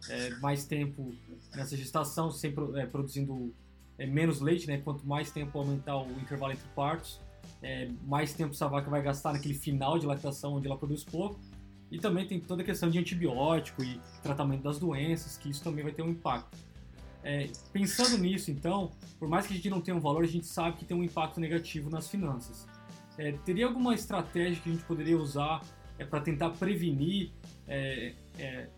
É, 0.08 0.30
mais 0.36 0.66
tempo 0.66 1.14
nessa 1.54 1.76
gestação, 1.76 2.30
sempre 2.30 2.80
é, 2.80 2.86
produzindo 2.86 3.54
é, 3.98 4.06
menos 4.06 4.40
leite, 4.40 4.66
né? 4.66 4.78
Quanto 4.78 5.06
mais 5.06 5.30
tempo 5.30 5.58
aumentar 5.58 5.96
o 5.96 6.10
intervalo 6.20 6.52
entre 6.52 6.68
partos, 6.74 7.20
é, 7.62 7.88
mais 8.04 8.34
tempo 8.34 8.52
essa 8.52 8.68
vaca 8.68 8.90
vai 8.90 9.02
gastar 9.02 9.32
naquele 9.32 9.54
final 9.54 9.98
de 9.98 10.06
lactação 10.06 10.54
onde 10.54 10.66
ela 10.66 10.76
produz 10.76 11.04
pouco. 11.04 11.40
E 11.90 11.98
também 11.98 12.26
tem 12.26 12.40
toda 12.40 12.62
a 12.62 12.64
questão 12.64 12.90
de 12.90 12.98
antibiótico 12.98 13.82
e 13.82 14.00
tratamento 14.22 14.62
das 14.62 14.78
doenças, 14.78 15.36
que 15.36 15.48
isso 15.48 15.62
também 15.62 15.84
vai 15.84 15.92
ter 15.92 16.02
um 16.02 16.10
impacto. 16.10 16.58
É, 17.22 17.48
pensando 17.72 18.18
nisso, 18.18 18.50
então, 18.50 18.90
por 19.18 19.28
mais 19.28 19.46
que 19.46 19.52
a 19.52 19.56
gente 19.56 19.68
não 19.68 19.80
tenha 19.80 19.96
um 19.96 20.00
valor, 20.00 20.22
a 20.22 20.28
gente 20.28 20.46
sabe 20.46 20.76
que 20.76 20.84
tem 20.84 20.96
um 20.96 21.02
impacto 21.02 21.40
negativo 21.40 21.90
nas 21.90 22.08
finanças. 22.08 22.66
É, 23.18 23.32
teria 23.32 23.66
alguma 23.66 23.94
estratégia 23.94 24.60
que 24.62 24.68
a 24.68 24.72
gente 24.72 24.84
poderia 24.84 25.18
usar 25.18 25.60
é, 25.98 26.04
para 26.04 26.20
tentar 26.20 26.50
prevenir 26.50 27.32
é, 27.66 28.14
é, 28.38 28.68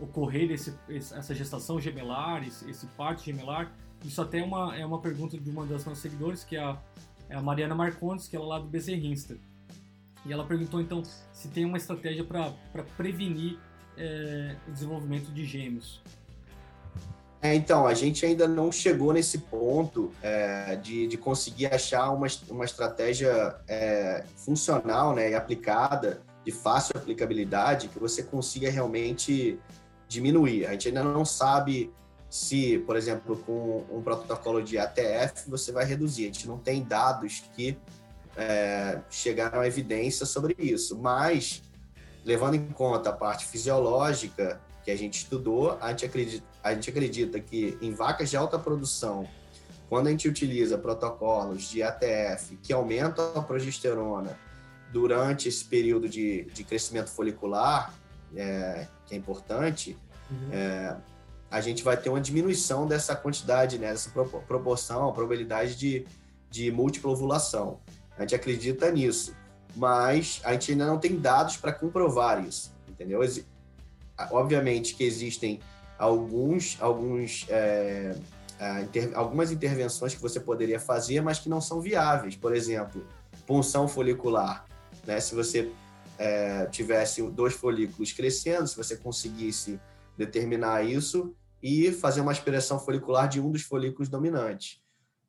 ocorrer 0.00 0.50
esse, 0.50 0.74
essa 0.88 1.34
gestação 1.34 1.80
gemelar, 1.80 2.46
esse, 2.46 2.68
esse 2.68 2.86
parto 2.88 3.22
gemelar? 3.22 3.72
Isso 4.04 4.20
até 4.20 4.38
é 4.38 4.44
uma, 4.44 4.76
é 4.76 4.84
uma 4.84 5.00
pergunta 5.00 5.38
de 5.38 5.50
uma 5.50 5.66
das 5.66 5.84
nossas 5.84 5.98
seguidores, 5.98 6.42
que 6.42 6.56
é 6.56 6.60
a, 6.62 6.80
é 7.28 7.36
a 7.36 7.42
Mariana 7.42 7.74
Marcondes, 7.74 8.26
que 8.26 8.34
ela 8.34 8.46
é 8.46 8.48
lá 8.48 8.58
do 8.58 8.66
Bezerrinsta. 8.66 9.36
E 10.24 10.32
ela 10.32 10.44
perguntou 10.44 10.80
então 10.80 11.02
se 11.32 11.48
tem 11.48 11.64
uma 11.64 11.76
estratégia 11.76 12.24
para 12.24 12.52
prevenir 12.96 13.58
é, 13.96 14.56
o 14.68 14.72
desenvolvimento 14.72 15.32
de 15.32 15.44
gêmeos. 15.44 16.00
É, 17.42 17.54
então, 17.54 17.86
a 17.86 17.94
gente 17.94 18.26
ainda 18.26 18.46
não 18.46 18.70
chegou 18.70 19.14
nesse 19.14 19.38
ponto 19.38 20.12
é, 20.22 20.76
de, 20.76 21.06
de 21.06 21.16
conseguir 21.16 21.66
achar 21.66 22.10
uma, 22.10 22.26
uma 22.50 22.66
estratégia 22.66 23.56
é, 23.66 24.24
funcional 24.36 25.14
né, 25.14 25.30
e 25.30 25.34
aplicada, 25.34 26.20
de 26.44 26.52
fácil 26.52 26.92
aplicabilidade, 26.96 27.88
que 27.88 27.98
você 27.98 28.22
consiga 28.22 28.70
realmente 28.70 29.58
diminuir. 30.06 30.66
A 30.66 30.72
gente 30.72 30.88
ainda 30.88 31.02
não 31.02 31.24
sabe 31.24 31.90
se, 32.28 32.78
por 32.80 32.94
exemplo, 32.94 33.36
com 33.38 33.84
um 33.90 34.02
protocolo 34.02 34.62
de 34.62 34.76
ATF, 34.78 35.48
você 35.48 35.72
vai 35.72 35.84
reduzir. 35.84 36.24
A 36.24 36.26
gente 36.26 36.46
não 36.46 36.58
tem 36.58 36.82
dados 36.82 37.42
que 37.54 37.76
é, 38.40 39.00
chegaram 39.10 39.60
à 39.60 39.66
evidência 39.66 40.24
sobre 40.24 40.54
isso, 40.58 40.98
mas 40.98 41.62
levando 42.24 42.54
em 42.54 42.66
conta 42.68 43.10
a 43.10 43.12
parte 43.12 43.46
fisiológica 43.46 44.60
que 44.82 44.90
a 44.90 44.96
gente 44.96 45.18
estudou, 45.18 45.76
a 45.80 45.90
gente 45.90 46.06
acredita, 46.06 46.46
a 46.62 46.74
gente 46.74 46.90
acredita 46.90 47.40
que 47.40 47.76
em 47.80 47.92
vacas 47.92 48.30
de 48.30 48.36
alta 48.36 48.58
produção, 48.58 49.28
quando 49.88 50.06
a 50.06 50.10
gente 50.10 50.28
utiliza 50.28 50.78
protocolos 50.78 51.64
de 51.64 51.82
ATF 51.82 52.56
que 52.62 52.72
aumentam 52.72 53.32
a 53.34 53.42
progesterona 53.42 54.38
durante 54.92 55.48
esse 55.48 55.64
período 55.64 56.08
de, 56.08 56.44
de 56.44 56.64
crescimento 56.64 57.10
folicular, 57.10 57.94
é, 58.34 58.86
que 59.06 59.14
é 59.14 59.18
importante, 59.18 59.96
uhum. 60.30 60.52
é, 60.52 60.96
a 61.50 61.60
gente 61.60 61.82
vai 61.82 61.96
ter 61.96 62.08
uma 62.08 62.20
diminuição 62.20 62.86
dessa 62.86 63.14
quantidade, 63.14 63.78
né, 63.78 63.90
dessa 63.90 64.10
proporção, 64.10 65.08
a 65.08 65.12
probabilidade 65.12 65.76
de, 65.76 66.06
de 66.48 66.70
múltipla 66.70 67.10
ovulação. 67.10 67.80
A 68.20 68.24
gente 68.24 68.34
acredita 68.34 68.92
nisso, 68.92 69.34
mas 69.74 70.42
a 70.44 70.52
gente 70.52 70.72
ainda 70.72 70.84
não 70.84 70.98
tem 70.98 71.18
dados 71.18 71.56
para 71.56 71.72
comprovar 71.72 72.44
isso, 72.46 72.70
entendeu? 72.86 73.22
obviamente 74.30 74.94
que 74.94 75.04
existem 75.04 75.58
alguns, 75.98 76.76
alguns 76.82 77.46
é, 77.48 78.14
inter, 78.82 79.10
algumas 79.14 79.50
intervenções 79.50 80.14
que 80.14 80.20
você 80.20 80.38
poderia 80.38 80.78
fazer, 80.78 81.22
mas 81.22 81.38
que 81.38 81.48
não 81.48 81.62
são 81.62 81.80
viáveis. 81.80 82.36
Por 82.36 82.54
exemplo, 82.54 83.06
punção 83.46 83.88
folicular. 83.88 84.66
Né? 85.06 85.18
Se 85.18 85.34
você 85.34 85.72
é, 86.18 86.66
tivesse 86.66 87.22
dois 87.22 87.54
folículos 87.54 88.12
crescendo, 88.12 88.66
se 88.68 88.76
você 88.76 88.98
conseguisse 88.98 89.80
determinar 90.18 90.84
isso 90.84 91.34
e 91.62 91.90
fazer 91.90 92.20
uma 92.20 92.32
aspiração 92.32 92.78
folicular 92.78 93.26
de 93.26 93.40
um 93.40 93.50
dos 93.50 93.62
folículos 93.62 94.10
dominantes. 94.10 94.78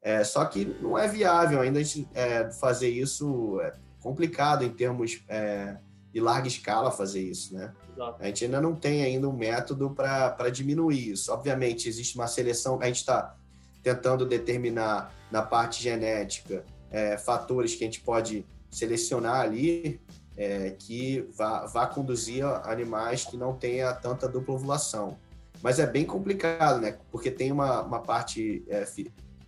É, 0.02 0.24
só 0.24 0.46
que 0.46 0.66
não 0.82 0.98
é 0.98 1.08
viável 1.08 1.62
ainda 1.62 1.80
a 1.80 1.84
gente, 1.84 2.10
é, 2.14 2.50
fazer 2.52 2.90
isso, 2.90 3.60
é 3.62 3.74
complicado 4.02 4.64
em 4.66 4.70
termos 4.70 5.24
é, 5.28 5.78
de 6.12 6.20
larga 6.20 6.48
escala 6.48 6.92
fazer 6.92 7.22
isso, 7.22 7.54
né? 7.54 7.72
Exato. 7.94 8.18
A 8.20 8.26
gente 8.26 8.46
ainda 8.46 8.60
não 8.60 8.76
tem 8.76 9.04
ainda 9.04 9.30
um 9.30 9.34
método 9.34 9.92
para 9.92 10.50
diminuir 10.50 11.12
isso. 11.12 11.32
Obviamente, 11.32 11.88
existe 11.88 12.16
uma 12.16 12.28
seleção, 12.28 12.80
a 12.82 12.88
gente 12.88 12.98
está 12.98 13.36
tentando 13.84 14.26
determinar 14.26 15.14
na 15.32 15.42
parte 15.42 15.82
genética 15.82 16.64
é, 16.90 17.18
fatores 17.18 17.76
que 17.76 17.84
a 17.84 17.88
gente 17.88 18.02
pode 18.02 18.46
selecionar 18.70 19.42
ali 19.42 20.00
é, 20.38 20.72
que 20.72 21.28
vá, 21.36 21.66
vá 21.66 21.86
conduzir 21.86 22.44
animais 22.64 23.26
que 23.26 23.38
não 23.38 23.54
tenha 23.54 23.94
tanta 23.94 24.28
dupla 24.28 24.56
ovulação. 24.56 25.18
Mas 25.62 25.78
é 25.78 25.86
bem 25.86 26.06
complicado, 26.06 26.82
né? 26.82 26.98
Porque 27.12 27.30
tem 27.30 27.52
uma, 27.52 27.82
uma 27.82 28.00
parte 28.00 28.64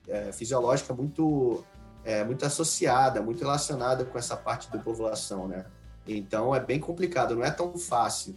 é, 0.07 0.31
fi, 0.31 0.39
fisiológica 0.39 0.93
muito, 0.93 1.63
é, 2.03 2.23
muito 2.23 2.45
associada, 2.45 3.21
muito 3.21 3.39
relacionada 3.39 4.05
com 4.05 4.17
essa 4.17 4.35
parte 4.35 4.69
dupla 4.71 4.91
ovulação, 4.91 5.47
né? 5.47 5.65
Então 6.07 6.53
é 6.53 6.59
bem 6.59 6.79
complicado, 6.79 7.35
não 7.35 7.43
é 7.43 7.51
tão 7.51 7.77
fácil. 7.77 8.35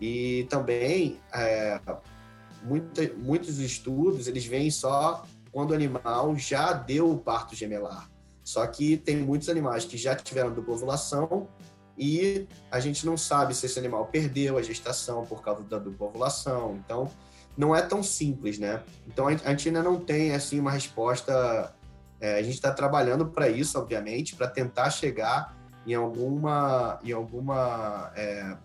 E 0.00 0.46
também 0.50 1.20
é, 1.32 1.80
muita, 2.62 3.12
muitos 3.16 3.58
estudos 3.58 4.26
eles 4.26 4.44
vêm 4.44 4.70
só 4.70 5.24
quando 5.50 5.72
o 5.72 5.74
animal 5.74 6.36
já 6.36 6.72
deu 6.72 7.10
o 7.10 7.18
parto 7.18 7.54
gemelar. 7.54 8.10
Só 8.42 8.66
que 8.66 8.96
tem 8.96 9.16
muitos 9.16 9.48
animais 9.48 9.84
que 9.84 9.96
já 9.96 10.16
tiveram 10.16 10.52
dupla 10.52 10.74
ovulação 10.74 11.48
e 11.96 12.48
a 12.70 12.80
gente 12.80 13.04
não 13.06 13.16
sabe 13.16 13.54
se 13.54 13.66
esse 13.66 13.78
animal 13.78 14.06
perdeu 14.06 14.58
a 14.58 14.62
gestação 14.62 15.24
por 15.24 15.42
causa 15.42 15.62
da 15.62 15.78
dupla 15.78 16.08
ovulação. 16.08 16.80
Então 16.84 17.10
não 17.56 17.74
é 17.74 17.82
tão 17.82 18.02
simples, 18.02 18.58
né? 18.58 18.82
Então 19.06 19.26
a 19.28 19.32
gente 19.32 19.68
ainda 19.68 19.82
não 19.82 20.00
tem 20.00 20.32
assim 20.32 20.58
uma 20.58 20.70
resposta. 20.70 21.74
É, 22.20 22.38
a 22.38 22.42
gente 22.42 22.54
está 22.54 22.72
trabalhando 22.72 23.26
para 23.26 23.48
isso, 23.48 23.78
obviamente, 23.78 24.36
para 24.36 24.46
tentar 24.46 24.90
chegar 24.90 25.56
em 25.86 25.94
alguma, 25.94 27.00
em 27.02 27.12
alguma, 27.12 28.12
é, 28.14 28.56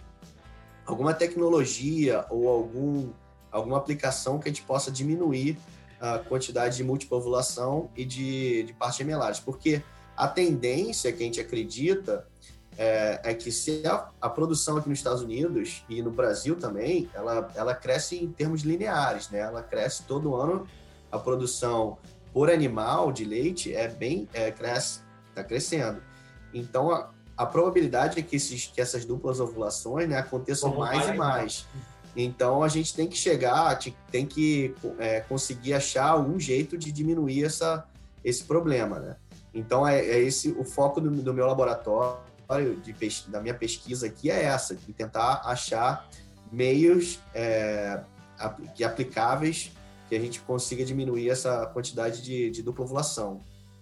alguma 0.86 1.14
tecnologia 1.14 2.26
ou 2.30 2.48
algum, 2.48 3.10
alguma 3.52 3.78
aplicação 3.78 4.40
que 4.40 4.48
a 4.48 4.52
gente 4.52 4.62
possa 4.62 4.92
diminuir 4.92 5.58
a 6.00 6.20
quantidade 6.20 6.78
de 6.78 6.84
múltipla 6.84 7.18
ovulação 7.18 7.90
e 7.96 8.06
de, 8.06 8.64
de 8.64 8.74
partes 8.74 9.00
gemelares, 9.00 9.40
porque 9.40 9.82
a 10.16 10.28
tendência 10.28 11.12
que 11.12 11.24
a 11.24 11.26
gente 11.26 11.40
acredita 11.40 12.28
é, 12.78 13.20
é 13.24 13.34
que 13.34 13.52
se 13.52 13.82
a, 13.88 14.10
a, 14.22 14.30
produção 14.30 14.78
aqui 14.78 14.88
nos 14.88 15.00
Estados 15.00 15.22
Unidos 15.22 15.84
e 15.90 16.02
no 16.02 16.12
Brasil 16.12 16.56
também, 16.56 17.10
ela, 17.14 17.50
ela 17.56 17.74
cresce 17.74 18.24
em 18.24 18.32
termos 18.32 18.62
lineares, 18.62 19.30
né? 19.30 19.40
Ela 19.40 19.64
cresce 19.64 20.04
todo 20.04 20.36
ano, 20.36 20.68
a 21.12 21.18
produção 21.18 21.98
por 22.32 22.52
animal 22.52 23.12
de 23.12 23.26
leite 23.26 23.74
é 23.74 23.88
bem, 23.88 24.30
é, 24.32 24.52
cresce, 24.52 25.02
está 25.30 25.44
crescendo. 25.44 26.02
Então, 26.54 26.92
a, 26.92 27.10
a 27.36 27.46
probabilidade 27.48 28.20
é 28.20 28.22
que, 28.22 28.36
esses, 28.36 28.68
que 28.68 28.80
essas 28.80 29.06
duplas 29.06 29.40
ovulações 29.40 30.08
né, 30.08 30.18
aconteçam 30.18 30.70
Como 30.70 30.82
mais, 30.82 31.00
mais 31.00 31.10
e 31.10 31.18
mais. 31.18 31.66
Então, 32.16 32.64
a 32.64 32.68
gente 32.68 32.94
tem 32.96 33.08
que 33.08 33.18
chegar, 33.18 33.78
tem 34.12 34.26
que 34.26 34.76
é, 35.00 35.22
conseguir 35.22 35.74
achar 35.74 36.18
um 36.18 36.40
jeito 36.40 36.78
de 36.78 36.92
diminuir 36.92 37.44
essa, 37.44 37.86
esse 38.24 38.44
problema, 38.44 39.00
né? 39.00 39.16
Então, 39.54 39.88
é, 39.88 40.00
é 40.00 40.20
esse 40.20 40.52
o 40.52 40.64
foco 40.64 41.02
do, 41.02 41.10
do 41.10 41.34
meu 41.34 41.48
laboratório 41.48 42.28
de, 42.84 43.30
da 43.30 43.42
minha 43.42 43.54
pesquisa 43.54 44.08
aqui 44.08 44.32
é 44.32 44.44
essa, 44.44 44.76
de 44.76 44.94
tentar 44.94 45.42
achar 45.46 46.08
meios 46.52 47.20
é, 47.34 48.02
que 48.76 48.84
aplicáveis 48.84 49.72
que 50.08 50.16
a 50.16 50.20
gente 50.20 50.40
consiga 50.42 50.86
diminuir 50.86 51.30
essa 51.30 51.66
quantidade 51.68 52.22
de, 52.22 52.50
de 52.50 52.64
dupla 52.64 52.86
ovulação. 52.86 53.42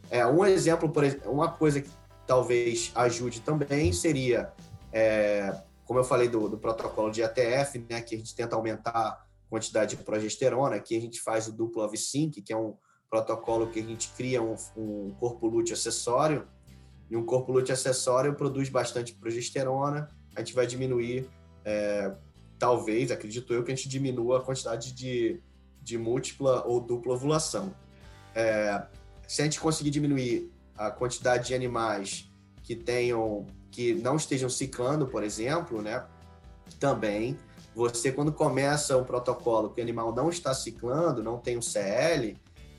É, 0.10 0.26
um 0.26 0.44
exemplo, 0.46 0.90
por 0.90 1.04
uma 1.26 1.52
coisa 1.52 1.82
que 1.82 1.90
talvez 2.26 2.92
ajude 2.96 3.42
também 3.42 3.94
seria, 3.94 4.52
é, 4.92 5.56
como 5.86 6.00
eu 6.00 6.04
falei 6.04 6.28
do, 6.28 6.50
do, 6.50 6.58
protocolo 6.58 7.12
de 7.12 7.24
ATF, 7.24 7.86
né, 7.90 8.02
que 8.02 8.16
a 8.16 8.18
gente 8.18 8.36
tenta 8.36 8.56
aumentar 8.56 8.92
a 8.92 9.20
quantidade 9.50 9.96
de 9.96 10.04
progesterona, 10.04 10.76
aqui 10.76 10.98
a 10.98 11.02
gente 11.02 11.22
faz 11.22 11.48
o 11.48 11.54
duplo 11.54 11.84
OV-Sync, 11.84 12.42
que 12.42 12.52
é 12.52 12.58
um 12.58 12.76
protocolo 13.10 13.68
que 13.68 13.80
a 13.80 13.84
gente 13.84 14.10
cria 14.18 14.42
um, 14.42 14.56
um 14.76 15.12
corpo 15.20 15.48
lúteo 15.48 15.74
acessório, 15.74 16.48
e 17.10 17.16
um 17.16 17.26
corpo 17.26 17.52
lúteo 17.52 17.74
acessório 17.74 18.34
produz 18.36 18.70
bastante 18.70 19.14
progesterona, 19.14 20.10
a 20.36 20.40
gente 20.40 20.54
vai 20.54 20.66
diminuir, 20.66 21.30
é, 21.64 22.12
talvez, 22.58 23.12
acredito 23.12 23.54
eu, 23.54 23.64
que 23.64 23.72
a 23.72 23.76
gente 23.76 23.88
diminua 23.88 24.40
a 24.40 24.42
quantidade 24.42 24.94
de, 24.94 25.42
de 25.82 25.98
múltipla 25.98 26.66
ou 26.66 26.80
dupla 26.80 27.14
ovulação. 27.14 27.74
É, 28.34 28.86
se 29.28 29.42
a 29.42 29.46
gente 29.46 29.60
conseguir 29.60 29.92
diminuir 29.92 30.52
a 30.78 30.92
quantidade 30.92 31.48
de 31.48 31.54
animais 31.54 32.30
que 32.64 32.76
tenham, 32.76 33.46
que 33.72 33.94
não 33.94 34.16
estejam 34.16 34.50
ciclando, 34.50 35.08
por 35.08 35.24
exemplo, 35.24 35.82
né, 35.82 36.06
também 36.80 37.38
você 37.76 38.12
quando 38.12 38.32
começa 38.32 38.98
um 38.98 39.04
protocolo 39.04 39.70
que 39.70 39.82
o 39.82 39.84
animal 39.84 40.16
não 40.16 40.30
está 40.30 40.54
ciclando, 40.54 41.22
não 41.22 41.38
tem 41.38 41.58
um 41.58 41.62
CL, 41.62 42.38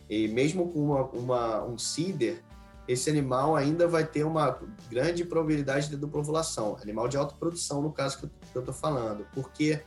e 0.08 0.28
mesmo 0.28 0.72
com 0.72 0.80
uma, 0.80 1.02
uma 1.10 1.64
um 1.64 1.76
CIDER, 1.76 2.42
esse 2.88 3.10
animal 3.10 3.56
ainda 3.56 3.88
vai 3.88 4.06
ter 4.06 4.24
uma 4.24 4.58
grande 4.88 5.24
probabilidade 5.24 5.88
de 5.88 5.96
dupla 5.96 6.20
ovulação. 6.20 6.76
Animal 6.80 7.08
de 7.08 7.16
alta 7.16 7.34
produção, 7.34 7.82
no 7.82 7.92
caso 7.92 8.18
que 8.18 8.30
eu 8.54 8.60
estou 8.60 8.74
falando, 8.74 9.26
porque 9.34 9.82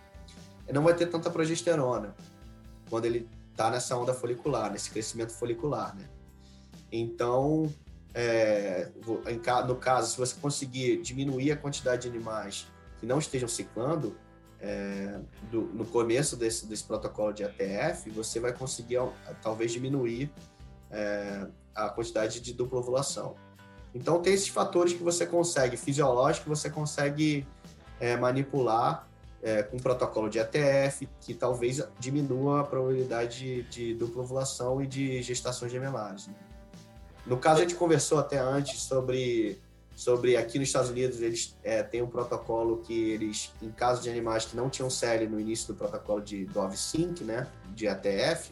não 0.72 0.84
vai 0.84 0.94
ter 0.94 1.08
tanta 1.08 1.30
progesterona 1.30 2.14
quando 2.90 3.06
ele 3.06 3.28
está 3.52 3.70
nessa 3.70 3.96
onda 3.98 4.14
folicular, 4.14 4.72
nesse 4.72 4.90
crescimento 4.90 5.32
folicular, 5.32 5.96
né? 5.96 6.06
Então, 6.92 7.72
é, 8.14 8.90
no 9.68 9.76
caso, 9.76 10.12
se 10.12 10.18
você 10.18 10.36
conseguir 10.40 11.02
diminuir 11.02 11.52
a 11.52 11.58
quantidade 11.58 12.04
de 12.04 12.08
animais 12.08 12.68
que 13.00 13.06
não 13.06 13.20
estejam 13.20 13.48
ciclando, 13.48 14.16
é, 14.62 15.20
do, 15.50 15.62
no 15.62 15.86
começo 15.86 16.36
desse, 16.36 16.66
desse 16.66 16.84
protocolo 16.84 17.32
de 17.32 17.44
ATF, 17.44 18.10
você 18.10 18.40
vai 18.40 18.52
conseguir 18.52 18.98
talvez 19.42 19.72
diminuir 19.72 20.32
é, 20.92 21.48
a 21.86 21.90
quantidade 21.90 22.40
de 22.40 22.54
dupla 22.54 22.80
ovulação. 22.80 23.36
Então, 23.94 24.22
tem 24.22 24.34
esses 24.34 24.48
fatores 24.48 24.94
que 24.94 25.04
você 25.04 25.26
consegue, 25.26 25.76
fisiológico, 25.76 26.48
você 26.48 26.70
consegue 26.70 27.46
é, 28.00 28.16
manipular 28.16 29.08
é, 29.42 29.64
com 29.64 29.78
um 29.78 29.80
protocolo 29.80 30.30
de 30.30 30.40
ATF, 30.40 31.08
que 31.22 31.34
talvez 31.34 31.82
diminua 32.00 32.62
a 32.62 32.64
probabilidade 32.64 33.40
de, 33.40 33.64
de 33.64 33.94
dupla 33.94 34.24
ovulação 34.24 34.82
e 34.82 34.88
de 34.88 35.22
gestações 35.22 35.72
gemelares. 35.72 36.28
Né? 36.28 36.36
No 37.26 37.38
caso, 37.38 37.60
a 37.60 37.62
gente 37.62 37.76
conversou 37.76 38.20
até 38.20 38.38
antes 38.38 38.82
sobre, 38.82 39.60
sobre 39.96 40.36
aqui 40.36 40.60
nos 40.60 40.68
Estados 40.68 40.90
Unidos, 40.90 41.22
eles 41.22 41.56
é, 41.64 41.82
têm 41.84 42.02
um 42.02 42.08
protocolo 42.08 42.78
que 42.78 43.12
eles, 43.12 43.52
em 43.62 43.70
caso 43.70 44.02
de 44.02 44.10
animais 44.10 44.46
que 44.46 44.56
não 44.56 44.70
tinham 44.70 44.90
série 44.90 45.28
no 45.28 45.40
início 45.40 45.68
do 45.74 45.76
protocolo 45.76 46.22
de 46.22 46.46
Dove 46.46 46.78
Sync, 46.78 47.24
né, 47.24 47.48
de 47.74 47.88
ATF, 47.88 48.52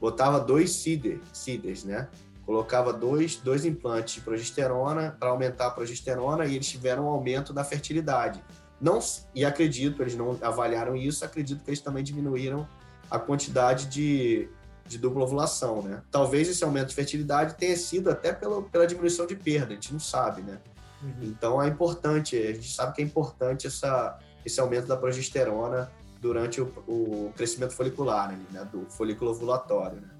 botava 0.00 0.40
dois 0.40 0.70
CIDER, 0.72 1.20
CIDERs, 1.32 1.84
né? 1.84 2.08
Colocava 2.44 2.92
dois, 2.92 3.36
dois 3.36 3.64
implantes 3.64 4.14
de 4.14 4.20
progesterona 4.20 5.16
para 5.18 5.30
aumentar 5.30 5.68
a 5.68 5.70
progesterona 5.70 6.44
e 6.44 6.54
eles 6.54 6.68
tiveram 6.68 7.04
um 7.04 7.08
aumento 7.08 7.52
da 7.52 7.64
fertilidade. 7.64 8.42
Não, 8.80 8.98
e 9.34 9.44
acredito, 9.44 10.02
eles 10.02 10.14
não 10.14 10.38
avaliaram 10.42 10.94
isso, 10.94 11.24
acredito 11.24 11.64
que 11.64 11.70
eles 11.70 11.80
também 11.80 12.04
diminuíram 12.04 12.68
a 13.10 13.18
quantidade 13.18 13.86
de, 13.86 14.48
de 14.86 14.98
dupla 14.98 15.22
ovulação, 15.22 15.80
né? 15.82 16.02
Talvez 16.10 16.48
esse 16.48 16.62
aumento 16.64 16.88
de 16.88 16.94
fertilidade 16.94 17.54
tenha 17.54 17.76
sido 17.76 18.10
até 18.10 18.32
pela, 18.32 18.62
pela 18.62 18.86
diminuição 18.86 19.26
de 19.26 19.36
perda, 19.36 19.68
a 19.68 19.74
gente 19.74 19.92
não 19.92 20.00
sabe, 20.00 20.42
né? 20.42 20.58
Uhum. 21.02 21.12
Então 21.22 21.62
é 21.62 21.68
importante, 21.68 22.36
a 22.36 22.52
gente 22.52 22.70
sabe 22.74 22.94
que 22.94 23.02
é 23.02 23.04
importante 23.04 23.66
essa, 23.66 24.18
esse 24.44 24.60
aumento 24.60 24.86
da 24.86 24.96
progesterona 24.96 25.90
durante 26.20 26.60
o, 26.60 26.66
o 26.86 27.32
crescimento 27.36 27.72
folicular, 27.72 28.36
né? 28.50 28.68
Do 28.70 28.86
folículo 28.90 29.30
ovulatório, 29.30 30.00
né? 30.00 30.13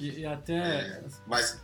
E, 0.00 0.20
e 0.20 0.26
até. 0.26 0.80
É, 0.80 1.04
mas. 1.26 1.60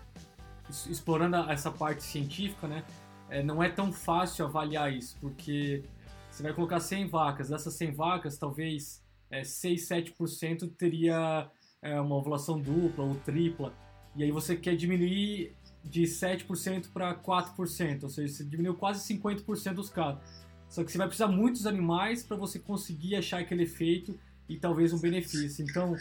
Explorando 0.88 1.36
essa 1.50 1.70
parte 1.70 2.02
científica, 2.02 2.66
né? 2.66 2.84
É, 3.28 3.42
não 3.42 3.62
é 3.62 3.68
tão 3.68 3.92
fácil 3.92 4.44
avaliar 4.44 4.92
isso, 4.92 5.16
porque 5.20 5.84
você 6.30 6.42
vai 6.42 6.52
colocar 6.52 6.80
100 6.80 7.08
vacas, 7.08 7.48
dessas 7.48 7.74
100 7.74 7.92
vacas, 7.92 8.36
talvez 8.36 9.02
é, 9.30 9.42
6, 9.42 9.88
7% 9.88 10.72
teria 10.76 11.48
é, 11.80 12.00
uma 12.00 12.16
ovulação 12.16 12.60
dupla 12.60 13.04
ou 13.04 13.14
tripla, 13.14 13.72
e 14.14 14.22
aí 14.22 14.30
você 14.30 14.56
quer 14.56 14.76
diminuir 14.76 15.54
de 15.84 16.02
7% 16.02 16.92
para 16.92 17.14
4%, 17.14 18.02
ou 18.02 18.08
seja, 18.08 18.34
você 18.34 18.44
diminuiu 18.44 18.74
quase 18.74 19.14
50% 19.14 19.74
dos 19.74 19.88
casos. 19.88 20.20
Só 20.68 20.82
que 20.82 20.90
você 20.90 20.98
vai 20.98 21.06
precisar 21.06 21.28
muitos 21.28 21.66
animais 21.66 22.22
para 22.22 22.36
você 22.36 22.58
conseguir 22.58 23.16
achar 23.16 23.40
aquele 23.40 23.62
efeito 23.62 24.18
e 24.48 24.56
talvez 24.56 24.92
um 24.92 24.98
benefício. 24.98 25.64
Então, 25.64 25.94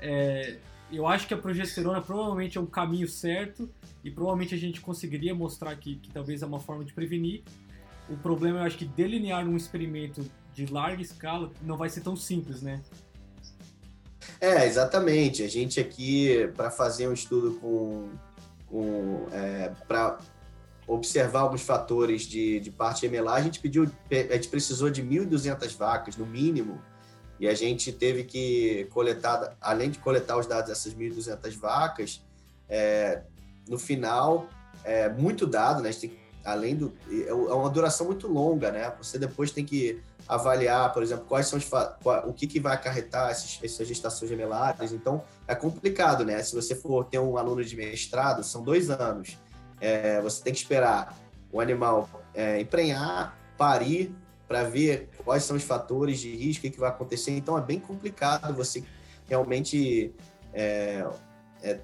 é, 0.00 0.58
eu 0.92 1.06
acho 1.06 1.26
que 1.26 1.34
a 1.34 1.38
progesterona 1.38 2.00
provavelmente 2.00 2.58
é 2.58 2.60
um 2.60 2.66
caminho 2.66 3.08
certo 3.08 3.70
e 4.02 4.10
provavelmente 4.10 4.54
a 4.54 4.58
gente 4.58 4.80
conseguiria 4.80 5.34
mostrar 5.34 5.74
que, 5.76 5.96
que 5.96 6.10
talvez 6.10 6.42
é 6.42 6.46
uma 6.46 6.60
forma 6.60 6.84
de 6.84 6.92
prevenir. 6.92 7.42
O 8.08 8.16
problema 8.16 8.60
eu 8.60 8.62
acho 8.64 8.76
que 8.76 8.84
delinear 8.84 9.46
um 9.46 9.56
experimento 9.56 10.24
de 10.52 10.66
larga 10.66 11.00
escala 11.00 11.50
não 11.62 11.76
vai 11.76 11.88
ser 11.88 12.00
tão 12.00 12.16
simples, 12.16 12.60
né? 12.60 12.82
É, 14.40 14.66
exatamente. 14.66 15.42
A 15.42 15.48
gente 15.48 15.78
aqui, 15.78 16.50
para 16.56 16.70
fazer 16.70 17.08
um 17.08 17.12
estudo 17.12 17.58
com. 17.60 18.08
com 18.66 19.26
é, 19.32 19.72
para 19.86 20.18
observar 20.86 21.40
alguns 21.40 21.62
fatores 21.62 22.22
de, 22.22 22.58
de 22.58 22.70
parte 22.70 23.02
gemelar, 23.02 23.36
a 23.36 23.42
gente 23.42 23.60
pediu, 23.60 23.88
a 24.10 24.34
gente 24.34 24.48
precisou 24.48 24.90
de 24.90 25.04
1.200 25.04 25.76
vacas, 25.76 26.16
no 26.16 26.26
mínimo, 26.26 26.82
e 27.40 27.48
a 27.48 27.54
gente 27.54 27.90
teve 27.90 28.24
que 28.24 28.86
coletar, 28.90 29.56
além 29.62 29.90
de 29.90 29.98
coletar 29.98 30.36
os 30.36 30.46
dados 30.46 30.68
dessas 30.68 30.94
1.200 30.94 31.56
vacas, 31.58 32.22
é, 32.68 33.22
no 33.66 33.78
final, 33.78 34.46
é 34.84 35.08
muito 35.08 35.46
dado, 35.46 35.82
né? 35.82 35.90
Tem, 35.90 36.12
além 36.44 36.76
do. 36.76 36.92
É, 37.10 37.30
é 37.30 37.32
uma 37.32 37.70
duração 37.70 38.06
muito 38.06 38.28
longa, 38.28 38.70
né? 38.70 38.92
Você 38.98 39.18
depois 39.18 39.50
tem 39.50 39.64
que 39.64 40.02
avaliar, 40.28 40.92
por 40.92 41.02
exemplo, 41.02 41.24
quais 41.26 41.46
são 41.46 41.58
os. 41.58 41.64
Qual, 41.64 42.28
o 42.28 42.34
que, 42.34 42.46
que 42.46 42.60
vai 42.60 42.74
acarretar 42.74 43.30
esses, 43.30 43.58
essas 43.64 43.88
gestações 43.88 44.28
gemelares. 44.28 44.92
Então, 44.92 45.24
é 45.48 45.54
complicado, 45.54 46.26
né? 46.26 46.42
Se 46.42 46.54
você 46.54 46.74
for 46.74 47.06
ter 47.06 47.18
um 47.18 47.38
aluno 47.38 47.64
de 47.64 47.74
mestrado, 47.74 48.44
são 48.44 48.62
dois 48.62 48.90
anos. 48.90 49.38
É, 49.80 50.20
você 50.20 50.42
tem 50.42 50.52
que 50.52 50.58
esperar 50.58 51.16
o 51.50 51.58
animal 51.58 52.06
é, 52.34 52.60
emprenhar, 52.60 53.34
parir, 53.56 54.14
para 54.50 54.64
ver 54.64 55.08
quais 55.24 55.44
são 55.44 55.56
os 55.56 55.62
fatores 55.62 56.18
de 56.18 56.34
risco 56.34 56.68
que 56.68 56.80
vai 56.80 56.88
acontecer. 56.88 57.30
Então 57.30 57.56
é 57.56 57.60
bem 57.60 57.78
complicado 57.78 58.52
você 58.52 58.82
realmente 59.28 60.12
é, 60.52 61.06
é, 61.62 61.78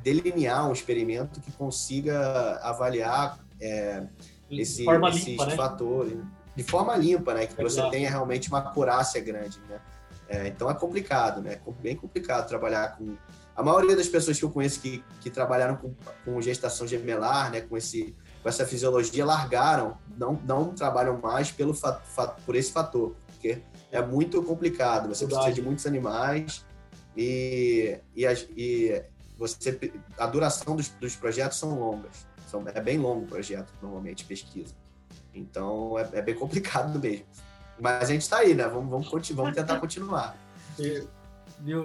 delinear 0.00 0.68
um 0.68 0.72
experimento 0.72 1.40
que 1.40 1.50
consiga 1.50 2.60
avaliar 2.62 3.44
é, 3.60 4.04
esse, 4.48 4.88
esses 4.88 5.26
limpa, 5.26 5.46
né? 5.46 5.56
fatores 5.56 6.18
de 6.54 6.62
forma 6.62 6.96
limpa, 6.96 7.34
né? 7.34 7.48
Que 7.48 7.60
você 7.60 7.82
tenha 7.90 8.08
realmente 8.08 8.48
uma 8.48 8.58
acurácia 8.58 9.20
grande, 9.20 9.58
né? 9.68 9.80
É, 10.28 10.46
então 10.46 10.70
é 10.70 10.74
complicado, 10.74 11.42
né? 11.42 11.58
É 11.66 11.72
bem 11.82 11.96
complicado 11.96 12.46
trabalhar 12.46 12.96
com 12.96 13.16
a 13.56 13.62
maioria 13.64 13.96
das 13.96 14.06
pessoas 14.06 14.38
que 14.38 14.44
eu 14.44 14.50
conheço 14.50 14.80
que, 14.80 15.02
que 15.20 15.30
trabalharam 15.30 15.74
com, 15.74 15.92
com 16.24 16.40
gestação 16.40 16.86
gemelar, 16.86 17.50
né? 17.50 17.60
Com 17.62 17.76
esse 17.76 18.14
com 18.44 18.48
essa 18.50 18.66
fisiologia 18.66 19.24
largaram, 19.24 19.96
não, 20.18 20.38
não 20.44 20.74
trabalham 20.74 21.18
mais 21.18 21.50
pelo 21.50 21.74
por 22.44 22.54
esse 22.54 22.70
fator, 22.70 23.16
porque 23.28 23.62
é 23.90 24.02
muito 24.02 24.42
complicado. 24.42 25.08
Você 25.08 25.24
Verdade. 25.24 25.44
precisa 25.46 25.62
de 25.62 25.66
muitos 25.66 25.86
animais 25.86 26.62
e, 27.16 27.98
e, 28.14 28.26
e 28.54 29.02
você, 29.38 29.90
a 30.18 30.26
duração 30.26 30.76
dos, 30.76 30.90
dos 30.90 31.16
projetos 31.16 31.58
são 31.58 31.80
longas. 31.80 32.26
São, 32.46 32.62
é 32.68 32.82
bem 32.82 32.98
longo 32.98 33.24
o 33.24 33.26
projeto, 33.26 33.72
normalmente, 33.80 34.26
pesquisa. 34.26 34.74
Então 35.32 35.98
é, 35.98 36.18
é 36.18 36.20
bem 36.20 36.34
complicado 36.34 36.98
mesmo. 37.00 37.24
Mas 37.80 38.10
a 38.10 38.12
gente 38.12 38.22
está 38.22 38.40
aí, 38.40 38.54
né? 38.54 38.68
Vamos, 38.68 38.90
vamos, 38.90 39.30
vamos 39.30 39.54
tentar 39.54 39.80
continuar. 39.80 40.36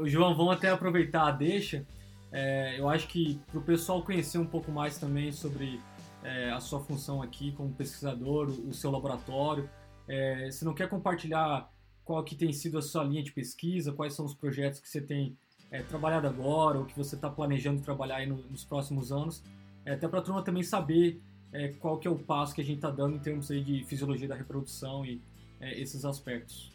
João, 0.04 0.36
vamos 0.36 0.58
até 0.58 0.70
aproveitar 0.70 1.26
a 1.26 1.32
deixa. 1.32 1.86
É, 2.34 2.78
eu 2.78 2.90
acho 2.90 3.08
que 3.08 3.40
para 3.48 3.60
o 3.60 3.64
pessoal 3.64 4.04
conhecer 4.04 4.38
um 4.38 4.46
pouco 4.46 4.70
mais 4.74 4.98
também 4.98 5.32
sobre 5.32 5.80
é, 6.24 6.52
a 6.52 6.60
sua 6.60 6.80
função 6.80 7.22
aqui 7.22 7.52
como 7.52 7.74
pesquisador, 7.74 8.50
o, 8.50 8.70
o 8.70 8.74
seu 8.74 8.92
laboratório, 8.92 9.70
é, 10.08 10.50
você 10.50 10.66
não 10.66 10.74
quer 10.74 10.90
compartilhar 10.90 11.70
qual 12.04 12.24
que 12.24 12.36
tem 12.36 12.52
sido 12.52 12.78
a 12.78 12.82
sua 12.82 13.04
linha 13.04 13.22
de 13.22 13.32
pesquisa, 13.32 13.94
quais 13.94 14.14
são 14.14 14.26
os 14.26 14.34
projetos 14.34 14.80
que 14.80 14.90
você 14.90 15.00
tem 15.00 15.38
é, 15.72 15.84
trabalhado 15.84 16.28
agora 16.28 16.80
ou 16.80 16.86
que 16.86 16.98
você 16.98 17.16
está 17.16 17.30
planejando 17.30 17.82
trabalhar 17.82 18.26
no, 18.28 18.38
nos 18.50 18.66
próximos 18.66 19.12
anos, 19.12 19.44
é, 19.86 19.94
até 19.94 20.08
para 20.08 20.20
a 20.20 20.22
turma 20.22 20.44
também 20.44 20.64
saber 20.64 21.22
é, 21.54 21.70
qual 21.70 21.98
que 21.98 22.08
é 22.08 22.12
o 22.12 22.18
passo 22.18 22.54
que 22.54 22.62
a 22.62 22.64
gente 22.64 22.78
está 22.78 22.90
dando 22.90 23.16
em 23.16 23.20
termos 23.20 23.50
aí 23.52 23.64
de 23.64 23.84
fisiologia 23.86 24.28
da 24.28 24.36
reprodução 24.36 25.06
e 25.06 25.22
é, 25.60 25.80
esses 25.80 26.06
aspectos. 26.06 26.72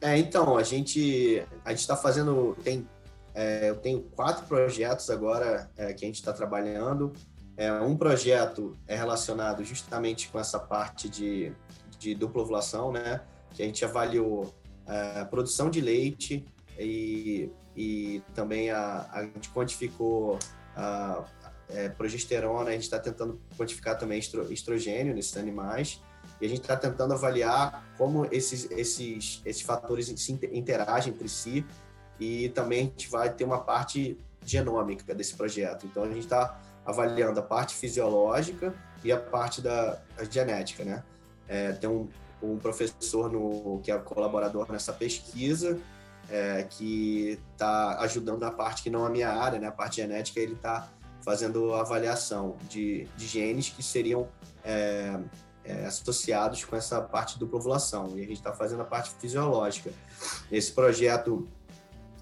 É, 0.00 0.16
então, 0.18 0.56
a 0.56 0.62
gente 0.62 1.44
a 1.64 1.70
gente 1.70 1.80
está 1.80 1.96
fazendo, 1.96 2.56
tem, 2.62 2.88
é, 3.34 3.68
eu 3.68 3.76
tenho 3.76 4.00
quatro 4.00 4.46
projetos 4.46 5.10
agora 5.10 5.70
é, 5.76 5.92
que 5.92 6.04
a 6.04 6.08
gente 6.08 6.16
está 6.16 6.32
trabalhando. 6.32 7.12
É, 7.60 7.70
um 7.82 7.94
projeto 7.94 8.74
é 8.88 8.96
relacionado 8.96 9.62
justamente 9.62 10.30
com 10.30 10.40
essa 10.40 10.58
parte 10.58 11.10
de, 11.10 11.52
de 11.98 12.14
dupla 12.14 12.40
ovulação, 12.40 12.90
né? 12.90 13.20
Que 13.52 13.62
a 13.62 13.66
gente 13.66 13.84
avaliou 13.84 14.54
a 14.86 15.26
produção 15.26 15.68
de 15.68 15.78
leite 15.78 16.42
e, 16.78 17.50
e 17.76 18.22
também 18.34 18.70
a, 18.70 19.06
a 19.12 19.24
gente 19.24 19.50
quantificou 19.50 20.38
a, 20.74 21.22
é, 21.68 21.90
progesterona, 21.90 22.70
a 22.70 22.72
gente 22.72 22.84
está 22.84 22.98
tentando 22.98 23.38
quantificar 23.58 23.98
também 23.98 24.18
estro, 24.18 24.50
estrogênio 24.50 25.14
nesses 25.14 25.36
animais 25.36 26.00
e 26.40 26.46
a 26.46 26.48
gente 26.48 26.62
está 26.62 26.78
tentando 26.78 27.12
avaliar 27.12 27.84
como 27.98 28.26
esses, 28.32 28.70
esses, 28.70 29.42
esses 29.44 29.60
fatores 29.60 30.06
se 30.06 30.32
interagem 30.32 31.12
entre 31.12 31.28
si 31.28 31.66
e 32.18 32.48
também 32.48 32.78
a 32.78 32.84
gente 32.84 33.10
vai 33.10 33.30
ter 33.30 33.44
uma 33.44 33.60
parte 33.60 34.16
genômica 34.46 35.14
desse 35.14 35.34
projeto. 35.34 35.84
Então 35.84 36.04
a 36.04 36.08
gente 36.08 36.20
está 36.20 36.58
avaliando 36.84 37.40
a 37.40 37.42
parte 37.42 37.74
fisiológica 37.74 38.74
e 39.04 39.12
a 39.12 39.18
parte 39.18 39.60
da 39.60 40.00
genética, 40.30 40.84
né? 40.84 41.02
É, 41.48 41.72
tem 41.72 41.88
um, 41.88 42.08
um 42.42 42.58
professor 42.58 43.30
no, 43.30 43.80
que 43.82 43.90
é 43.90 43.98
colaborador 43.98 44.70
nessa 44.70 44.92
pesquisa 44.92 45.78
é, 46.28 46.64
que 46.68 47.38
está 47.52 47.98
ajudando 48.00 48.40
na 48.40 48.50
parte 48.50 48.82
que 48.82 48.90
não 48.90 49.04
é 49.04 49.06
a 49.06 49.10
minha 49.10 49.30
área, 49.30 49.58
né? 49.58 49.66
A 49.66 49.72
parte 49.72 49.96
genética 49.96 50.40
ele 50.40 50.54
está 50.54 50.88
fazendo 51.22 51.74
avaliação 51.74 52.56
de, 52.68 53.06
de 53.16 53.26
genes 53.26 53.68
que 53.68 53.82
seriam 53.82 54.28
é, 54.64 55.18
é, 55.64 55.86
associados 55.86 56.64
com 56.64 56.76
essa 56.76 57.00
parte 57.00 57.38
dupla 57.38 57.58
ovulação. 57.58 58.12
E 58.16 58.22
a 58.22 58.26
gente 58.26 58.34
está 58.38 58.52
fazendo 58.52 58.82
a 58.82 58.84
parte 58.84 59.10
fisiológica. 59.20 59.90
Esse 60.50 60.72
projeto 60.72 61.46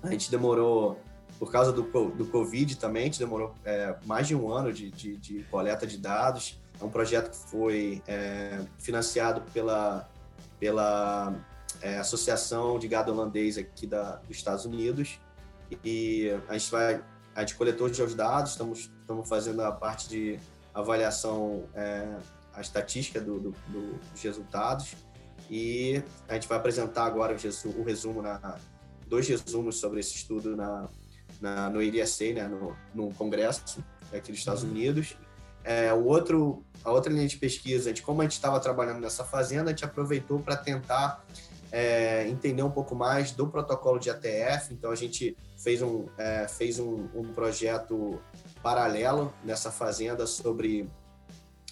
a 0.02 0.11
gente 0.11 0.30
demorou, 0.30 0.98
por 1.39 1.53
causa 1.53 1.72
do, 1.72 1.82
do 1.82 2.26
Covid 2.26 2.76
também, 2.76 3.03
a 3.03 3.05
gente 3.07 3.18
demorou 3.18 3.55
é, 3.64 3.97
mais 4.05 4.26
de 4.26 4.34
um 4.34 4.51
ano 4.51 4.72
de, 4.72 4.91
de, 4.91 5.16
de, 5.16 5.43
coleta 5.45 5.86
de 5.86 5.97
dados. 5.97 6.61
É 6.80 6.84
um 6.84 6.91
projeto 6.91 7.30
que 7.30 7.51
foi 7.51 8.03
é, 8.07 8.61
financiado 8.78 9.43
pela, 9.53 10.09
pela 10.59 11.34
é, 11.80 11.99
Associação 11.99 12.78
de 12.78 12.89
Gado 12.89 13.12
Holandês 13.12 13.57
aqui 13.57 13.86
da, 13.86 14.16
dos 14.16 14.36
Estados 14.36 14.64
Unidos. 14.64 15.20
E 15.84 16.30
a 16.49 16.59
gente 16.59 16.70
vai 16.70 17.03
a 17.39 17.43
gente 17.43 17.55
coletou 17.55 17.86
os 17.86 18.14
dados, 18.16 18.51
estamos, 18.51 18.91
estamos 19.01 19.28
fazendo 19.28 19.62
a 19.62 19.70
parte 19.70 20.09
de 20.09 20.41
avaliação, 20.74 21.62
é, 21.72 22.16
a 22.53 22.61
estatística 22.61 23.20
do, 23.20 23.39
do, 23.39 23.51
do, 23.68 23.99
dos 24.11 24.20
resultados 24.20 24.97
e 25.49 26.03
a 26.28 26.34
gente 26.34 26.49
vai 26.49 26.59
apresentar 26.59 27.05
agora 27.05 27.36
o, 27.64 27.82
resumo, 27.84 28.22
na, 28.22 28.59
dois 29.07 29.28
resumos 29.28 29.78
sobre 29.78 30.01
esse 30.01 30.16
estudo 30.16 30.57
na, 30.57 30.89
na 31.41 31.70
no 31.70 31.82
IRSA, 31.82 32.32
né, 32.32 32.49
no, 32.49 32.76
no 32.95 33.14
congresso 33.14 33.84
aqui 34.12 34.30
dos 34.30 34.39
Estados. 34.41 34.62
Unidos. 34.62 35.16
É, 35.64 35.93
o 35.93 36.05
outro, 36.05 36.64
a 36.82 36.91
outra 36.91 37.12
linha 37.12 37.28
de 37.28 37.36
pesquisa, 37.36 37.93
de 37.93 38.01
como 38.01 38.22
a 38.22 38.24
gente 38.24 38.32
estava 38.32 38.59
trabalhando 38.59 39.01
nessa 39.01 39.24
fazenda, 39.24 39.64
a 39.64 39.72
gente 39.72 39.84
aproveitou 39.84 40.41
para 40.41 40.57
tentar 40.57 41.24
é, 41.70 42.26
entender 42.28 42.62
um 42.62 42.70
pouco 42.70 42.95
mais 42.95 43.32
do 43.32 43.47
protocolo 43.47 43.99
de 43.99 44.11
ATF. 44.11 44.72
Então, 44.72 44.91
a 44.91 44.95
gente 44.95 45.36
fez 45.59 45.82
um, 45.82 46.07
é, 46.16 46.49
fez 46.49 46.78
um, 46.78 47.09
um, 47.14 47.32
projeto 47.34 48.20
paralelo 48.62 49.32
nessa 49.45 49.70
fazenda 49.70 50.26
sobre, 50.26 50.89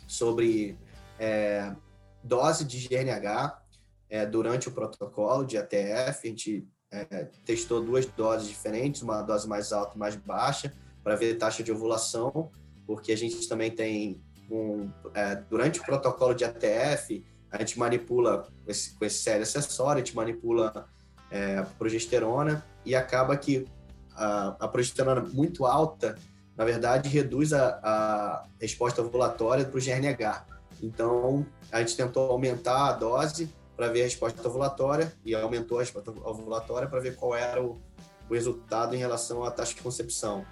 sobre 0.06 0.78
é, 1.18 1.74
dose 2.22 2.64
de 2.64 2.88
GNH 2.88 3.62
é, 4.10 4.26
durante 4.26 4.68
o 4.68 4.72
protocolo 4.72 5.44
de 5.44 5.56
ATF. 5.56 6.26
A 6.26 6.28
gente 6.28 6.68
é, 6.90 7.28
testou 7.44 7.80
duas 7.80 8.06
doses 8.06 8.48
diferentes, 8.48 9.02
uma 9.02 9.22
dose 9.22 9.48
mais 9.48 9.72
alta 9.72 9.96
e 9.96 9.98
mais 9.98 10.16
baixa, 10.16 10.72
para 11.02 11.16
ver 11.16 11.34
taxa 11.36 11.62
de 11.62 11.72
ovulação, 11.72 12.50
porque 12.86 13.12
a 13.12 13.16
gente 13.16 13.48
também 13.48 13.70
tem 13.70 14.20
um, 14.50 14.90
é, 15.14 15.36
durante 15.36 15.80
o 15.80 15.84
protocolo 15.84 16.34
de 16.34 16.44
ATF, 16.44 17.24
a 17.50 17.58
gente 17.58 17.78
manipula 17.78 18.46
esse, 18.66 18.94
com 18.94 19.04
esse 19.04 19.18
série 19.18 19.42
acessório, 19.42 20.02
a 20.02 20.04
gente 20.04 20.14
manipula 20.14 20.88
é, 21.30 21.62
progesterona 21.78 22.64
e 22.84 22.94
acaba 22.94 23.36
que 23.36 23.66
a, 24.14 24.56
a 24.60 24.68
progesterona 24.68 25.20
muito 25.20 25.64
alta, 25.64 26.16
na 26.56 26.64
verdade, 26.64 27.08
reduz 27.08 27.52
a, 27.52 27.80
a 27.82 28.46
resposta 28.60 29.02
ovulatória 29.02 29.64
para 29.64 29.78
o 29.78 29.80
GNH. 29.80 30.46
Então, 30.82 31.46
a 31.70 31.80
gente 31.80 31.96
tentou 31.96 32.30
aumentar 32.30 32.88
a 32.88 32.92
dose 32.92 33.52
para 33.76 33.88
ver 33.88 34.00
a 34.00 34.04
resposta 34.04 34.46
ovulatória 34.48 35.12
e 35.24 35.34
aumentou 35.34 35.78
a 35.78 35.82
resposta 35.82 36.10
ovulatória 36.10 36.88
para 36.88 37.00
ver 37.00 37.16
qual 37.16 37.34
era 37.34 37.62
o, 37.62 37.80
o, 38.28 38.34
resultado 38.34 38.94
em 38.94 38.98
relação 38.98 39.44
à 39.44 39.50
taxa 39.50 39.74
de 39.74 39.82
concepção. 39.82 40.44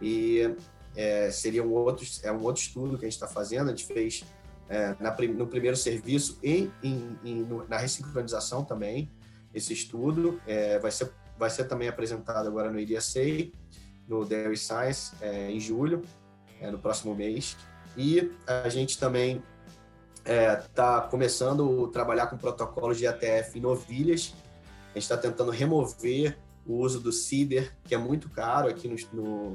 E 0.00 0.54
é, 0.96 1.30
seria 1.30 1.62
um 1.62 1.72
outro, 1.72 2.06
é 2.22 2.32
um 2.32 2.42
outro 2.42 2.62
estudo 2.62 2.98
que 2.98 3.04
a 3.04 3.08
gente 3.08 3.14
está 3.14 3.28
fazendo. 3.28 3.68
A 3.68 3.70
gente 3.70 3.84
fez 3.84 4.24
é, 4.68 4.96
na, 4.98 5.14
no 5.34 5.46
primeiro 5.46 5.76
serviço 5.76 6.38
e 6.42 6.70
em, 6.82 7.18
em, 7.24 7.46
na 7.68 7.76
ressincronização 7.76 8.64
também 8.64 9.10
esse 9.54 9.72
estudo. 9.72 10.40
É, 10.46 10.78
vai 10.78 10.90
ser 10.90 11.12
vai 11.42 11.50
ser 11.50 11.64
também 11.64 11.88
apresentado 11.88 12.46
agora 12.46 12.70
no 12.70 12.78
IDSA, 12.78 13.50
no 14.06 14.24
Dairy 14.24 14.56
Science, 14.56 15.12
é, 15.20 15.50
em 15.50 15.58
julho, 15.58 16.02
é, 16.60 16.70
no 16.70 16.78
próximo 16.78 17.14
mês. 17.16 17.56
E 17.96 18.30
a 18.46 18.68
gente 18.68 18.96
também 18.96 19.42
está 20.24 21.04
é, 21.06 21.10
começando 21.10 21.86
a 21.86 21.92
trabalhar 21.92 22.26
com 22.28 22.36
protocolos 22.36 22.98
de 22.98 23.06
ATF 23.06 23.58
em 23.58 23.60
novilhas. 23.60 24.34
A 24.90 24.94
gente 24.94 25.02
está 25.02 25.16
tentando 25.16 25.50
remover 25.50 26.38
o 26.66 26.74
uso 26.74 27.00
do 27.00 27.12
CIDER, 27.12 27.72
que 27.84 27.94
é 27.94 27.98
muito 27.98 28.28
caro 28.28 28.68
aqui 28.68 28.88
no, 28.88 28.96
no, 29.12 29.50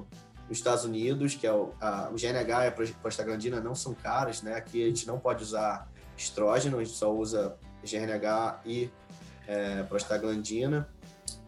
nos 0.48 0.58
Estados 0.58 0.84
Unidos, 0.84 1.36
que 1.36 1.48
é 1.48 1.54
o, 1.54 1.72
a, 1.80 2.10
o 2.10 2.16
GNH 2.16 2.66
e 2.66 2.68
a 2.68 2.72
prostaglandina 3.02 3.62
não 3.62 3.76
são 3.76 3.94
caros, 3.94 4.42
né? 4.42 4.56
Aqui 4.56 4.84
a 4.84 4.88
gente 4.88 5.08
não 5.08 5.20
pode 5.20 5.44
usar 5.44 5.88
estrógeno, 6.18 6.80
a 6.80 6.84
gente 6.84 6.96
só 6.96 7.14
usa 7.14 7.56
GNH 7.84 8.62
e 8.66 8.90
é, 9.48 9.84
prostaglandina 9.84 10.90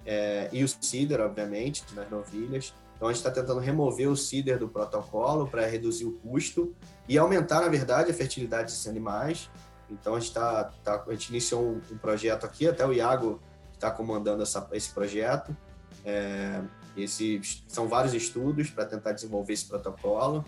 é, 0.05 0.49
e 0.51 0.63
o 0.63 0.67
CIDER, 0.67 1.19
obviamente, 1.21 1.83
nas 1.93 2.09
novilhas. 2.09 2.73
Então 2.99 3.07
a 3.07 3.13
gente 3.13 3.25
está 3.25 3.31
tentando 3.31 3.61
remover 3.61 4.09
o 4.09 4.17
CIDER 4.17 4.59
do 4.59 4.67
protocolo 4.67 5.47
para 5.47 5.65
reduzir 5.65 6.03
o 6.03 6.11
custo 6.11 6.75
e 7.07 7.17
aumentar, 7.17 7.61
na 7.61 7.69
verdade, 7.69 8.11
a 8.11 8.13
fertilidade 8.13 8.63
desses 8.63 8.85
animais. 8.87 9.49
Então 9.89 10.15
a 10.15 10.19
gente, 10.19 10.33
tá, 10.33 10.65
tá 10.83 11.05
a 11.07 11.11
gente 11.11 11.29
iniciou 11.29 11.63
um, 11.63 11.81
um, 11.93 11.97
projeto 11.97 12.45
aqui, 12.45 12.67
até 12.67 12.85
o 12.85 12.91
Iago 12.91 13.41
está 13.73 13.89
comandando 13.89 14.43
essa, 14.43 14.67
esse 14.73 14.89
projeto. 14.91 15.55
É, 16.03 16.61
esses, 16.97 17.63
são 17.69 17.87
vários 17.87 18.13
estudos 18.13 18.69
para 18.69 18.83
tentar 18.83 19.13
desenvolver 19.13 19.53
esse 19.53 19.65
protocolo. 19.65 20.43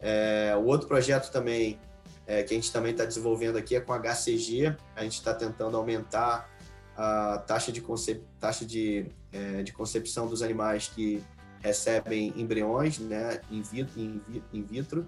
É, 0.00 0.56
o 0.56 0.64
outro 0.64 0.88
projeto 0.88 1.30
também 1.30 1.78
é, 2.26 2.42
que 2.42 2.52
a 2.52 2.56
gente 2.56 2.72
também 2.72 2.90
está 2.90 3.04
desenvolvendo 3.04 3.58
aqui 3.58 3.76
é 3.76 3.80
com 3.80 3.92
HCG. 3.92 4.74
A 4.96 5.04
gente 5.04 5.18
está 5.18 5.32
tentando 5.32 5.76
aumentar 5.76 6.50
a 6.96 7.38
taxa 7.46 7.70
de, 7.70 7.80
concep... 7.80 8.24
taxa 8.40 8.66
de, 8.66 9.06
é, 9.32 9.62
de 9.62 9.72
concepção 9.72 10.26
dos 10.26 10.42
animais 10.42 10.88
que 10.88 11.22
recebem 11.66 12.32
embriões 12.36 12.98
né, 12.98 13.40
in, 13.50 13.60
vitro, 13.60 14.00
in 14.52 14.62
vitro 14.62 15.06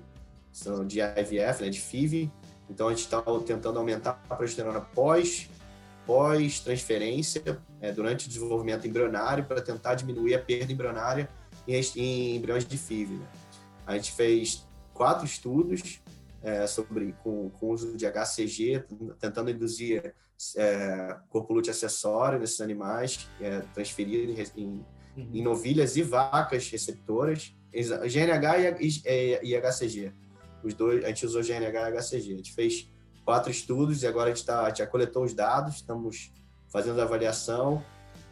são 0.52 0.84
de 0.84 1.00
IVF, 1.00 1.62
né, 1.62 1.70
de 1.70 1.80
FIV. 1.80 2.30
Então, 2.68 2.88
a 2.88 2.90
gente 2.90 3.04
está 3.04 3.22
tentando 3.46 3.78
aumentar 3.78 4.20
a 4.28 4.34
progesterona 4.34 4.80
pós, 4.80 5.48
pós 6.04 6.60
transferência, 6.60 7.60
é, 7.80 7.92
durante 7.92 8.26
o 8.26 8.28
desenvolvimento 8.28 8.86
embrionário, 8.86 9.44
para 9.44 9.60
tentar 9.60 9.94
diminuir 9.94 10.34
a 10.34 10.38
perda 10.38 10.72
embrionária 10.72 11.28
em, 11.66 11.80
em 11.96 12.36
embriões 12.36 12.66
de 12.66 12.76
FIV. 12.76 13.14
Né? 13.14 13.26
A 13.86 13.94
gente 13.94 14.12
fez 14.12 14.66
quatro 14.92 15.24
estudos 15.24 16.02
é, 16.42 16.66
sobre 16.66 17.14
com, 17.22 17.50
com 17.50 17.68
uso 17.68 17.96
de 17.96 18.04
HCG, 18.04 18.84
tentando 19.20 19.50
induzir 19.50 20.14
é, 20.56 21.16
corpo 21.30 21.54
lúteo 21.54 21.70
acessório 21.70 22.38
nesses 22.38 22.60
animais, 22.60 23.28
é, 23.40 23.60
transferido 23.74 24.32
em, 24.32 24.44
em, 24.56 24.86
uhum. 25.18 25.30
em, 25.32 25.42
novilhas 25.42 25.96
e 25.96 26.02
vacas 26.02 26.70
receptoras, 26.70 27.54
GNH 27.72 28.80
e, 28.80 28.88
e, 29.04 29.54
e, 29.54 29.60
HCG. 29.60 30.12
Os 30.62 30.74
dois, 30.74 31.04
a 31.04 31.08
gente 31.08 31.26
usou 31.26 31.42
GNH 31.42 31.90
e 31.90 31.98
HCG. 31.98 32.32
A 32.32 32.36
gente 32.36 32.52
fez 32.52 32.90
quatro 33.24 33.50
estudos 33.50 34.02
e 34.02 34.06
agora 34.06 34.30
a 34.30 34.34
gente 34.34 34.46
tá, 34.46 34.72
já 34.74 34.86
coletou 34.86 35.24
os 35.24 35.34
dados, 35.34 35.76
estamos 35.76 36.32
fazendo 36.72 37.00
a 37.00 37.04
avaliação. 37.04 37.84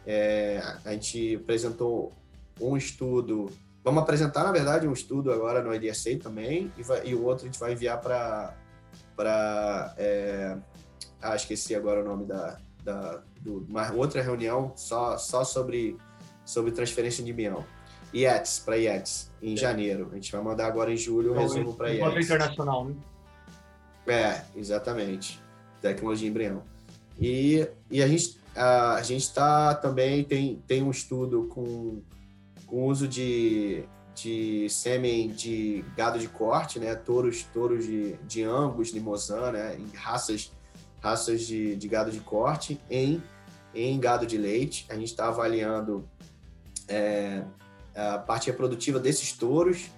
É, 0.05 0.61
a 0.85 0.93
gente 0.93 1.35
apresentou 1.35 2.13
um 2.59 2.77
estudo, 2.77 3.49
vamos 3.83 4.01
apresentar, 4.01 4.43
na 4.43 4.51
verdade, 4.51 4.87
um 4.87 4.93
estudo 4.93 5.31
agora 5.31 5.61
no 5.61 5.73
IDSA 5.73 6.17
também, 6.17 6.71
e, 6.77 6.83
vai, 6.83 7.05
e 7.05 7.13
o 7.13 7.23
outro 7.25 7.43
a 7.43 7.47
gente 7.47 7.59
vai 7.59 7.73
enviar 7.73 8.01
para. 8.01 8.55
É, 9.97 10.57
ah, 11.21 11.35
esqueci 11.35 11.75
agora 11.75 12.01
o 12.01 12.05
nome 12.05 12.25
da, 12.25 12.57
da 12.83 13.21
do, 13.41 13.65
uma 13.69 13.91
outra 13.93 14.21
reunião 14.21 14.73
só, 14.75 15.17
só 15.17 15.43
sobre, 15.43 15.97
sobre 16.47 16.71
transferência 16.71 17.23
de 17.23 17.33
mião. 17.33 17.63
IETS, 18.13 18.59
para 18.59 18.77
IETS, 18.77 19.29
em 19.41 19.53
é. 19.53 19.57
janeiro. 19.57 20.09
A 20.11 20.15
gente 20.15 20.31
vai 20.31 20.41
mandar 20.41 20.65
agora 20.65 20.91
em 20.91 20.97
julho 20.97 21.33
o 21.33 21.35
um 21.35 21.39
resumo 21.39 21.73
para 21.75 21.93
IETS. 21.93 22.25
internacional, 22.25 22.85
né? 22.85 22.95
É, 24.07 24.41
exatamente. 24.55 25.39
Tecnologia 25.81 26.27
embrião. 26.29 26.63
E, 27.19 27.67
e 27.91 28.01
a 28.01 28.07
gente 28.07 28.37
a, 28.55 28.95
a 28.95 29.03
gente 29.03 29.23
está 29.23 29.75
também 29.75 30.23
tem, 30.23 30.61
tem 30.65 30.81
um 30.81 30.89
estudo 30.89 31.47
com, 31.53 32.01
com 32.65 32.85
uso 32.85 33.07
de, 33.07 33.83
de 34.15 34.67
sêmen 34.69 35.29
de 35.29 35.85
gado 35.95 36.17
de 36.17 36.27
corte, 36.27 36.79
né? 36.79 36.95
Touros, 36.95 37.43
touros 37.53 37.85
de, 37.85 38.13
de 38.25 38.43
Angus, 38.43 38.91
Limousin, 38.91 39.51
né? 39.51 39.77
Raças, 39.93 40.51
raças 41.01 41.41
de, 41.41 41.75
de 41.75 41.87
gado 41.87 42.09
de 42.09 42.19
corte 42.19 42.79
em, 42.89 43.21
em 43.75 43.99
gado 43.99 44.25
de 44.25 44.37
leite. 44.37 44.85
A 44.89 44.95
gente 44.95 45.09
está 45.09 45.27
avaliando 45.27 46.07
é, 46.87 47.43
a 47.95 48.17
parte 48.19 48.47
reprodutiva 48.47 48.99
desses 48.99 49.31
touros. 49.33 49.89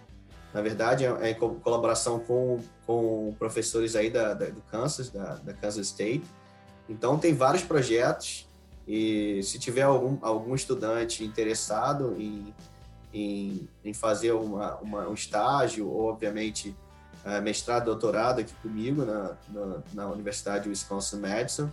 Na 0.54 0.62
verdade, 0.62 1.06
é 1.06 1.30
em 1.30 1.36
colaboração 1.36 2.20
com, 2.20 2.60
com 2.86 3.36
professores 3.38 3.96
aí 3.96 4.10
da, 4.10 4.34
da 4.34 4.48
do 4.48 4.62
Kansas, 4.72 5.10
da, 5.10 5.36
da 5.36 5.54
Kansas 5.54 5.88
State. 5.88 6.24
Então, 6.88 7.20
tem 7.20 7.34
vários 7.34 7.64
projetos 7.64 8.50
e 8.88 9.44
se 9.44 9.60
tiver 9.60 9.84
algum, 9.84 10.18
algum 10.20 10.56
estudante 10.56 11.24
interessado 11.24 12.16
em, 12.18 12.52
em, 13.14 13.70
em 13.86 13.94
fazer 13.94 14.32
uma, 14.32 14.78
uma, 14.78 15.08
um 15.08 15.14
estágio, 15.14 15.88
ou 15.88 16.10
obviamente 16.10 16.76
é, 17.24 17.40
mestrado, 17.40 17.86
doutorado 17.86 18.40
aqui 18.40 18.54
comigo 18.64 19.06
na, 19.06 19.38
na, 19.50 19.78
na, 19.94 20.08
Universidade 20.08 20.68
Wisconsin 20.68 21.20
Madison, 21.20 21.70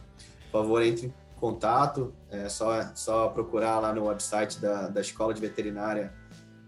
por 0.50 0.60
favor, 0.60 0.82
entre 0.82 1.10
contato. 1.36 2.14
É 2.30 2.48
só, 2.48 2.94
só 2.94 3.28
procurar 3.28 3.78
lá 3.78 3.92
no 3.92 4.06
website 4.06 4.58
da, 4.58 4.88
da 4.88 5.00
Escola 5.00 5.32
de 5.32 5.40
Veterinária 5.40 6.12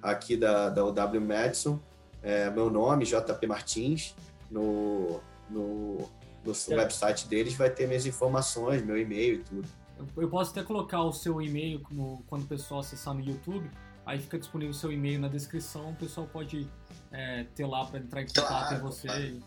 aqui 0.03 0.37
da, 0.37 0.69
da 0.69 0.85
UW 0.85 1.21
Madison. 1.21 1.81
É, 2.23 2.51
meu 2.51 2.71
nome, 2.71 3.05
JP 3.05 3.47
Martins, 3.47 4.15
no, 4.51 5.21
no, 5.49 5.99
no 6.47 6.53
é. 6.71 6.75
website 6.77 7.29
deles 7.29 7.55
vai 7.55 7.71
ter 7.71 7.87
minhas 7.87 8.07
informações, 8.07 8.83
meu 8.83 8.99
e-mail 8.99 9.37
e 9.37 9.39
tudo. 9.39 9.69
Eu 10.17 10.29
posso 10.29 10.51
até 10.53 10.63
colocar 10.63 11.03
o 11.03 11.13
seu 11.13 11.41
e-mail 11.41 11.83
no, 11.91 12.23
quando 12.29 12.43
o 12.43 12.47
pessoal 12.47 12.81
acessar 12.81 13.15
no 13.15 13.21
YouTube, 13.21 13.69
aí 14.05 14.19
fica 14.19 14.39
disponível 14.39 14.71
o 14.71 14.75
seu 14.75 14.93
e-mail 14.93 15.21
na 15.21 15.29
descrição, 15.29 15.91
o 15.91 15.95
pessoal 15.95 16.27
pode 16.27 16.69
é, 17.13 17.45
ter 17.55 17.67
lá 17.67 17.85
para 17.85 17.99
entrar 17.99 18.23
em 18.23 18.27
contato 18.27 18.47
claro, 18.47 18.81
com 18.81 18.87
você. 18.87 19.07
Claro. 19.07 19.43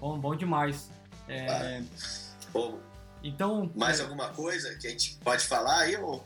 Bom, 0.00 0.18
bom 0.18 0.34
demais. 0.34 0.90
É, 1.28 1.82
Bom, 2.52 2.78
então. 3.22 3.70
Mais 3.74 4.00
alguma 4.00 4.28
coisa 4.28 4.74
que 4.76 4.86
a 4.86 4.90
gente 4.90 5.18
pode 5.22 5.46
falar 5.46 5.80
aí? 5.80 5.96
Ou... 5.96 6.24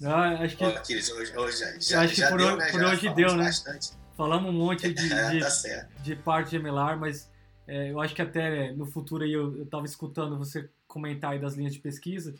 Não, 0.00 0.18
acho 0.18 0.56
que. 0.56 0.64
hoje, 0.64 1.36
hoje 1.36 1.58
já, 1.80 2.02
acho 2.02 2.14
já 2.14 2.26
que 2.26 2.30
por, 2.30 2.38
deu, 2.38 2.56
né? 2.56 2.70
por 2.70 2.84
hoje 2.84 3.14
deu, 3.14 3.36
né? 3.36 3.44
Bastante. 3.44 3.90
Falamos 4.16 4.50
um 4.50 4.58
monte 4.58 4.92
de, 4.92 5.08
de, 5.08 5.40
tá 5.40 5.88
de 6.02 6.16
parte 6.16 6.50
gemelar, 6.50 6.98
mas 6.98 7.30
é, 7.66 7.90
eu 7.90 8.00
acho 8.00 8.14
que 8.14 8.22
até 8.22 8.72
no 8.72 8.84
futuro 8.84 9.24
aí 9.24 9.32
eu, 9.32 9.62
estava 9.62 9.86
escutando 9.86 10.36
você 10.36 10.68
comentar 10.86 11.32
aí 11.32 11.38
das 11.38 11.54
linhas 11.54 11.72
de 11.72 11.80
pesquisa. 11.80 12.34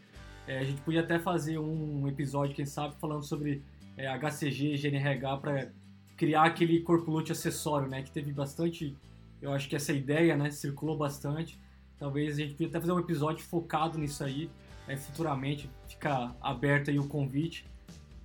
É, 0.46 0.58
a 0.58 0.64
gente 0.64 0.80
podia 0.82 1.00
até 1.00 1.18
fazer 1.18 1.58
um 1.58 2.06
episódio, 2.08 2.54
quem 2.54 2.66
sabe, 2.66 2.96
falando 3.00 3.22
sobre 3.22 3.62
é, 3.96 4.08
HCG, 4.08 4.76
GNRH 4.76 5.36
para 5.38 5.68
criar 6.16 6.44
aquele 6.44 6.80
corpo 6.80 7.10
lute 7.10 7.32
acessório, 7.32 7.88
né? 7.88 8.02
Que 8.02 8.10
teve 8.10 8.32
bastante, 8.32 8.96
eu 9.40 9.52
acho 9.52 9.68
que 9.68 9.76
essa 9.76 9.92
ideia, 9.92 10.36
né? 10.36 10.50
Circulou 10.50 10.96
bastante. 10.96 11.58
Talvez 12.02 12.34
a 12.34 12.38
gente 12.40 12.54
podia 12.54 12.66
até 12.66 12.80
fazer 12.80 12.90
um 12.90 12.98
episódio 12.98 13.44
focado 13.44 13.96
nisso 13.96 14.24
aí, 14.24 14.50
né, 14.88 14.96
futuramente. 14.96 15.70
Fica 15.86 16.34
aberto 16.42 16.90
aí 16.90 16.98
o 16.98 17.06
convite. 17.06 17.64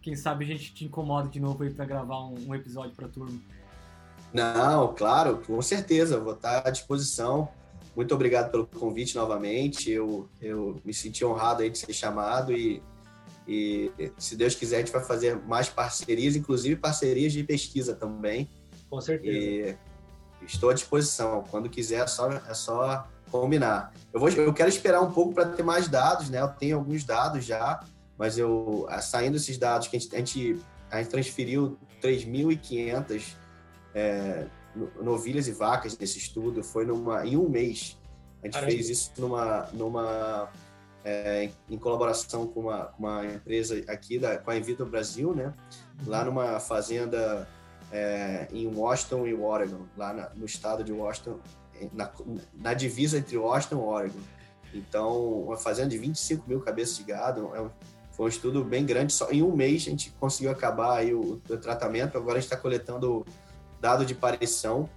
Quem 0.01 0.15
sabe 0.15 0.45
a 0.45 0.47
gente 0.47 0.73
te 0.73 0.85
incomoda 0.85 1.29
de 1.29 1.39
novo 1.39 1.61
aí 1.61 1.69
para 1.69 1.85
gravar 1.85 2.25
um, 2.25 2.47
um 2.47 2.55
episódio 2.55 2.95
para 2.95 3.07
turma. 3.07 3.39
Não, 4.33 4.95
claro, 4.95 5.43
com 5.45 5.61
certeza, 5.61 6.19
vou 6.19 6.33
estar 6.33 6.67
à 6.67 6.71
disposição. 6.71 7.49
Muito 7.95 8.15
obrigado 8.15 8.49
pelo 8.49 8.65
convite 8.65 9.15
novamente. 9.15 9.91
Eu, 9.91 10.27
eu 10.41 10.81
me 10.83 10.91
senti 10.91 11.23
honrado 11.23 11.61
aí 11.61 11.69
de 11.69 11.77
ser 11.77 11.93
chamado 11.93 12.51
e, 12.53 12.81
e, 13.47 13.91
se 14.17 14.35
Deus 14.35 14.55
quiser, 14.55 14.77
a 14.77 14.79
gente 14.79 14.91
vai 14.91 15.03
fazer 15.03 15.37
mais 15.45 15.69
parcerias, 15.69 16.35
inclusive 16.35 16.75
parcerias 16.77 17.31
de 17.31 17.43
pesquisa 17.43 17.93
também. 17.93 18.49
Com 18.89 18.99
certeza. 18.99 19.37
E 19.37 19.75
estou 20.47 20.71
à 20.71 20.73
disposição. 20.73 21.43
Quando 21.51 21.69
quiser, 21.69 22.01
é 22.01 22.07
só, 22.07 22.31
é 22.31 22.53
só 22.55 23.07
combinar. 23.31 23.93
Eu, 24.13 24.19
vou, 24.19 24.29
eu 24.29 24.53
quero 24.53 24.69
esperar 24.69 25.01
um 25.01 25.11
pouco 25.11 25.33
para 25.33 25.45
ter 25.45 25.63
mais 25.63 25.87
dados, 25.87 26.29
né? 26.29 26.41
Eu 26.41 26.49
tenho 26.49 26.77
alguns 26.77 27.03
dados 27.03 27.45
já, 27.45 27.83
mas 28.17 28.37
eu 28.37 28.87
saindo 29.01 29.37
esses 29.37 29.57
dados 29.57 29.87
que 29.87 29.95
a 29.95 29.99
gente, 29.99 30.15
a 30.15 30.19
gente, 30.19 30.61
a 30.91 30.97
gente 30.97 31.09
transferiu 31.09 31.77
3.500 32.01 33.35
é, 33.93 34.45
novilhas 35.01 35.47
e 35.47 35.51
vacas 35.51 35.97
nesse 35.97 36.17
estudo 36.17 36.63
foi 36.63 36.85
numa, 36.85 37.25
em 37.25 37.37
um 37.37 37.49
mês. 37.49 37.97
A 38.41 38.45
gente 38.45 38.53
Caramba. 38.53 38.71
fez 38.71 38.89
isso 38.89 39.11
numa, 39.17 39.67
numa 39.73 40.49
é, 41.03 41.49
em 41.69 41.77
colaboração 41.77 42.47
com 42.47 42.61
uma, 42.61 42.91
uma 42.97 43.25
empresa 43.25 43.81
aqui, 43.87 44.19
da, 44.19 44.37
com 44.37 44.51
a 44.51 44.57
Invito 44.57 44.85
Brasil, 44.85 45.33
né? 45.33 45.53
Uhum. 46.03 46.09
Lá 46.09 46.25
numa 46.25 46.59
fazenda 46.59 47.47
é, 47.91 48.47
em 48.51 48.67
Washington 48.67 49.25
e 49.25 49.33
Oregon, 49.33 49.85
lá 49.95 50.13
na, 50.13 50.29
no 50.35 50.45
estado 50.45 50.83
de 50.83 50.91
Washington, 50.91 51.39
na, 51.93 52.11
na, 52.53 52.73
divisa 52.73 53.17
entre 53.17 53.37
Washington 53.37 53.75
e 53.75 53.79
Oregon. 53.79 54.19
Então, 54.73 55.43
uma 55.43 55.57
fazenda 55.57 55.89
de 55.89 55.97
25 55.97 56.47
mil 56.47 56.61
cabeças 56.61 56.97
de 56.97 57.03
gado, 57.03 57.51
é 57.55 57.61
um, 57.61 57.69
foi 58.11 58.25
um 58.25 58.29
estudo 58.29 58.63
bem 58.63 58.85
grande. 58.85 59.13
Só 59.13 59.29
em 59.31 59.41
um 59.41 59.55
mês 59.55 59.83
a 59.83 59.89
gente 59.91 60.11
conseguiu 60.19 60.51
acabar 60.51 60.97
aí 60.97 61.13
o, 61.13 61.41
o 61.49 61.57
tratamento. 61.57 62.17
Agora 62.17 62.37
a 62.37 62.41
gente 62.41 62.51
está 62.51 62.57
coletando 62.57 63.25
dado 63.79 64.05
de 64.05 64.15
parição. 64.15 64.89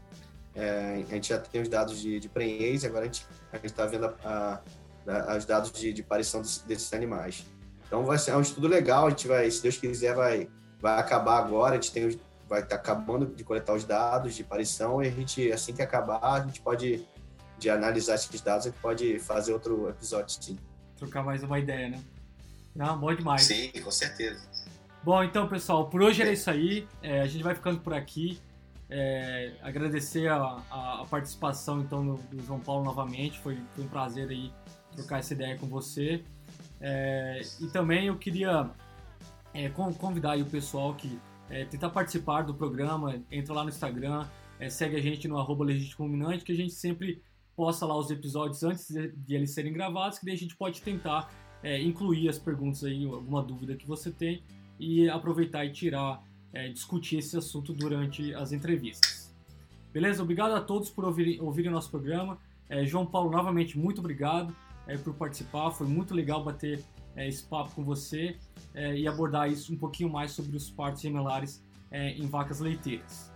É, 0.55 1.05
a 1.09 1.14
gente 1.14 1.28
já 1.28 1.39
tem 1.39 1.62
os 1.62 1.68
dados 1.68 2.01
de, 2.01 2.18
de 2.18 2.28
prenhez, 2.28 2.85
agora 2.85 3.03
a 3.03 3.07
gente 3.07 3.26
está 3.62 3.87
vendo 3.87 4.07
a, 4.24 4.61
a, 5.07 5.37
os 5.37 5.45
dados 5.45 5.70
de, 5.70 5.93
de 5.93 6.03
parição 6.03 6.41
desses, 6.41 6.59
desses, 6.62 6.93
animais. 6.93 7.47
Então 7.87 8.05
vai 8.05 8.18
ser 8.18 8.35
um 8.35 8.41
estudo 8.41 8.66
legal, 8.66 9.07
a 9.07 9.11
gente 9.11 9.28
vai, 9.28 9.51
se 9.51 9.62
Deus 9.62 9.76
quiser, 9.76 10.14
vai, 10.14 10.49
vai 10.81 10.99
acabar 10.99 11.39
agora, 11.39 11.72
a 11.72 11.74
gente 11.74 11.93
tem, 11.93 12.20
vai 12.51 12.61
estar 12.61 12.76
tá 12.76 12.82
acabando 12.82 13.26
de 13.26 13.44
coletar 13.44 13.72
os 13.74 13.84
dados 13.84 14.34
de 14.34 14.42
parição 14.42 15.01
e 15.01 15.07
a 15.07 15.11
gente, 15.11 15.53
assim 15.53 15.72
que 15.72 15.80
acabar, 15.80 16.20
a 16.20 16.40
gente 16.40 16.61
pode 16.61 17.07
de 17.57 17.70
analisar 17.70 18.16
esses 18.16 18.40
dados, 18.40 18.66
a 18.66 18.70
gente 18.70 18.80
pode 18.80 19.18
fazer 19.20 19.53
outro 19.53 19.88
episódio, 19.88 20.42
sim. 20.42 20.59
Trocar 20.96 21.22
mais 21.22 21.42
uma 21.44 21.59
ideia, 21.59 21.90
né? 21.90 22.03
Não, 22.74 22.98
bom 22.98 23.14
demais. 23.14 23.42
Sim, 23.42 23.70
com 23.84 23.90
certeza. 23.90 24.40
Bom, 25.05 25.22
então, 25.22 25.46
pessoal, 25.46 25.88
por 25.88 26.03
hoje 26.03 26.22
era 26.22 26.32
isso 26.32 26.51
aí. 26.51 26.88
É, 27.03 27.20
a 27.20 27.26
gente 27.26 27.44
vai 27.44 27.55
ficando 27.55 27.80
por 27.80 27.92
aqui. 27.94 28.40
É, 28.88 29.53
agradecer 29.62 30.28
a, 30.28 30.36
a, 30.70 31.03
a, 31.03 31.07
participação 31.09 31.80
então 31.80 32.05
do, 32.05 32.14
do, 32.14 32.44
João 32.44 32.59
Paulo 32.59 32.82
novamente, 32.82 33.38
foi, 33.38 33.57
foi, 33.74 33.84
um 33.84 33.88
prazer 33.88 34.28
aí 34.28 34.53
trocar 34.96 35.20
essa 35.20 35.32
ideia 35.32 35.57
com 35.57 35.66
você. 35.66 36.24
É, 36.80 37.40
e 37.61 37.66
também 37.68 38.07
eu 38.07 38.16
queria 38.16 38.68
é, 39.55 39.68
convidar 39.68 40.36
o 40.38 40.46
pessoal 40.46 40.94
que 40.94 41.20
é, 41.51 41.64
tentar 41.64 41.90
participar 41.90 42.42
do 42.42 42.55
programa, 42.55 43.22
entra 43.30 43.53
lá 43.53 43.64
no 43.64 43.68
Instagram, 43.68 44.26
é, 44.59 44.70
segue 44.70 44.96
a 44.96 45.01
gente 45.01 45.26
no 45.26 45.38
arroba 45.38 45.64
legítimo 45.64 46.09
que 46.44 46.53
a 46.53 46.57
gente 46.57 46.72
sempre 46.72 47.22
posta 47.57 47.84
lá 47.84 47.96
os 47.96 48.11
episódios 48.11 48.62
antes 48.62 48.88
de, 48.88 49.09
de 49.09 49.34
eles 49.34 49.51
serem 49.51 49.72
gravados, 49.72 50.18
que 50.18 50.24
daí 50.24 50.34
a 50.34 50.38
gente 50.38 50.57
pode 50.57 50.80
tentar 50.80 51.30
é, 51.62 51.80
incluir 51.82 52.28
as 52.28 52.38
perguntas 52.38 52.84
aí, 52.84 53.05
alguma 53.05 53.42
dúvida 53.42 53.74
que 53.76 53.86
você 53.86 54.11
tem 54.11 54.42
e 54.78 55.09
aproveitar 55.11 55.64
e 55.64 55.72
tirar 55.72 56.22
é, 56.53 56.68
discutir 56.68 57.18
esse 57.18 57.36
assunto 57.36 57.72
durante 57.72 58.34
as 58.34 58.53
entrevistas. 58.53 59.34
Beleza? 59.92 60.22
Obrigado 60.22 60.53
a 60.55 60.61
todos 60.61 60.88
por 60.88 61.05
ouvirem, 61.05 61.40
ouvirem 61.40 61.70
nosso 61.70 61.90
programa. 61.90 62.38
É, 62.68 62.84
João 62.84 63.05
Paulo, 63.05 63.30
novamente, 63.30 63.78
muito 63.78 63.98
obrigado 63.98 64.55
é, 64.86 64.96
por 64.96 65.14
participar. 65.14 65.70
Foi 65.72 65.86
muito 65.86 66.14
legal 66.14 66.42
bater 66.42 66.82
é, 67.17 67.29
esse 67.29 67.43
papo 67.43 67.75
com 67.75 67.85
você 67.85 68.37
é, 68.75 68.97
e 68.97 69.07
abordar 69.07 69.51
isso 69.51 69.73
um 69.73 69.77
pouquinho 69.77 70.11
mais 70.11 70.33
sobre 70.33 70.57
os 70.57 70.71
partos 70.71 71.03
gemelares 71.03 71.63
é, 71.91 72.13
em 72.13 72.27
vacas 72.27 72.61
leiteiras. 72.61 73.33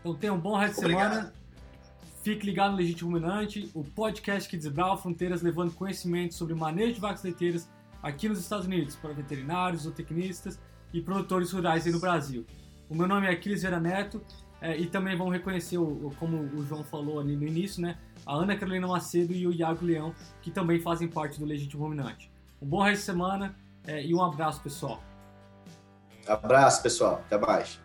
Então 0.00 0.14
tenha 0.14 0.32
um 0.32 0.40
bom 0.40 0.56
resto 0.56 0.76
de 0.76 0.86
semana. 0.88 1.32
Fique 2.22 2.44
ligado 2.44 2.72
no 2.72 2.76
Legítimo 2.78 3.10
Ruminante, 3.10 3.70
o 3.74 3.82
podcast 3.82 4.48
que 4.48 4.56
desbrava 4.56 4.96
fronteiras 4.96 5.40
levando 5.40 5.72
conhecimento 5.72 6.34
sobre 6.34 6.54
manejo 6.54 6.94
de 6.94 7.00
vacas 7.00 7.22
leiteiras 7.22 7.68
aqui 8.02 8.28
nos 8.28 8.38
Estados 8.38 8.66
Unidos 8.66 8.96
para 8.96 9.12
veterinários, 9.12 9.82
zootecnistas 9.82 10.58
e 10.92 11.00
produtores 11.00 11.52
rurais 11.52 11.86
aí 11.86 11.92
no 11.92 12.00
Brasil. 12.00 12.44
O 12.88 12.94
meu 12.94 13.06
nome 13.06 13.26
é 13.26 13.30
Aquiles 13.30 13.62
Vera 13.62 13.80
Neto 13.80 14.22
É, 14.60 14.76
e 14.76 14.86
também 14.86 15.16
vão 15.16 15.28
reconhecer, 15.28 15.78
o, 15.78 16.12
como 16.18 16.36
o 16.38 16.66
João 16.66 16.82
falou 16.82 17.20
ali 17.20 17.36
no 17.36 17.46
início, 17.46 17.80
né? 17.80 17.96
a 18.28 18.34
Ana 18.34 18.54
Carolina 18.54 18.86
Macedo 18.86 19.32
e 19.32 19.46
o 19.46 19.52
Iago 19.52 19.86
Leão, 19.86 20.14
que 20.42 20.50
também 20.50 20.78
fazem 20.78 21.08
parte 21.08 21.40
do 21.40 21.46
Legítimo 21.46 21.82
Ruminante. 21.82 22.30
Um 22.60 22.66
bom 22.66 22.82
resto 22.82 23.00
de 23.00 23.06
semana 23.06 23.56
é, 23.86 24.04
e 24.04 24.14
um 24.14 24.22
abraço, 24.22 24.60
pessoal. 24.60 25.02
Abraço, 26.26 26.82
pessoal. 26.82 27.22
Até 27.26 27.38
mais. 27.38 27.80